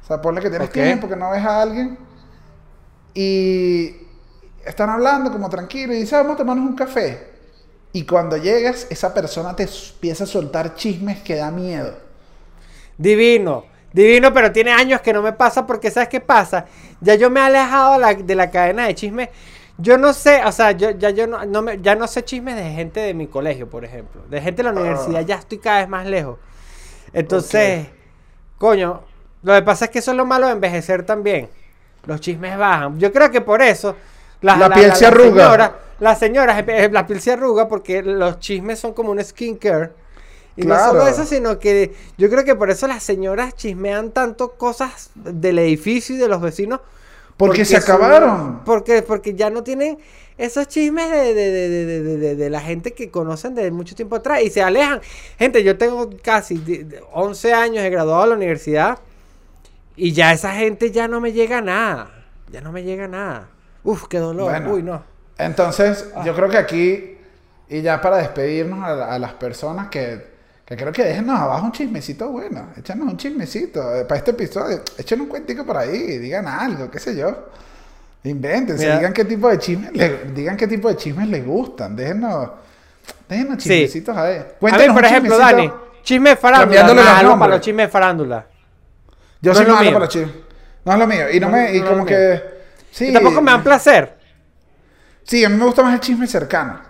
O 0.00 0.06
sea, 0.06 0.22
ponle 0.22 0.40
que 0.40 0.48
tienes 0.48 0.70
tiempo 0.70 1.08
que 1.08 1.16
no 1.16 1.32
ves 1.32 1.44
a 1.44 1.60
alguien. 1.60 1.98
Y 3.12 3.96
están 4.64 4.90
hablando 4.90 5.32
como 5.32 5.50
tranquilo 5.50 5.92
y 5.92 5.96
dices, 5.96 6.12
vamos 6.12 6.34
a 6.34 6.36
tomarnos 6.36 6.68
un 6.68 6.76
café. 6.76 7.32
Y 7.92 8.06
cuando 8.06 8.36
llegas, 8.36 8.86
esa 8.90 9.12
persona 9.12 9.56
te 9.56 9.64
empieza 9.64 10.22
a 10.22 10.28
soltar 10.28 10.76
chismes 10.76 11.20
que 11.20 11.34
da 11.34 11.50
miedo. 11.50 11.98
Divino, 12.96 13.64
divino, 13.92 14.32
pero 14.32 14.52
tiene 14.52 14.70
años 14.70 15.00
que 15.00 15.12
no 15.12 15.20
me 15.20 15.32
pasa 15.32 15.66
porque 15.66 15.90
¿sabes 15.90 16.10
qué 16.10 16.20
pasa? 16.20 16.66
Ya 17.00 17.16
yo 17.16 17.28
me 17.28 17.40
he 17.40 17.42
alejado 17.42 17.98
de 18.22 18.34
la 18.36 18.52
cadena 18.52 18.86
de 18.86 18.94
chismes. 18.94 19.30
Yo 19.76 19.98
no 19.98 20.12
sé, 20.12 20.42
o 20.44 20.52
sea, 20.52 20.70
yo 20.72 20.90
ya 20.90 21.10
yo 21.10 21.26
no, 21.26 21.44
no 21.46 21.62
me- 21.62 21.80
ya 21.82 21.96
no 21.96 22.06
sé 22.06 22.24
chismes 22.24 22.54
de 22.56 22.70
gente 22.70 23.00
de 23.00 23.12
mi 23.14 23.26
colegio, 23.26 23.68
por 23.68 23.84
ejemplo. 23.84 24.22
De 24.30 24.40
gente 24.40 24.62
de 24.62 24.72
la 24.72 24.80
universidad 24.80 25.20
ya 25.26 25.36
estoy 25.36 25.58
cada 25.58 25.80
vez 25.80 25.88
más 25.88 26.06
lejos. 26.06 26.38
Entonces, 27.12 27.86
coño, 28.58 29.02
lo 29.42 29.54
que 29.54 29.62
pasa 29.62 29.86
es 29.86 29.90
que 29.90 29.98
eso 29.98 30.10
es 30.12 30.16
lo 30.16 30.26
malo 30.26 30.46
de 30.46 30.52
envejecer 30.52 31.04
también. 31.04 31.48
Los 32.06 32.20
chismes 32.20 32.56
bajan. 32.56 32.98
Yo 32.98 33.12
creo 33.12 33.30
que 33.30 33.40
por 33.40 33.62
eso 33.62 33.96
La 34.58 34.68
piel 34.74 34.94
se 34.94 35.06
arruga. 35.06 35.44
señora- 35.46 35.78
las 36.00 36.18
señoras, 36.18 36.64
eh, 36.66 36.88
la 36.92 37.06
piel 37.06 37.20
se 37.20 37.32
arruga 37.32 37.68
porque 37.68 38.02
los 38.02 38.38
chismes 38.40 38.78
son 38.78 38.92
como 38.92 39.10
un 39.10 39.22
skincare. 39.24 39.90
Y 40.56 40.62
no 40.62 40.74
solo 40.88 41.00
eso, 41.08 41.24
sino 41.24 41.58
que 41.58 41.94
yo 42.16 42.30
creo 42.30 42.44
que 42.44 42.54
por 42.54 42.70
eso 42.70 42.86
las 42.86 43.02
señoras 43.02 43.54
chismean 43.56 44.12
tanto 44.12 44.52
cosas 44.52 45.10
del 45.16 45.58
edificio 45.58 46.14
y 46.14 46.18
de 46.18 46.28
los 46.28 46.40
vecinos. 46.40 46.80
Porque 47.36 47.64
se 47.64 47.76
acabaron. 47.76 48.60
porque, 48.64 49.02
porque 49.02 49.34
ya 49.34 49.50
no 49.50 49.62
tienen 49.64 49.98
esos 50.38 50.66
chismes 50.68 51.10
de, 51.10 51.34
de, 51.34 51.50
de, 51.50 51.68
de, 51.68 51.84
de- 52.02 52.16
de- 52.18 52.36
de 52.36 52.50
la 52.50 52.60
gente 52.60 52.92
que 52.92 53.10
conocen 53.10 53.54
de 53.54 53.70
mucho 53.70 53.94
tiempo 53.94 54.16
atrás 54.16 54.42
y 54.42 54.50
se 54.50 54.62
alejan. 54.62 55.00
Gente, 55.38 55.62
yo 55.64 55.76
tengo 55.78 56.10
casi 56.22 56.56
de- 56.58 56.84
de 56.84 57.02
11 57.12 57.52
años, 57.52 57.84
he 57.84 57.90
graduado 57.90 58.22
de 58.22 58.28
la 58.30 58.34
universidad 58.36 58.98
y 59.96 60.12
ya 60.12 60.32
esa 60.32 60.52
gente 60.54 60.90
ya 60.90 61.08
no 61.08 61.20
me 61.20 61.32
llega 61.32 61.60
nada. 61.60 62.10
Ya 62.50 62.60
no 62.60 62.72
me 62.72 62.82
llega 62.82 63.08
nada. 63.08 63.48
Uf, 63.82 64.04
qué 64.08 64.18
dolor. 64.18 64.50
Bueno. 64.50 64.72
Uy, 64.74 64.82
no. 64.82 65.02
Entonces, 65.38 66.08
yo 66.24 66.34
creo 66.34 66.48
que 66.48 66.56
aquí, 66.56 67.16
y 67.68 67.82
ya 67.82 68.00
para 68.00 68.18
despedirnos 68.18 68.84
a, 68.84 69.12
a 69.14 69.18
las 69.18 69.32
personas 69.34 69.88
que, 69.88 70.33
que 70.64 70.76
creo 70.76 70.92
que 70.92 71.04
déjenos 71.04 71.38
abajo 71.38 71.66
un 71.66 71.72
chismecito 71.72 72.28
bueno, 72.30 72.68
échanos 72.76 73.06
un 73.06 73.16
chismecito 73.18 73.94
eh, 73.94 74.04
para 74.04 74.18
este 74.18 74.30
episodio, 74.30 74.82
echen 74.96 75.20
un 75.20 75.26
cuentico 75.28 75.64
por 75.64 75.76
ahí, 75.76 76.18
digan 76.18 76.46
algo, 76.48 76.90
qué 76.90 76.98
sé 76.98 77.14
yo. 77.16 77.48
Invéntense, 78.24 78.84
Mira. 78.84 78.96
digan 78.96 79.12
qué 79.12 79.24
tipo 79.26 79.48
de 79.50 79.58
chismes, 79.58 79.92
le- 79.92 80.24
digan 80.34 80.56
qué 80.56 80.66
tipo 80.66 80.88
de 80.88 80.96
chismes 80.96 81.28
les 81.28 81.44
gustan, 81.44 81.94
déjenos, 81.94 82.48
déjenos 83.28 83.58
chismecitos. 83.58 84.16
A 84.16 84.22
Cuéntenos 84.58 84.78
ver, 84.78 84.88
un 84.90 84.94
por 84.96 85.04
ejemplo. 85.04 85.36
Dani, 85.38 85.70
chisme 86.02 86.30
de 86.30 86.36
farándula. 86.36 87.18
algo 87.18 87.38
para 87.38 87.52
los 87.56 87.60
chismes 87.60 87.86
de 87.86 87.90
farándula. 87.92 88.46
Yo 89.42 89.52
no 89.52 89.56
soy 89.58 89.66
malo 89.66 89.80
mío. 89.82 89.92
para 89.92 90.04
los 90.06 90.08
chismes. 90.14 90.34
No 90.86 90.92
es 90.94 90.98
lo 90.98 91.06
mío. 91.06 91.30
Y 91.30 91.40
no, 91.40 91.46
No- 91.50 91.52
me, 91.56 91.74
y 91.76 91.80
no 91.80 91.86
como 91.90 92.06
que. 92.06 92.42
Sí. 92.90 93.08
Y 93.08 93.12
tampoco 93.12 93.42
me 93.42 93.50
dan 93.50 93.62
placer. 93.62 94.16
Sí, 95.22 95.44
a 95.44 95.48
mí 95.50 95.56
me 95.58 95.64
gusta 95.66 95.82
más 95.82 95.92
el 95.92 96.00
chisme 96.00 96.26
cercano. 96.26 96.80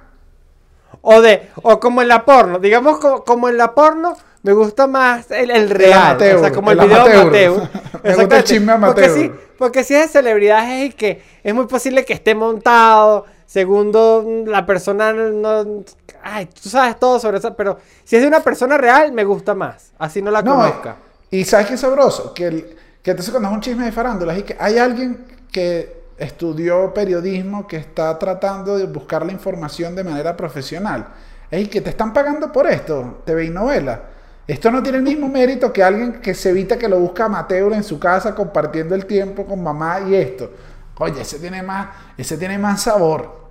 O 1.07 1.21
de, 1.21 1.51
o 1.63 1.79
como 1.81 2.01
en 2.03 2.09
la 2.09 2.25
porno, 2.25 2.59
digamos 2.59 2.99
como, 2.99 3.25
como 3.25 3.49
en 3.51 3.59
la 3.59 3.75
porno, 3.75 4.17
me 4.43 4.53
gusta 4.55 4.87
más 4.87 5.31
el, 5.31 5.51
el 5.51 5.69
real. 5.71 5.93
amateur, 6.03 6.37
o 6.37 6.41
sea, 6.41 6.53
como 6.53 6.71
el, 6.71 6.79
el 6.81 6.87
video 6.87 7.01
amateur. 7.03 7.21
amateur. 7.23 7.69
Me 8.05 8.15
gusta 8.15 8.37
el 8.39 8.45
chisme 8.45 8.73
Porque 8.79 9.05
amateur. 9.05 9.11
sí, 9.15 9.33
porque 9.59 9.85
si 9.85 9.95
es 9.95 10.03
de 10.03 10.09
celebridades 10.09 10.87
y 10.87 10.93
que 10.93 11.23
es 11.43 11.55
muy 11.55 11.67
posible 11.67 12.05
que 12.05 12.13
esté 12.15 12.35
montado. 12.35 13.25
Segundo, 13.47 14.25
la 14.47 14.65
persona 14.67 15.13
no. 15.13 15.85
Ay, 16.23 16.47
tú 16.47 16.69
sabes 16.69 16.99
todo 16.99 17.19
sobre 17.21 17.39
eso. 17.39 17.55
Pero 17.55 17.79
si 18.05 18.17
es 18.17 18.23
de 18.23 18.29
una 18.29 18.41
persona 18.41 18.77
real, 18.79 19.13
me 19.13 19.25
gusta 19.25 19.55
más. 19.55 19.93
Así 19.99 20.21
no 20.23 20.31
la 20.31 20.43
No, 20.43 20.57
conozca. 20.57 20.97
y 21.31 21.45
¿sabes 21.45 21.67
qué 21.67 21.75
es 21.75 21.81
sabroso? 21.81 22.33
Que, 22.35 22.47
el- 22.47 22.77
que 23.03 23.11
entonces 23.13 23.31
cuando 23.31 23.49
es 23.51 23.55
un 23.55 23.61
chisme 23.61 23.85
de 23.85 23.93
farándula, 23.93 24.35
es 24.37 24.45
que 24.45 24.57
hay 24.59 24.79
alguien 24.79 25.25
que 25.53 26.04
estudió 26.19 26.93
periodismo, 26.95 27.67
que 27.67 27.77
está 27.77 28.19
tratando 28.19 28.77
de 28.77 28.87
buscar 28.87 29.25
la 29.27 29.33
información 29.33 29.95
de 29.95 30.05
manera 30.05 30.37
profesional. 30.37 31.09
Es 31.51 31.69
que 31.69 31.81
te 31.81 31.91
están 31.91 32.13
pagando 32.13 32.51
por 32.53 32.67
esto, 32.67 33.23
TV 33.25 33.47
y 33.47 33.51
novela. 33.51 34.01
Esto 34.47 34.71
no 34.71 34.83
tiene 34.83 34.99
el 34.99 35.05
mismo 35.05 35.29
mérito 35.29 35.73
que 35.73 35.83
alguien 35.83 36.21
que 36.21 36.35
se 36.35 36.51
evita 36.51 36.77
que 36.77 36.89
lo 36.89 36.99
busca 36.99 37.25
amateur 37.27 37.73
en 37.73 37.83
su 37.83 37.99
casa 37.99 38.35
compartiendo 38.35 38.95
el 38.95 39.07
tiempo 39.07 39.47
con 39.47 39.63
mamá 39.63 40.01
y 40.07 40.15
esto. 40.15 40.51
Oye, 40.99 41.23
ese 41.23 41.39
tiene 41.39 41.63
más, 41.63 41.89
ese 42.19 42.37
tiene 42.37 42.59
más 42.59 42.83
sabor. 42.83 43.43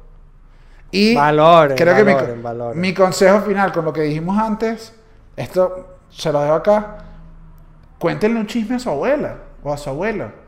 Y 0.91 1.15
Valoren, 1.15 1.75
creo 1.75 1.95
que 1.95 2.03
mi- 2.03 2.13
valoren, 2.13 2.43
valoren. 2.43 2.79
mi 2.79 2.93
consejo 2.93 3.41
final 3.41 3.71
con 3.71 3.83
lo 3.85 3.91
que 3.91 4.01
dijimos 4.01 4.37
antes, 4.37 4.93
esto 5.35 5.97
se 6.11 6.31
lo 6.31 6.41
dejo 6.41 6.53
acá. 6.53 6.97
Cuéntenle 7.97 8.39
un 8.39 8.45
chisme 8.47 8.75
a 8.75 8.79
su 8.79 8.89
abuela 8.89 9.37
o 9.63 9.73
a 9.73 9.77
su 9.77 9.89
abuelo. 9.89 10.42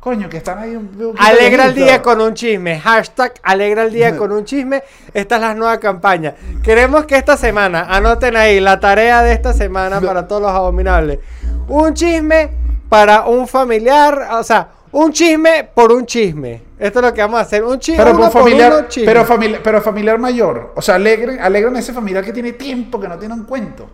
Coño, 0.00 0.28
que 0.28 0.36
están 0.36 0.58
ahí 0.58 0.76
un 0.76 1.14
Alegra 1.18 1.66
el 1.66 1.74
día 1.74 2.00
con 2.00 2.20
un 2.20 2.32
chisme. 2.32 2.78
Hashtag 2.78 3.34
alegra 3.42 3.82
el 3.82 3.92
día 3.92 4.16
con 4.16 4.30
un 4.30 4.44
chisme. 4.44 4.82
Esta 5.12 5.34
es 5.36 5.40
la 5.40 5.54
nueva 5.54 5.80
campaña. 5.80 6.34
Queremos 6.62 7.04
que 7.04 7.16
esta 7.16 7.36
semana, 7.36 7.86
anoten 7.88 8.36
ahí 8.36 8.60
la 8.60 8.78
tarea 8.78 9.22
de 9.22 9.32
esta 9.32 9.52
semana 9.52 10.00
para 10.00 10.28
todos 10.28 10.42
los 10.42 10.52
abominables. 10.52 11.18
Un 11.66 11.94
chisme 11.94 12.48
para 12.88 13.26
un 13.26 13.48
familiar. 13.48 14.28
O 14.34 14.44
sea, 14.44 14.68
un 14.92 15.12
chisme 15.12 15.68
por 15.74 15.90
un 15.90 16.06
chisme. 16.06 16.62
Esto 16.78 17.00
es 17.00 17.04
lo 17.04 17.12
que 17.12 17.20
vamos 17.20 17.40
a 17.40 17.42
hacer. 17.42 17.64
Un 17.64 17.80
chisme 17.80 17.98
Pero, 17.98 18.10
uno 18.16 18.20
por 18.20 18.32
por 18.32 18.42
familiar, 18.42 18.72
uno 18.72 18.88
chisme. 18.88 19.06
pero, 19.06 19.24
familiar, 19.24 19.60
pero 19.64 19.82
familiar 19.82 20.18
mayor. 20.18 20.72
O 20.76 20.82
sea, 20.82 20.94
alegren, 20.94 21.40
alegren 21.40 21.74
a 21.74 21.80
ese 21.80 21.92
familiar 21.92 22.24
que 22.24 22.32
tiene 22.32 22.52
tiempo, 22.52 23.00
que 23.00 23.08
no 23.08 23.18
tiene 23.18 23.34
un 23.34 23.44
cuento. 23.44 23.90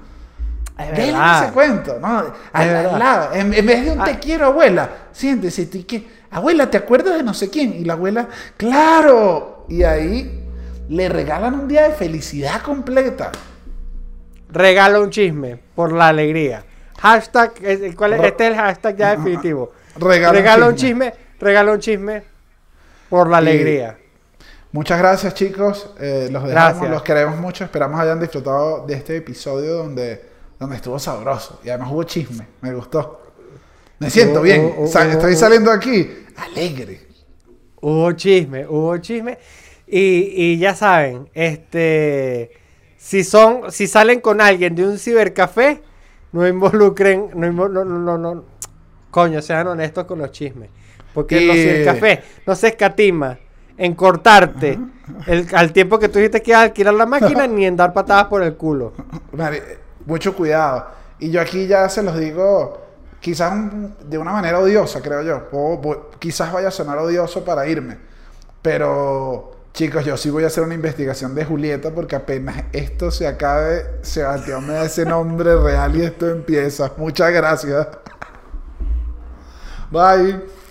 Verdad. 0.77 1.45
ese 1.45 1.53
cuento, 1.53 1.99
¿no? 2.01 2.25
Al, 2.53 2.99
lado. 2.99 3.35
En, 3.35 3.55
en 3.55 3.64
vez 3.66 3.85
de 3.85 3.93
un 3.93 4.01
Ah. 4.01 4.05
te 4.05 4.18
quiero, 4.18 4.47
abuela, 4.47 4.89
siéntese 5.12 5.68
y 5.72 5.85
que, 5.85 6.07
abuela, 6.31 6.68
¿te 6.70 6.79
acuerdas 6.79 7.16
de 7.16 7.22
no 7.22 7.33
sé 7.35 7.49
quién? 7.51 7.75
Y 7.75 7.85
la 7.85 7.93
abuela, 7.93 8.29
claro. 8.57 9.66
Y 9.68 9.83
ahí 9.85 10.45
le 10.89 11.09
regalan 11.09 11.55
un 11.55 11.68
día 11.68 11.85
de 11.89 11.95
felicidad 11.95 12.61
completa. 12.62 13.31
Regala 14.51 15.01
un 15.01 15.11
chisme 15.11 15.59
por 15.75 15.93
la 15.93 16.09
alegría. 16.09 16.64
Hashtag, 17.01 17.53
¿cuál 17.97 18.14
es? 18.14 18.22
Este 18.25 18.47
es 18.47 18.51
el 18.53 18.57
hashtag 18.57 18.97
ya 18.97 19.11
definitivo. 19.16 19.72
Regala 19.97 20.31
un 20.31 20.35
Regala 20.37 20.68
un 20.68 20.75
chisme. 20.75 21.11
chisme. 21.12 21.25
Regala 21.41 21.72
un 21.72 21.79
chisme 21.81 22.22
por 23.09 23.29
la 23.29 23.37
Y- 23.37 23.39
alegría. 23.39 23.99
Muchas 24.72 24.99
gracias, 24.99 25.35
chicos. 25.35 25.91
Eh, 26.01 26.29
los 26.33 26.43
dejamos, 26.45 26.51
Gracias. 26.51 26.91
los 26.91 27.03
queremos 27.03 27.37
mucho. 27.39 27.62
Esperamos 27.64 28.01
hayan 28.01 28.18
disfrutado 28.20 28.85
de 28.87 28.95
este 28.95 29.16
episodio 29.16 29.75
donde, 29.77 30.34
donde 30.59 30.77
estuvo 30.77 30.99
sabroso. 30.99 31.61
Y 31.65 31.69
además 31.71 31.91
hubo 31.93 32.03
chisme. 32.05 32.47
Me 32.61 32.73
gustó. 32.75 33.21
Me 33.99 34.11
siento 34.11 34.43
bien. 34.43 34.87
Sa- 34.89 35.11
Estoy 35.11 35.35
saliendo 35.37 35.71
aquí 35.71 36.09
alegre. 36.37 37.07
Hubo 37.81 38.13
chisme, 38.13 38.67
hubo 38.67 38.97
chisme. 38.99 39.39
Y, 39.87 40.33
y 40.35 40.59
ya 40.59 40.75
saben, 40.75 41.29
este 41.35 42.51
si 42.97 43.23
son, 43.23 43.71
si 43.71 43.87
salen 43.87 44.21
con 44.21 44.41
alguien 44.41 44.75
de 44.75 44.87
un 44.87 44.99
cibercafé, 44.99 45.83
no 46.33 46.49
involucren, 46.49 47.29
no, 47.35 47.53
no, 47.53 47.85
no, 47.85 48.17
no, 48.19 48.45
coño, 49.11 49.43
sean 49.43 49.67
honestos 49.69 50.05
con 50.07 50.19
los 50.21 50.31
chismes. 50.33 50.71
Porque 51.13 51.39
en 51.39 51.47
los 51.49 51.57
Y- 51.57 51.61
cibercafés 51.63 52.19
no 52.47 52.55
se 52.57 52.69
escatima 52.69 53.39
en 53.77 53.95
cortarte 53.95 54.79
el, 55.27 55.47
al 55.55 55.73
tiempo 55.73 55.99
que 55.99 56.09
tú 56.09 56.19
dijiste 56.19 56.41
que 56.41 56.53
ibas 56.53 56.61
a 56.61 56.65
alquilar 56.65 56.95
la 56.95 57.07
máquina 57.07 57.47
ni 57.47 57.67
en 57.67 57.77
dar 57.77 57.93
patadas 57.93 58.25
por 58.27 58.43
el 58.43 58.55
culo. 58.57 58.95
Mari- 59.33 59.61
mucho 60.07 60.35
cuidado. 60.35 60.87
Y 61.19 61.31
yo 61.31 61.41
aquí 61.41 61.67
ya 61.67 61.89
se 61.89 62.03
los 62.03 62.19
digo, 62.19 62.83
quizás 63.21 63.53
de 64.09 64.19
una 64.19 64.33
manera 64.33 64.59
odiosa, 64.59 65.01
creo 65.01 65.23
yo. 65.23 66.11
Quizás 66.19 66.53
vaya 66.53 66.69
a 66.69 66.71
sonar 66.71 66.99
odioso 66.99 67.45
para 67.45 67.67
irme. 67.67 67.99
Pero 68.63 69.55
Chicos, 69.75 70.05
yo 70.05 70.17
sí 70.17 70.31
voy 70.31 70.45
a 70.45 70.47
hacer 70.47 70.63
una 70.63 70.75
investigación 70.75 71.35
de 71.35 71.45
Julieta 71.45 71.91
porque 71.91 72.15
apenas 72.15 72.63
esto 72.73 73.11
se 73.11 73.27
acabe, 73.27 73.85
Sebastián 74.03 74.65
me 74.65 74.75
da 74.75 74.85
ese 74.85 75.05
nombre 75.05 75.57
real 75.57 75.97
y 75.97 76.03
esto 76.03 76.31
empieza. 76.31 76.93
Muchas 76.97 77.33
gracias. 77.33 77.89
Bye. 79.91 80.64